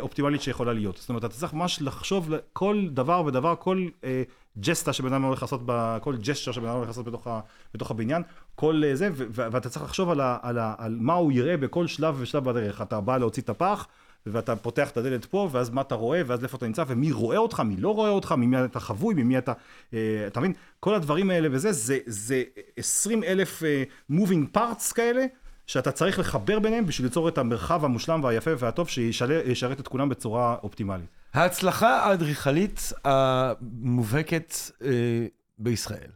[0.00, 0.96] אופטימלית שיכולה להיות.
[0.96, 4.22] זאת אומרת, אתה צריך ממש לחשוב כל דבר ודבר, כל אה,
[4.58, 7.40] ג'סטה שבן אדם הולך לעשות, ב, כל ג'סטה שבן אדם הולך לעשות בתוך, ה,
[7.74, 8.22] בתוך הבניין,
[8.54, 11.56] כל אה, זה, ו, ואתה צריך לחשוב על, ה, על, ה, על מה הוא יראה
[11.56, 12.82] בכל שלב ושלב בדרך.
[12.82, 13.86] אתה בא להוציא את הפח,
[14.26, 17.36] ואתה פותח את הדלת פה, ואז מה אתה רואה, ואז איפה אתה נמצא, ומי רואה
[17.36, 19.52] אותך, מי לא רואה אותך, ממי אתה חבוי, ממי אתה...
[19.94, 20.52] אה, אתה מבין?
[20.80, 22.42] כל הדברים האלה וזה, זה, זה
[22.76, 25.24] 20 אלף אה, moving parts כאלה,
[25.66, 30.56] שאתה צריך לחבר ביניהם בשביל ליצור את המרחב המושלם והיפה והטוב שישרת את כולם בצורה
[30.62, 31.06] אופטימלית.
[31.34, 34.54] ההצלחה האדריכלית המובהקת
[34.84, 35.26] אה,
[35.58, 36.10] בישראל,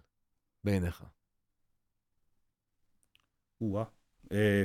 [0.65, 1.03] בעיניך.
[3.61, 3.85] או-אה.
[4.33, 4.63] אה,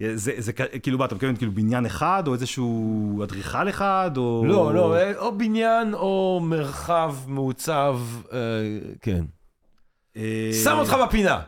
[0.14, 4.44] זה, זה כאילו, מה, אתה מתכוון כאילו בניין אחד, או איזשהו אדריכל אחד, או...
[4.46, 7.98] לא, לא, אה, או בניין או מרחב מעוצב,
[8.32, 8.38] אה,
[9.00, 9.24] כן.
[10.16, 11.42] אה, שם אותך בפינה.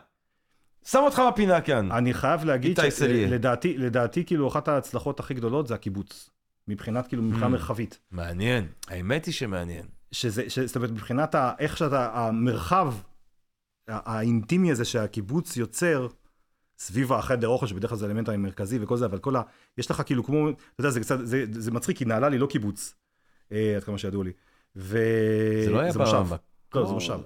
[0.91, 1.91] שם אותך בפינה כאן.
[1.91, 2.79] אני חייב להגיד.
[3.27, 6.29] שלדעתי, לדעתי, כאילו, אחת ההצלחות הכי גדולות זה הקיבוץ.
[6.67, 7.49] מבחינת, כאילו, מבחינה Mm.
[7.49, 7.99] מרחבית.
[8.11, 9.85] מעניין, האמת היא שמעניין.
[10.11, 12.93] שזה, ש- זאת אומרת, מבחינת איך שאתה, המרחב
[13.87, 16.07] האינטימי הזה שהקיבוץ יוצר,
[16.79, 19.41] סביב החדר אוכל, שבדרך כלל זה האלמנט המרכזי וכל זה, אבל כל ה...
[19.77, 22.47] יש לך כאילו כמו, אתה יודע, זה קצת, זה, זה מצחיק, כי נהלל היא לא
[22.47, 22.95] קיבוץ,
[23.51, 24.31] אה, עד כמה שידוע לי.
[24.75, 24.97] ו...
[25.65, 26.35] זה לא היה מושב.
[26.75, 27.17] לא, זה מושב.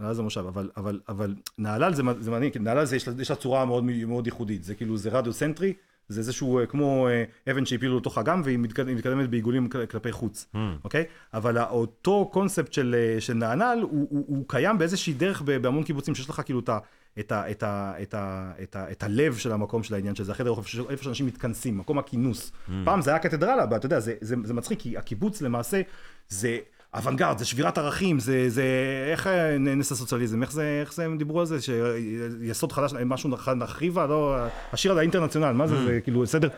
[0.00, 3.36] נהלל זה מושב, אבל, אבל, אבל נהלל זה, זה מעניין, כי נהלל זה, יש לה,
[3.36, 5.72] צורה מאוד, מאוד ייחודית, זה כאילו, זה רדיו-סנטרי,
[6.08, 9.86] זה איזשהו אה, כמו אה, אבן שהפילו לתוך אגם, והיא מתקד- היא מתקדמת בעיגולים כל-
[9.86, 10.46] כלפי חוץ.
[10.54, 10.58] Hmm.
[10.84, 11.04] אוקיי?
[11.34, 14.06] אבל אותו קונספט של, אה, של נענל, הוא,
[14.48, 16.78] קיים באיזושהי דרך בהמון קיבוצים, שיש לך כאילו את, ה,
[17.18, 20.32] את, ה, את, ה, את, ה, את, ה, את הלב של המקום של העניין, שזה
[20.32, 22.52] החדר אוכל, איפה שאנשים מתכנסים, מקום הכינוס.
[22.68, 22.72] Hmm.
[22.84, 25.80] פעם זה היה קתדרלה, אבל אתה יודע, זה, זה, זה מצחיק, כי הקיבוץ למעשה
[26.28, 26.58] זה...
[26.94, 28.64] אוונגרד, זה שבירת ערכים, זה, זה,
[29.10, 33.30] איך אה, נס הסוציאליזם, איך זה, איך זה הם דיברו על זה, שיסוד חדש, משהו
[33.56, 34.36] נחריבה, לא,
[34.72, 36.48] השיר על האינטרנציונל, מה זה, זה כאילו, סדר,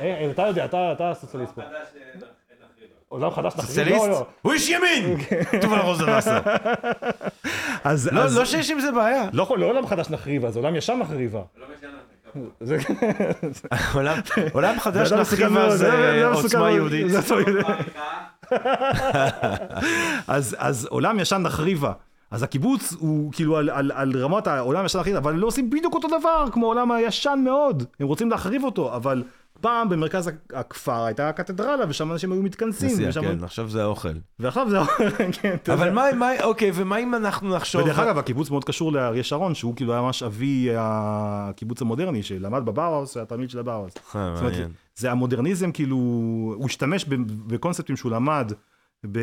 [0.00, 1.62] אה, אתה יודע, אתה, אתה הסוציאליסט פה.
[1.62, 1.66] אה.
[3.08, 4.04] עולם חדש נחריב, סוציאליסט?
[4.04, 4.26] לא, לא.
[4.42, 5.16] הוא איש ימין!
[5.84, 6.38] רוזנבסר.
[7.84, 9.28] אז, לא, אז, לא שיש עם זה בעיה.
[9.32, 11.40] לא, לא עולם חדש נחריבה, זה עולם ישן נחריבה.
[11.56, 11.66] לא
[14.54, 16.70] עולם- חדש נחריבה זה עוצמה.
[16.70, 17.06] יהודית.
[20.28, 21.92] אז, אז עולם ישן נחריבה.
[22.30, 25.94] אז הקיבוץ הוא כאילו על, על, על רמת העולם ישן נחריבה, אבל לא עושים בדיוק
[25.94, 27.84] אותו דבר כמו העולם הישן מאוד.
[28.00, 29.22] הם רוצים להחריב אותו, אבל
[29.60, 32.88] פעם במרכז הכפר הייתה קתדרלה, ושם אנשים היו מתכנסים.
[32.88, 33.22] נסיעה, ושם...
[33.22, 34.08] כן, עכשיו זה האוכל.
[34.38, 34.78] ועכשיו זה...
[35.42, 35.90] כן, אתה אבל.
[35.90, 37.82] מה, מה, אוקיי, ומה אם אנחנו נחשוב...
[37.82, 42.64] ודרך אגב, הקיבוץ מאוד קשור לאריה שרון, שהוא כאילו היה ממש אבי הקיבוץ המודרני, שלמד
[42.64, 43.94] בבאוהאוס, שהיה תלמיד של הבאוהאוס.
[43.96, 44.00] אה,
[44.34, 44.70] זאת אומרת, מעניין.
[44.96, 47.04] זה המודרניזם, כאילו, הוא השתמש
[47.46, 48.52] בקונספטים שהוא למד,
[49.12, 49.18] ב...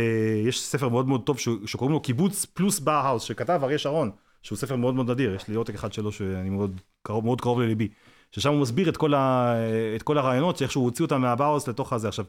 [0.47, 1.49] יש ספר מאוד מאוד טוב ש...
[1.65, 4.11] שקוראים לו קיבוץ פלוס באהאוס, שכתב אריה שרון,
[4.41, 7.61] שהוא ספר מאוד מאוד נדיר, יש לי עותק אחד שלו שאני מאוד קרוב, מאוד קרוב
[7.61, 7.88] לליבי,
[8.36, 9.53] ששם הוא מסביר את כל, ה...
[9.95, 12.07] את כל הרעיונות, שאיך שהוא הוציא אותם מהבאהאוס לתוך הזה.
[12.07, 12.25] עכשיו,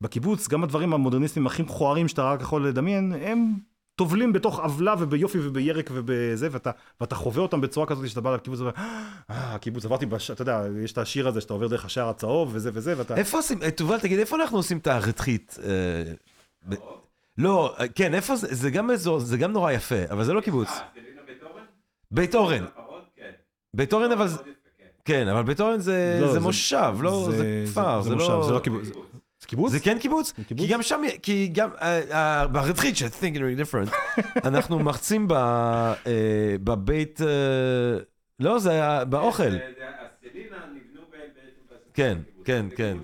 [0.00, 3.52] בקיבוץ, גם הדברים המודרניסטיים הכי מכוערים שאתה רק יכול לדמיין, הם
[3.96, 6.70] טובלים בתוך עוולה וביופי ובירק ובזה, ואתה,
[7.00, 8.72] ואתה חווה אותם בצורה כזאת שאתה בא לקיבוץ ואומר,
[9.30, 10.30] אה, הקיבוץ, עברתי, בש...
[10.30, 13.16] אתה יודע, יש את השיר הזה שאתה עובר דרך השער הצהוב וזה וזה, ואתה...
[13.16, 15.58] איפה עושים, תובל, תגיד, איפה אנחנו עושים את הרתחית?
[15.64, 16.12] אה,
[17.38, 20.40] לא, אה, כן, איפה זה, זה גם אזור, זה גם נורא יפה, אבל זה לא
[20.40, 20.68] קיבוץ.
[20.68, 21.62] אה, סלינה בית אורן?
[22.10, 22.64] בית אורן.
[23.16, 23.30] כן.
[23.74, 24.36] בית אורן, אבל, זה-
[25.04, 25.28] כן.
[25.28, 28.54] אבל בית אורן זה לא, זה זה- מושב, לא, זה כפר, זה מושב, זה לא...
[28.54, 28.86] לא קיבוץ.
[29.40, 29.72] זה קיבוץ?
[29.72, 30.32] זה כן קיבוץ?
[30.38, 30.66] זה קיבוץ?
[30.66, 33.94] כי גם שם, כי גם, אה, אה, ברתחית, ש- think really different,
[34.48, 35.94] אנחנו מחצים ב- אה,
[36.64, 37.26] בבית, אה,
[38.40, 39.50] לא, זה היה באוכל.
[39.50, 39.84] זה- זה-
[41.94, 42.18] כן.
[42.44, 42.96] כן, זה כן.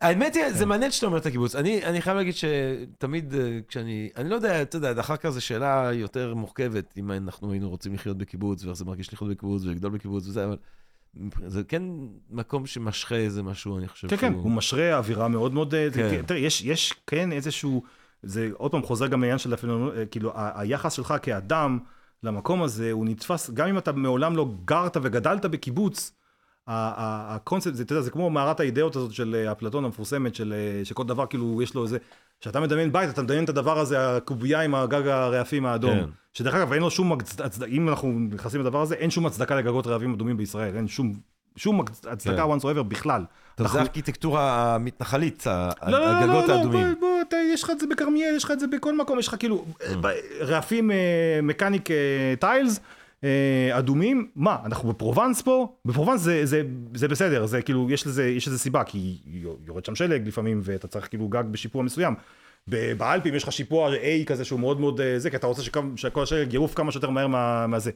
[0.00, 0.68] האמת היא, זה כן.
[0.68, 1.54] מעניין שאתה אומר את הקיבוץ.
[1.54, 5.40] אני, אני חייב להגיד שתמיד אה, כשאני, אני לא יודע, אתה יודע, אחר כך זו
[5.40, 9.90] שאלה יותר מורכבת, אם אנחנו היינו רוצים לחיות בקיבוץ, ואיך זה מרגיש לחיות בקיבוץ, ולגדול
[9.90, 10.56] בקיבוץ וזה, אבל
[11.46, 11.82] זה כן
[12.30, 15.74] מקום שמשחה איזה משהו, אני חושב כן, כן, הוא משרה אווירה מאוד מאוד...
[15.74, 16.22] אה, זה- כן.
[16.26, 17.82] תראה, יש, יש כן איזשהו...
[18.22, 19.96] זה עוד פעם חוזר גם לעניין של הפנומנ...
[19.96, 21.78] אה, כאילו, היחס שלך כאדם
[22.22, 26.12] למקום הזה, הוא נתפס, גם אם אתה מעולם לא גרת וגדלת בקיבוץ,
[26.66, 30.54] הקונספט, זה, אתה יודע, זה כמו מערת האידאות הזאת של אה, אפלטון המפורסמת, של
[30.84, 31.98] שכל דבר כאילו יש לו איזה...
[32.40, 35.98] כשאתה מדמיין בית, אתה מדמיין את הדבר הזה, הקובייה עם הגג הרעפים האדום.
[35.98, 36.04] כן.
[36.32, 39.86] שדרך אגב, אין לו שום הצדקה, אם אנחנו נכנסים לדבר הזה, אין שום הצדקה לגגות
[39.86, 41.12] רעבים אדומים בישראל, אין שום,
[41.56, 42.42] שום הצדקה כן.
[42.52, 43.24] once or ever בכלל.
[43.54, 45.52] טוב, אנחנו- זה הארכיטקטורה המתנחלית, לא,
[45.88, 46.86] לא, לא, הגגות לא, האדומים.
[47.00, 49.28] בוא, בוא, אתה, יש לך את זה בכרמיאל, יש לך את זה בכל מקום, יש
[49.28, 49.64] לך כאילו
[50.00, 50.06] ב-
[50.40, 50.90] רעפים
[51.42, 51.96] מקניק אה,
[52.40, 52.80] טיילס.
[53.24, 55.76] אה, אדומים, מה, אנחנו בפרובנס פה?
[55.84, 56.62] בפרובנס זה, זה,
[56.94, 59.18] זה בסדר, זה כאילו, יש לזה, יש לזה סיבה, כי
[59.66, 62.14] יורד שם שלג לפעמים, ואתה צריך כאילו גג בשיפוע מסוים.
[62.66, 65.96] באלפים יש לך שיפוע A כזה שהוא מאוד מאוד אה, זה, כי אתה רוצה שכמה-
[65.96, 67.90] שכל השלג יעוף כמה שיותר מהר מה, מהזה.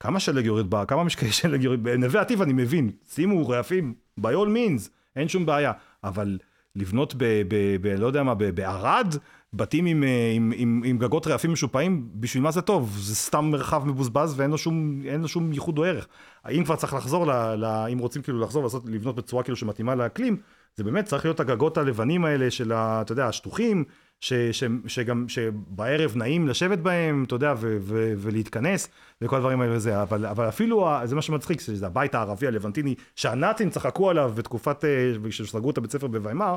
[0.00, 4.24] כמה שלג יורד בה, כמה משקעי שלג יורד, בנווה עתיב אני מבין, שימו רעפים, by
[4.24, 5.72] all means, אין שום בעיה,
[6.04, 6.38] אבל
[6.76, 7.24] לבנות ב...
[7.48, 9.14] ב, ב לא יודע מה, בערד,
[9.54, 12.96] בתים עם, אה, עם, עם, עם גגות רעפים משופעים, בשביל מה זה טוב?
[12.98, 16.08] זה סתם מרחב מבוזבז ואין לו שום, לו שום ייחוד או ערך.
[16.50, 19.94] אם כבר צריך לחזור, ל, ל, אם רוצים כאילו לחזור ולעשות, לבנות בצורה כאילו שמתאימה
[19.94, 20.36] לאקלים,
[20.76, 23.84] זה באמת צריך להיות הגגות הלבנים האלה של, ה, אתה יודע, השטוחים,
[24.20, 28.88] ש, ש, שגם, שבערב נעים לשבת בהם, אתה יודע, ו, ו, ולהתכנס,
[29.22, 33.70] וכל הדברים האלה וזה, אבל, אבל אפילו, זה מה שמצחיק, שזה הבית הערבי הלבנטיני, שהנאצים
[33.70, 36.56] צחקו עליו בתקופת, אה, כשסגרו את הבית ספר בוויימאר,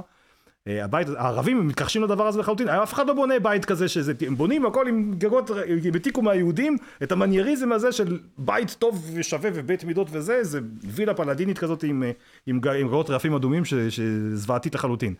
[0.68, 4.66] הבית, הערבים מתכחשים לדבר הזה לחלוטין, אף אחד לא בונה בית כזה שזה, הם בונים
[4.66, 10.07] הכל עם גגות, הם העתיקו מהיהודים, את המנייריזם הזה של בית טוב ושווה ובית מידות
[10.11, 12.11] וזה, זה וילה פלדינית כזאת עם, אה,
[12.47, 15.13] עם, ג- עם גגות רעפים אדומים ש- שזוועתית לחלוטין.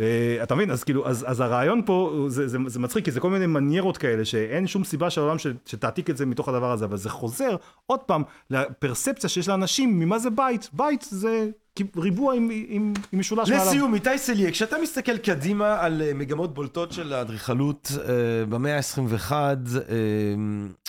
[0.00, 0.70] אה, אתה מבין?
[0.70, 3.96] אז כאילו, אז, אז הרעיון פה, זה, זה, זה מצחיק, כי זה כל מיני מניירות
[3.98, 7.56] כאלה, שאין שום סיבה שהעולם ש, שתעתיק את זה מתוך הדבר הזה, אבל זה חוזר,
[7.86, 10.70] עוד פעם, לפרספציה שיש לאנשים ממה זה בית.
[10.72, 11.48] בית זה
[11.96, 13.66] ריבוע עם, עם, עם משולש מעליו.
[13.66, 19.32] לסיום, איתי סליה, כשאתה מסתכל קדימה על אה, מגמות בולטות של האדריכלות אה, במאה ה-21,
[19.32, 19.46] אה,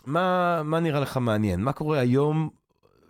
[0.06, 1.62] מה, מה נראה לך מעניין?
[1.62, 2.50] מה קורה היום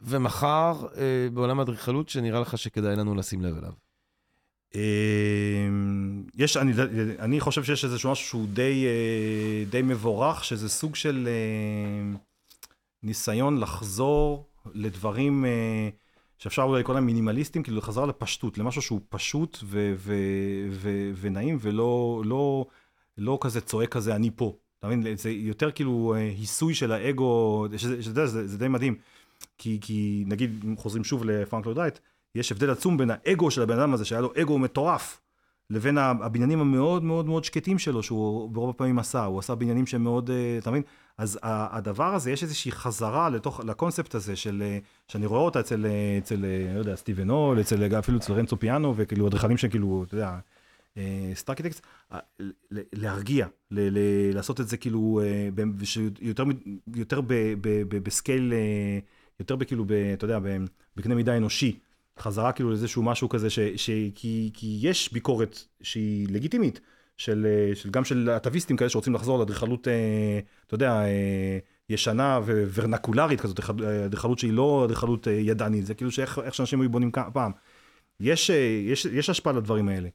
[0.01, 3.71] ומחר אה, בעולם האדריכלות שנראה לך שכדאי לנו לשים לב אליו?
[4.75, 6.73] אמ, יש, אני,
[7.19, 12.17] אני חושב שיש איזשהו משהו שהוא די, אה, די מבורך, שזה סוג של אה,
[13.03, 15.89] ניסיון לחזור לדברים אה,
[16.43, 20.15] שאפשר אולי לקרוא להם מינימליסטים, כאילו לחזור לפשטות, למשהו שהוא פשוט ו, ו,
[20.71, 22.65] ו, ונעים ולא לא,
[23.17, 24.57] לא כזה צועק כזה, אני פה.
[24.79, 25.17] אתה מבין?
[25.17, 28.95] זה יותר כאילו אה, היסוי של האגו, שזה, שזה, זה, זה די מדהים.
[29.57, 31.99] כי, כי נגיד, חוזרים שוב לפרנק לודייט,
[32.35, 35.21] יש הבדל עצום בין האגו של הבן אדם הזה, שהיה לו אגו מטורף,
[35.69, 40.03] לבין הבניינים המאוד מאוד מאוד שקטים שלו, שהוא ברוב הפעמים עשה, הוא עשה בניינים שהם
[40.03, 40.83] מאוד, אה, אתה מבין?
[41.17, 45.85] אז הדבר הזה, יש איזושהי חזרה לתוך, לקונספט הזה של, אה, שאני רואה אותה אצל,
[45.85, 50.15] אה, אצל, לא יודע, סטיבן הול, אצל, אפילו אצל רנצו פיאנו, וכאילו אדריכלים שכאילו, אתה
[50.15, 50.37] יודע,
[51.33, 51.81] starchitects,
[52.71, 53.47] להרגיע,
[54.33, 55.21] לעשות את זה כאילו,
[56.93, 58.53] יותר ב- ב scale,
[59.39, 60.39] יותר בכאילו, אתה יודע,
[60.97, 61.79] בקנה מידה אנושי.
[62.19, 66.79] חזרה כאילו לאיזשהו משהו כזה, ש, ש, כי, כי יש ביקורת שהיא לגיטימית,
[67.17, 71.57] של, אה, של גם של אטביסטים כאלה שרוצים לחזור לאדריכלות, אה, אתה יודע, אה,
[71.89, 72.39] ישנה
[72.75, 73.59] וורנקולרית כזאת,
[74.05, 77.51] אדריכלות שהיא לא אדריכלות אה, ידענית, זה כאילו שאיך איך שאנשים היו בונים פעם.
[78.19, 78.55] יש, אה,
[78.85, 80.09] יש, יש השפעה לדברים האלה.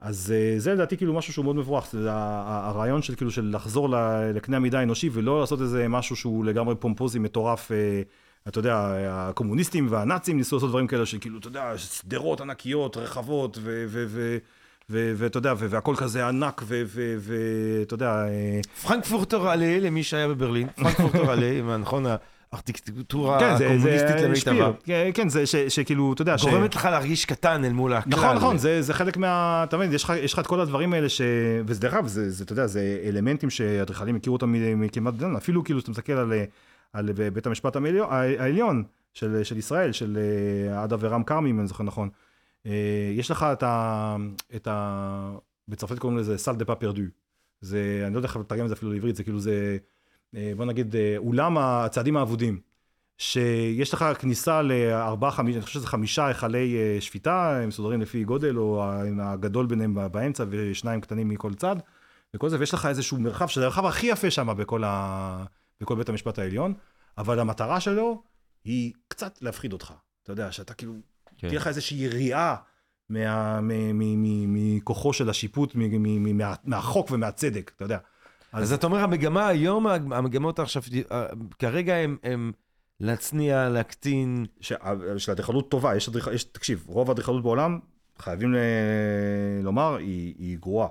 [0.00, 3.88] אז אה, זה לדעתי כאילו משהו שהוא מאוד מבורך, זה הרעיון של כאילו של לחזור
[4.34, 7.70] לקנה המידה האנושי ולא לעשות איזה משהו שהוא לגמרי פומפוזי מטורף.
[8.46, 13.58] אה, אתה יודע, הקומוניסטים והנאצים ניסו לעשות דברים כאלה שכאילו, אתה יודע, שדרות ענקיות, רחבות,
[14.90, 21.76] ואתה יודע, והכל כזה ענק, ואתה יודע, אה, פרנקפורטר עלה, למי שהיה בברלין, פרנקפורטר עלה,
[21.76, 22.06] נכון,
[22.52, 24.70] הארכיטקטורה כן, הקומוניסטית למיטבה.
[24.84, 28.12] כן, כן, זה ש- שכאילו, אתה יודע, ש- גורמת לך להרגיש קטן אל מול הכלל.
[28.12, 29.64] נכון, נכון, זה, זה חלק מה...
[29.68, 31.20] אתה מבין, יש לך, את כל הדברים האלה ש...
[31.66, 35.90] וזה דרך אגב, זה, אתה יודע, זה אלמנטים שאדריכלים הכירו אותם מכמעט אפילו כאילו שאתה
[35.90, 36.32] מסתכל על,
[36.92, 38.84] על בית המשפט העליון, העליון
[39.14, 42.08] של, של ישראל, של אה, עדה ורם כרמי, אם אני זוכר נכון.
[42.66, 44.16] אה, יש לך את ה...
[44.56, 45.36] את ה...
[45.68, 47.02] בצרפת קוראים לזה סל דה פא פרדו.
[47.60, 49.78] זה, אני לא יודע איך לתרגם את זה אפילו לעברית, זה כאילו זה,
[50.36, 52.60] אה, בוא נגיד, אה, אולם הצעדים האבודים.
[53.20, 58.24] שיש לך כניסה לארבעה, חמישה, אני חושב שזה חמישה היכלי אה, שפיטה, הם מסודרים לפי
[58.24, 58.84] גודל, או
[59.20, 61.76] הגדול ביניהם באמצע, ושניים קטנים מכל צד,
[62.34, 65.44] וכל זה, ויש לך איזשהו מרחב, שזה המרחב הכי יפה שם בכל, ה...
[65.80, 66.74] בכל בית המשפט העליון,
[67.18, 68.22] אבל המטרה שלו
[68.64, 69.92] היא קצת להפחיד אותך.
[70.22, 70.94] אתה יודע, שאתה כאילו,
[71.38, 71.48] כן.
[71.48, 72.56] תהיה לך איזושהי יריעה
[73.10, 77.98] מה- מכוחו של השיפוט, מ- מ- מ- מה- מהחוק ומהצדק, אתה יודע.
[78.52, 80.82] אז אתה אומר, המגמה היום, המגמות עכשיו,
[81.58, 82.52] כרגע הם
[83.00, 84.46] להצניע, להקטין.
[84.60, 84.72] ש-
[85.18, 87.78] של אדריכלות טובה, יש אדריכלות, יש, תקשיב, רוב האדריכלות בעולם,
[88.18, 88.56] חייבים ל...
[89.62, 90.88] לומר, היא, היא גרועה.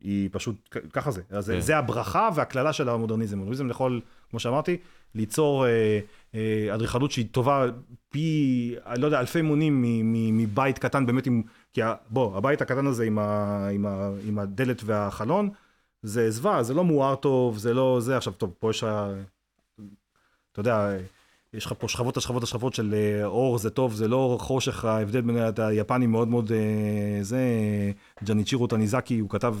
[0.00, 1.22] היא פשוט, ככה זה.
[1.30, 1.60] אז כן.
[1.60, 3.36] זה הברכה והקללה של המודרניזם.
[3.36, 4.00] המודרניזם יכול,
[4.30, 4.76] כמו שאמרתי,
[5.14, 6.00] ליצור אה,
[6.34, 7.66] אה, אדריכלות שהיא טובה
[8.08, 9.82] פי, אני לא יודע, אלפי מונים
[10.14, 11.42] מבית קטן, באמת עם...
[11.72, 15.50] כי בוא, הבית הקטן הזה עם, ה, עם, ה, עם הדלת והחלון,
[16.02, 18.16] זה זוועה, זה לא מואר טוב, זה לא זה.
[18.16, 18.84] עכשיו, טוב, פה יש...
[18.84, 19.14] ה-
[20.52, 20.96] אתה יודע,
[21.54, 24.36] יש לך פה שכבות על שכבות על שכבות של אה, אור זה טוב, זה לא
[24.40, 26.52] חושך, ההבדל בין היפנים מאוד מאוד,
[27.20, 27.40] זה,
[28.24, 29.56] ג'ניצ'ירו טניזקי, הוא כתב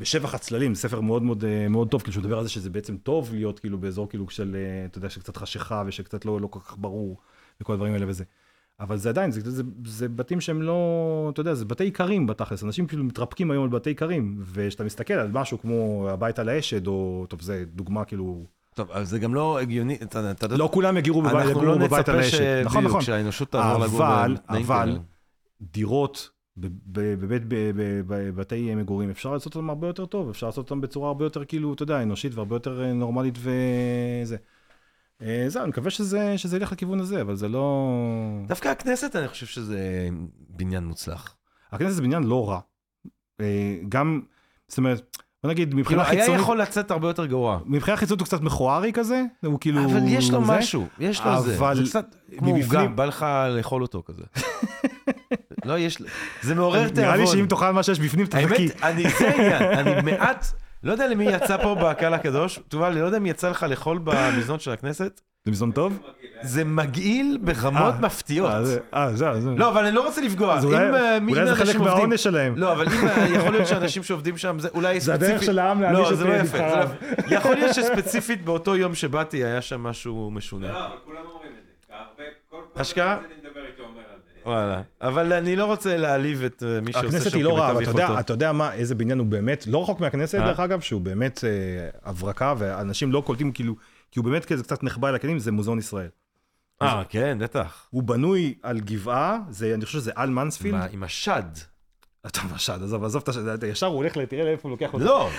[0.00, 2.96] בשבח הצללים, ספר מאוד מאוד אה, מאוד טוב, כאילו שהוא מדבר על זה שזה בעצם
[2.96, 6.60] טוב להיות כאילו באזור כאילו של, אה, אתה יודע, שקצת חשיכה ושקצת לא, לא כל
[6.60, 7.16] כך ברור,
[7.60, 8.24] וכל הדברים האלה וזה.
[8.80, 12.64] אבל זה עדיין, זה, זה, זה בתים שהם לא, אתה יודע, זה בתי איכרים בתכלס,
[12.64, 16.86] אנשים כאילו מתרפקים היום על בתי איכרים, וכשאתה מסתכל על משהו כמו הבית על האשד,
[16.86, 18.44] או, טוב, זה דוגמה כאילו...
[18.74, 22.08] טוב, אבל זה גם לא הגיוני, אתה אתה יודע, לא כולם יגירו בבית, לא בבית
[22.08, 22.62] על האשד.
[22.64, 23.00] נכון, נכון.
[23.00, 24.98] שהאנושות תעבור לגור אבל, בתנאים אבל, כאלה.
[25.72, 27.42] דירות ב- ב- בבית,
[28.06, 31.74] בבתי מגורים, אפשר לעשות אותם הרבה יותר טוב, אפשר לעשות אותם בצורה הרבה יותר כאילו,
[31.74, 34.36] אתה יודע, אנושית והרבה יותר אה, נורמלית וזה.
[35.22, 37.88] אה, זהו, אני מקווה שזה, שזה ילך לכיוון הזה, אבל זה לא...
[38.46, 40.08] דווקא הכנסת, אני חושב שזה
[40.48, 41.36] בניין מוצלח.
[41.72, 42.60] הכנסת זה בניין לא רע.
[43.40, 44.20] אה, גם,
[44.68, 47.60] זאת אומרת, בוא נגיד, כאילו, מבחינה היה חיצונית, יכול לצאת הרבה יותר גרוע.
[47.66, 49.84] מבחינה חיצונית הוא קצת מכוערי כזה, הוא כאילו...
[49.84, 50.52] אבל יש לו זה.
[50.52, 51.58] משהו, יש לו זה.
[51.58, 53.26] אבל זה קצת כמו עוגה, בא לך
[53.56, 54.22] לאכול אותו כזה.
[55.64, 55.98] לא, יש...
[56.42, 57.04] זה מעורר תיאבון.
[57.04, 58.42] נראה לי שאם תאכל מה שיש בפנים, תחכי.
[58.44, 60.46] האמת, אני, זה העניין, אני מעט,
[60.82, 63.98] לא יודע למי יצא פה בקהל הקדוש, תובל, אני לא יודע אם יצא לך לאכול
[64.04, 65.98] במזנון של הכנסת, זה מזון טוב?
[66.42, 68.50] זה מגעיל ברמות אה, מפתיעות.
[68.50, 69.56] אה, זה- אה, זהו, זהו.
[69.58, 70.54] לא, אבל אני לא רוצה לפגוע.
[70.54, 71.76] אז אולי- אה, זה חלק.
[71.76, 72.56] מהעונש שלהם.
[72.56, 75.28] לא, אבל אם יכול להיות שאנשים שעובדים שם, זה אולי זה ספציפית...
[75.30, 76.30] הדרך של העם להעניש לא, את זה לא.
[76.30, 76.88] זה לא נבחריו.
[77.18, 77.34] יפה.
[77.34, 80.72] יכול להיות שספציפית באותו יום שבאתי, היה שם משהו משונה.
[80.72, 81.94] לא, אבל כולם אומרים את זה.
[81.94, 83.16] הרבה, כל פעם אשכרה?
[83.22, 84.31] שאני מדבר איתו אומר על זה.
[84.46, 84.82] וואלה.
[85.00, 87.82] אבל אני לא רוצה להעליב את אה, מי שעושה שם הכנסת היא לא רעה, אבל
[87.82, 88.20] אתה יודע.
[88.20, 90.46] אתה יודע מה, איזה בניין הוא באמת, לא רחוק מהכנסת אה?
[90.46, 91.50] דרך אגב, שהוא באמת אה,
[92.10, 93.74] הברקה, ואנשים לא קולטים כאילו,
[94.10, 96.08] כי הוא באמת כזה קצת נחבא אל הכלים, זה מוזיאון ישראל.
[96.82, 97.86] אה, כן, בטח.
[97.90, 100.74] הוא בנוי על גבעה, זה, אני חושב שזה על מנספילד.
[100.74, 101.42] מה, עם השד.
[102.26, 105.04] אתה משד, עזוב, עזוב את השד, ישר הוא הולך, תראה לאיפה הוא לוקח אותו.
[105.04, 105.30] לא,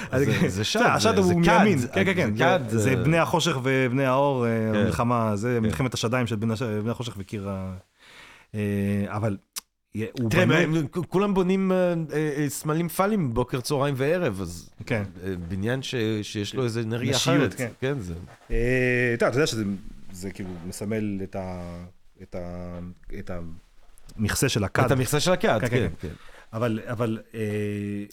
[0.47, 4.45] זה- שד, השד זה- זה הוא מימין, כן, כן, כן, זה בני החושך ובני האור,
[4.45, 4.79] אה, כן.
[4.79, 6.53] המלחמה, זה מלחמת השדיים של בני
[6.91, 7.73] החושך וקיר ה...
[8.55, 9.37] אה, אבל
[10.29, 10.65] תראה,
[11.09, 15.03] כולם בונים אה, אה, סמלים פאלים בוקר, צהריים וערב, אז כן.
[15.47, 17.53] בניין שיש לו איזה נשיות, אחרת.
[17.53, 17.69] כן.
[17.79, 18.13] כן, זה...
[19.13, 19.63] אתה יודע שזה
[20.11, 21.21] זה כאילו מסמל
[23.19, 23.31] את
[24.17, 24.85] המכסה של הכד.
[24.85, 26.13] את המכסה של הכד, כן, כן.
[26.53, 27.19] אבל, אבל,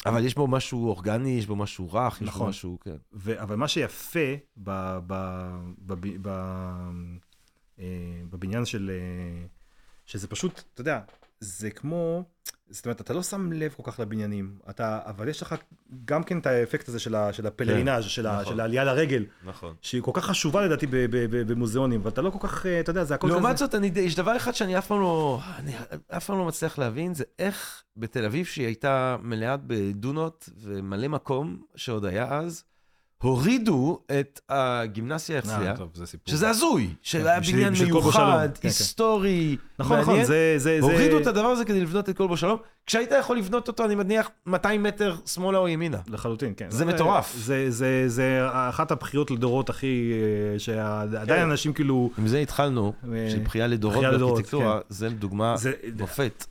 [0.07, 2.49] אבל יש בו משהו אורגני, יש בו משהו רך, יש בו נכון.
[2.49, 2.97] משהו, כן.
[3.37, 5.15] אבל מה שיפה ב, ב,
[5.87, 6.31] ב, ב, ב,
[8.31, 8.91] בבניין של...
[10.11, 11.01] שזה פשוט, אתה יודע,
[11.41, 12.25] זה כמו...
[12.71, 15.55] זאת אומרת, אתה לא שם לב כל כך לבניינים, אתה, אבל יש לך
[16.05, 18.53] גם כן את האפקט הזה של, ה, של הפלרינאז', של, ה, נכון.
[18.53, 19.75] של העלייה לרגל, נכון.
[19.83, 22.91] שהיא כל כך חשובה לדעתי ב- ב- ב- במוזיאונים, ואתה לא כל כך, אה, אתה
[22.91, 23.37] יודע, זה הכל כזה...
[23.37, 25.73] לעומת זאת, אני, יש דבר אחד שאני אף פעם לא, אני
[26.09, 31.63] אף פעם לא מצליח להבין, זה איך בתל אביב, שהיא הייתה מלאה בדונות ומלא מקום,
[31.77, 32.65] שעוד היה אז,
[33.23, 35.75] הורידו את הגימנסיה אה, הרצליה.
[36.27, 37.85] שזה הזוי, שהיה בשביל- בניין.
[37.85, 38.69] מיוחד, כן, כן.
[38.69, 40.25] היסטורי, נכון, נכון.
[40.25, 40.55] זה...
[40.57, 40.87] זה, זה...
[40.87, 44.31] הורידו את הדבר הזה כדי לבנות את כלבו שלום, כשהיית יכול לבנות אותו, אני מניח,
[44.47, 45.99] 200 מטר שמאלה או ימינה.
[46.09, 46.67] לחלוטין, כן.
[46.71, 47.35] זה מטורף.
[47.37, 50.13] זה, זה, זה אחת הבכיות לדורות הכי...
[50.53, 51.51] אה, שעדיין כן.
[51.51, 52.11] אנשים כאילו...
[52.19, 55.55] עם זה התחלנו, אה, של בכייה לדורות בארכיטקטורה, זה דוגמה
[56.01, 56.45] מופת.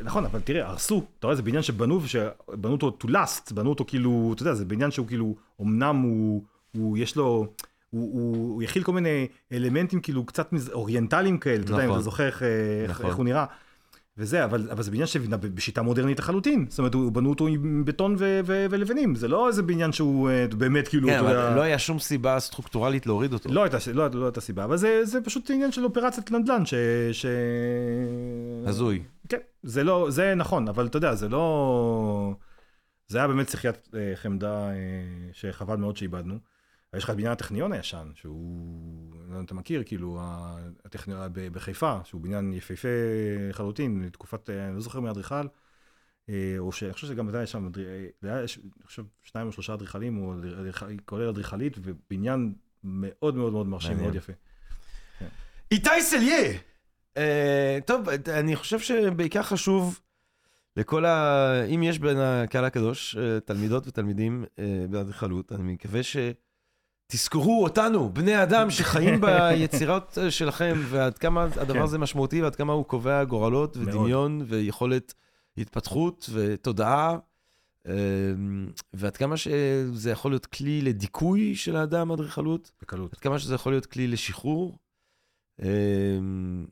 [0.00, 3.84] נכון, אבל תראה, הרסו, אתה רואה, זה בניין שבנו, שבנו אותו to last, בנו אותו
[3.84, 6.42] כאילו, אתה יודע, זה בניין שהוא כאילו, אמנם הוא,
[6.76, 7.46] הוא יש לו, הוא,
[7.90, 11.98] הוא, הוא יכיל כל מיני אלמנטים כאילו קצת מז- אוריינטליים כאלה, אתה יודע, אם נכון.
[11.98, 13.06] אתה זוכר איך, איך, נכון.
[13.06, 13.44] איך הוא נראה.
[14.18, 16.66] וזה, אבל, אבל זה בניין שנבנה בשיטה מודרנית לחלוטין.
[16.68, 20.30] זאת אומרת, הוא- בנו אותו עם בטון ו- ו- ולבנים, זה לא איזה בניין שהוא
[20.30, 21.48] אה, באמת כאילו, כן, יודע...
[21.48, 23.52] אבל לא היה שום סיבה סטרוקטורלית להוריד אותו.
[23.52, 26.74] לא הייתה, לא, לא הייתה סיבה, אבל זה, זה פשוט עניין של אופרציית נדל"ן, ש...
[27.12, 27.26] ש...
[28.66, 29.02] הזוי.
[29.28, 32.34] כן, זה לא, זה נכון, אבל אתה יודע, זה לא...
[33.08, 34.74] זה היה באמת שיחיית אה, חמדה אה,
[35.32, 36.53] שחבל מאוד שאיבדנו.
[36.96, 40.20] יש לך את בניין הטכניון הישן, שהוא, לא יודע אם אתה מכיר, כאילו,
[40.84, 41.20] הטכניון
[41.52, 42.88] בחיפה, שהוא בניין יפהפה
[43.48, 45.46] לחלוטין, לתקופת, אה, אני לא זוכר מי האדריכל,
[46.28, 47.70] אה, או שאני חושב שגם היה שם,
[48.22, 48.46] אני
[48.84, 50.34] חושב, שניים או שלושה אדריכלים, או
[51.04, 52.54] כולל אדריכלית, ובניין
[52.84, 53.96] מאוד מאוד מאוד מרשים.
[53.96, 54.32] מאוד יפה.
[55.70, 56.58] איתי סליה!
[57.16, 60.00] אה, טוב, אני חושב שבעיקר חשוב
[60.76, 61.64] לכל ה...
[61.74, 64.44] אם יש בין הקהל הקדוש תלמידות ותלמידים
[64.90, 66.02] באדריכלות, אני מקווה
[67.12, 71.82] שתזכרו אותנו, בני אדם שחיים ביצירות אה, שלכם, ועד כמה הדבר כן.
[71.82, 73.88] הזה משמעותי, ועד כמה הוא קובע גורלות מאוד.
[73.88, 75.14] ודמיון ויכולת
[75.58, 77.16] התפתחות ותודעה.
[77.86, 77.92] אה,
[78.92, 83.12] ועד כמה שזה יכול להיות כלי לדיכוי של האדם, אדריכלות, בקלות.
[83.12, 84.78] עד כמה שזה יכול להיות כלי לשחרור.
[85.62, 86.66] אמ,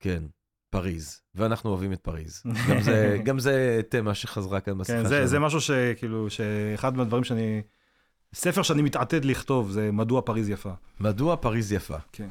[0.00, 0.22] כן,
[0.70, 2.42] פריז, ואנחנו אוהבים את פריז.
[2.68, 5.20] גם זה, גם זה תמה שחזרה כאן בשיחה כן, שלנו.
[5.20, 7.62] זה, זה משהו שכאילו, שאחד מהדברים שאני,
[8.34, 10.70] ספר שאני מתעתד לכתוב, זה מדוע פריז יפה.
[11.00, 11.96] מדוע פריז יפה?
[12.12, 12.28] כן.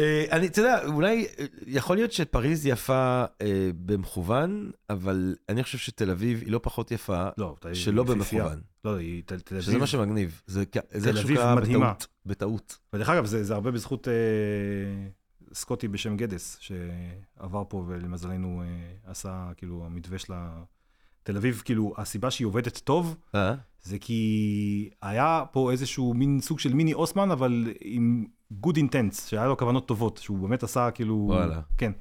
[0.00, 5.78] אה, אני, אתה יודע, אולי, אה, יכול להיות שפריז יפה אה, במכוון, אבל אני חושב
[5.78, 8.02] שתל אביב היא לא פחות יפה, לא, שלא.
[8.04, 8.60] במכוון.
[8.84, 9.80] לא, היא תל תל שזה אביב.
[9.80, 10.42] מה שמגניב.
[10.46, 11.86] זה זה תל אביב מדהימה.
[11.92, 12.06] בטעות.
[12.26, 12.78] בטעות.
[12.92, 14.14] ודרך אגב, זה, זה הרבה בזכות אה,
[15.54, 18.66] סקוטי בשם גדס, שעבר פה ולמזלנו אה,
[19.10, 20.62] עשה, כאילו, המתווה של ה-
[21.22, 23.54] תל אביב, כאילו, הסיבה שהיא עובדת טוב, אה?
[23.82, 28.26] זה כי היה פה איזשהו מין סוג של מיני אוסמן, אבל עם
[28.66, 31.26] good intents, שהיה לו כוונות טובות, שהוא באמת עשה כאילו...
[31.30, 31.60] וואלה.
[31.78, 31.92] כן.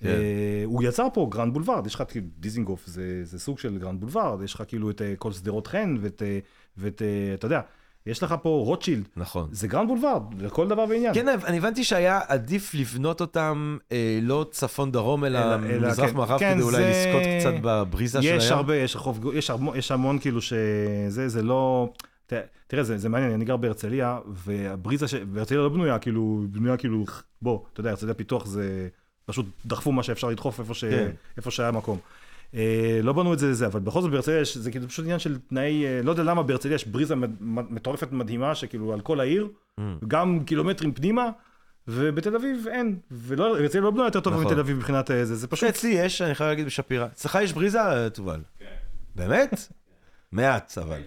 [0.00, 0.08] כן.
[0.08, 4.00] אה, הוא יצר פה grand boulevard, יש לך כאילו דיזנגוף, זה, זה סוג של grand
[4.00, 6.38] boulevard, יש לך כאילו את אה, כל שדרות חן, ואת, אה,
[6.76, 7.02] ואת,
[7.34, 7.60] אתה יודע,
[8.06, 9.48] יש לך פה רוטשילד, נכון.
[9.52, 11.14] זה grand boulevard, לכל דבר ועניין.
[11.14, 16.62] כן, אני הבנתי שהיה עדיף לבנות אותם אה, לא צפון-דרום, אלא אלא- מזרח-מערב, כן, כדי
[16.62, 18.36] אולי זה- לזכות קצת בבריזה של הים.
[18.38, 21.90] יש הרבה, יש רחוב, יש, המון, יש המון כאילו שזה, זה לא...
[22.26, 22.32] ת-
[22.66, 25.14] תראה, זה, זה מעניין, אני גר בהרצליה, והבריזה, ש...
[25.32, 27.04] והרצליה לא בנויה, כאילו, בנויה כאילו,
[27.42, 28.88] בוא, אתה יודע, הרצליה פיתוח זה
[29.26, 30.84] פשוט דחפו מה שאפשר לדחוף איפה, ש...
[30.84, 31.10] כן.
[31.36, 31.98] איפה שהיה מקום.
[32.54, 35.18] אה, לא בנו את זה לזה, אבל בכל זאת בהרצליה יש, זה כאילו פשוט עניין
[35.18, 39.48] של תנאי, אה, לא יודע למה בהרצליה יש בריזה מטורפת מדהימה, שכאילו על כל העיר,
[39.80, 39.82] Mm.
[40.08, 41.30] גם קילומטרים פנימה,
[41.88, 44.46] ובתל אביב אין, ולא, הרצליה לא בנויה יותר טוב נכון.
[44.46, 47.06] מתל אביב מבחינת אה, זה, זה פשוט, אצלי יש, אני חייב להגיד בשפירא.
[47.06, 48.40] אצלך יש בריזה, תובל?
[48.58, 48.66] כן.
[49.16, 49.72] באמת?
[50.32, 51.00] מעט, אבל.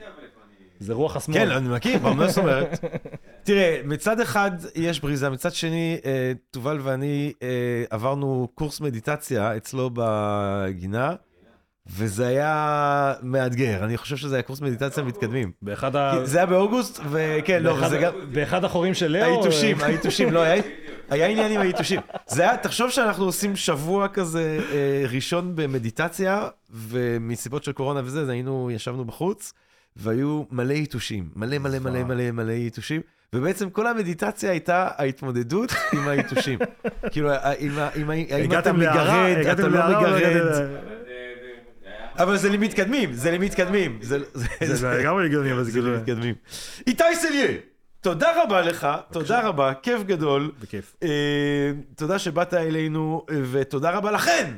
[0.80, 1.38] זה רוח השמאל.
[1.38, 2.80] כן, אני מכיר, מה זאת אומרת?
[3.44, 9.90] תראה, מצד אחד יש בריזה, מצד שני, אה, תובל ואני אה, עברנו קורס מדיטציה אצלו
[9.94, 11.16] בגינה,
[11.92, 13.84] וזה היה מאתגר.
[13.84, 15.52] אני חושב שזה היה קורס מדיטציה מתקדמים.
[15.62, 16.14] באחד, ה...
[16.24, 18.14] זה היה באוגוסט, וכן, לא, וזה גם...
[18.32, 20.42] באחד החורים של לאו, היתושים, אה, היתושים, לא,
[21.10, 22.00] היה, עניין עם היתושים.
[22.28, 28.30] זה היה, תחשוב שאנחנו עושים שבוע כזה אה, ראשון במדיטציה, ומסיבות של קורונה וזה, אז
[28.30, 29.54] היינו, ישבנו בחוץ,
[29.96, 33.02] והיו מלא יתושים, מלא מלא מלא מלא מלא יתושים,
[33.34, 36.60] ובעצם כל המדיטציה הייתה ההתמודדות עם היתושים.
[37.12, 40.14] כאילו, האם אתה מגרד, אתה לא להערה, או מגרד.
[40.24, 41.54] הגעתם- אבל זה- זה-
[41.84, 42.03] זה היה...
[42.18, 44.00] אבל זה למתקדמים, זה למתקדמים.
[44.02, 45.94] זה- זה- זה לגמרי הגיוני, אבל זה זה כאילו...
[45.96, 46.36] למתקדמים.
[46.88, 47.48] איתי סליה,
[48.02, 50.52] תודה רבה לך, תודה רבה, כיף גדול.
[50.62, 50.96] בכיף.
[51.04, 51.10] אה,
[51.96, 54.54] תודה שבאת אלינו, אה, ותודה רבה לכן.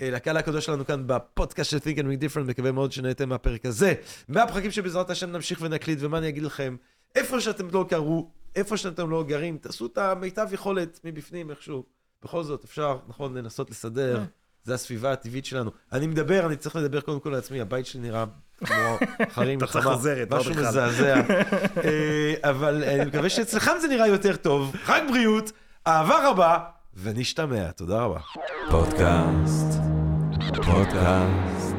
[0.00, 3.66] אה, לקהל הקדוש שלנו כאן בפודקאסט של Think and Make Different, מקווה מאוד שנהנתם מהפרק
[3.66, 3.94] הזה.
[4.28, 6.76] מהפרקים שבעזרת השם נמשיך ונקליט, ומה אני אגיד לכם,
[7.14, 11.84] איפה שאתם לא גרו, איפה שאתם לא גרים, תעשו את המיטב יכולת מבפנים איכשהו.
[12.24, 14.22] בכל זאת, אפשר, נכון, לנסות לסדר,
[14.68, 15.70] זה הסביבה הטבעית שלנו.
[15.92, 18.24] אני מדבר, אני צריך לדבר קודם כל לעצמי, הבית שלי נראה
[18.64, 18.98] כמו
[19.34, 19.84] חרים מלחמה,
[20.30, 20.50] לא משהו.
[20.54, 21.14] מזעזע.
[21.84, 24.76] אה, אבל אני מקווה שאצלכם זה נראה יותר טוב.
[24.84, 25.52] חג בריאות,
[25.86, 26.58] אהבה רבה,
[27.02, 27.70] ונשתמע.
[27.70, 28.18] תודה רבה.
[28.70, 29.80] פודקאסט,
[30.64, 31.76] פודקאסט,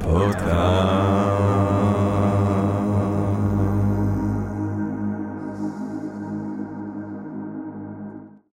[0.00, 1.95] פודקאסט.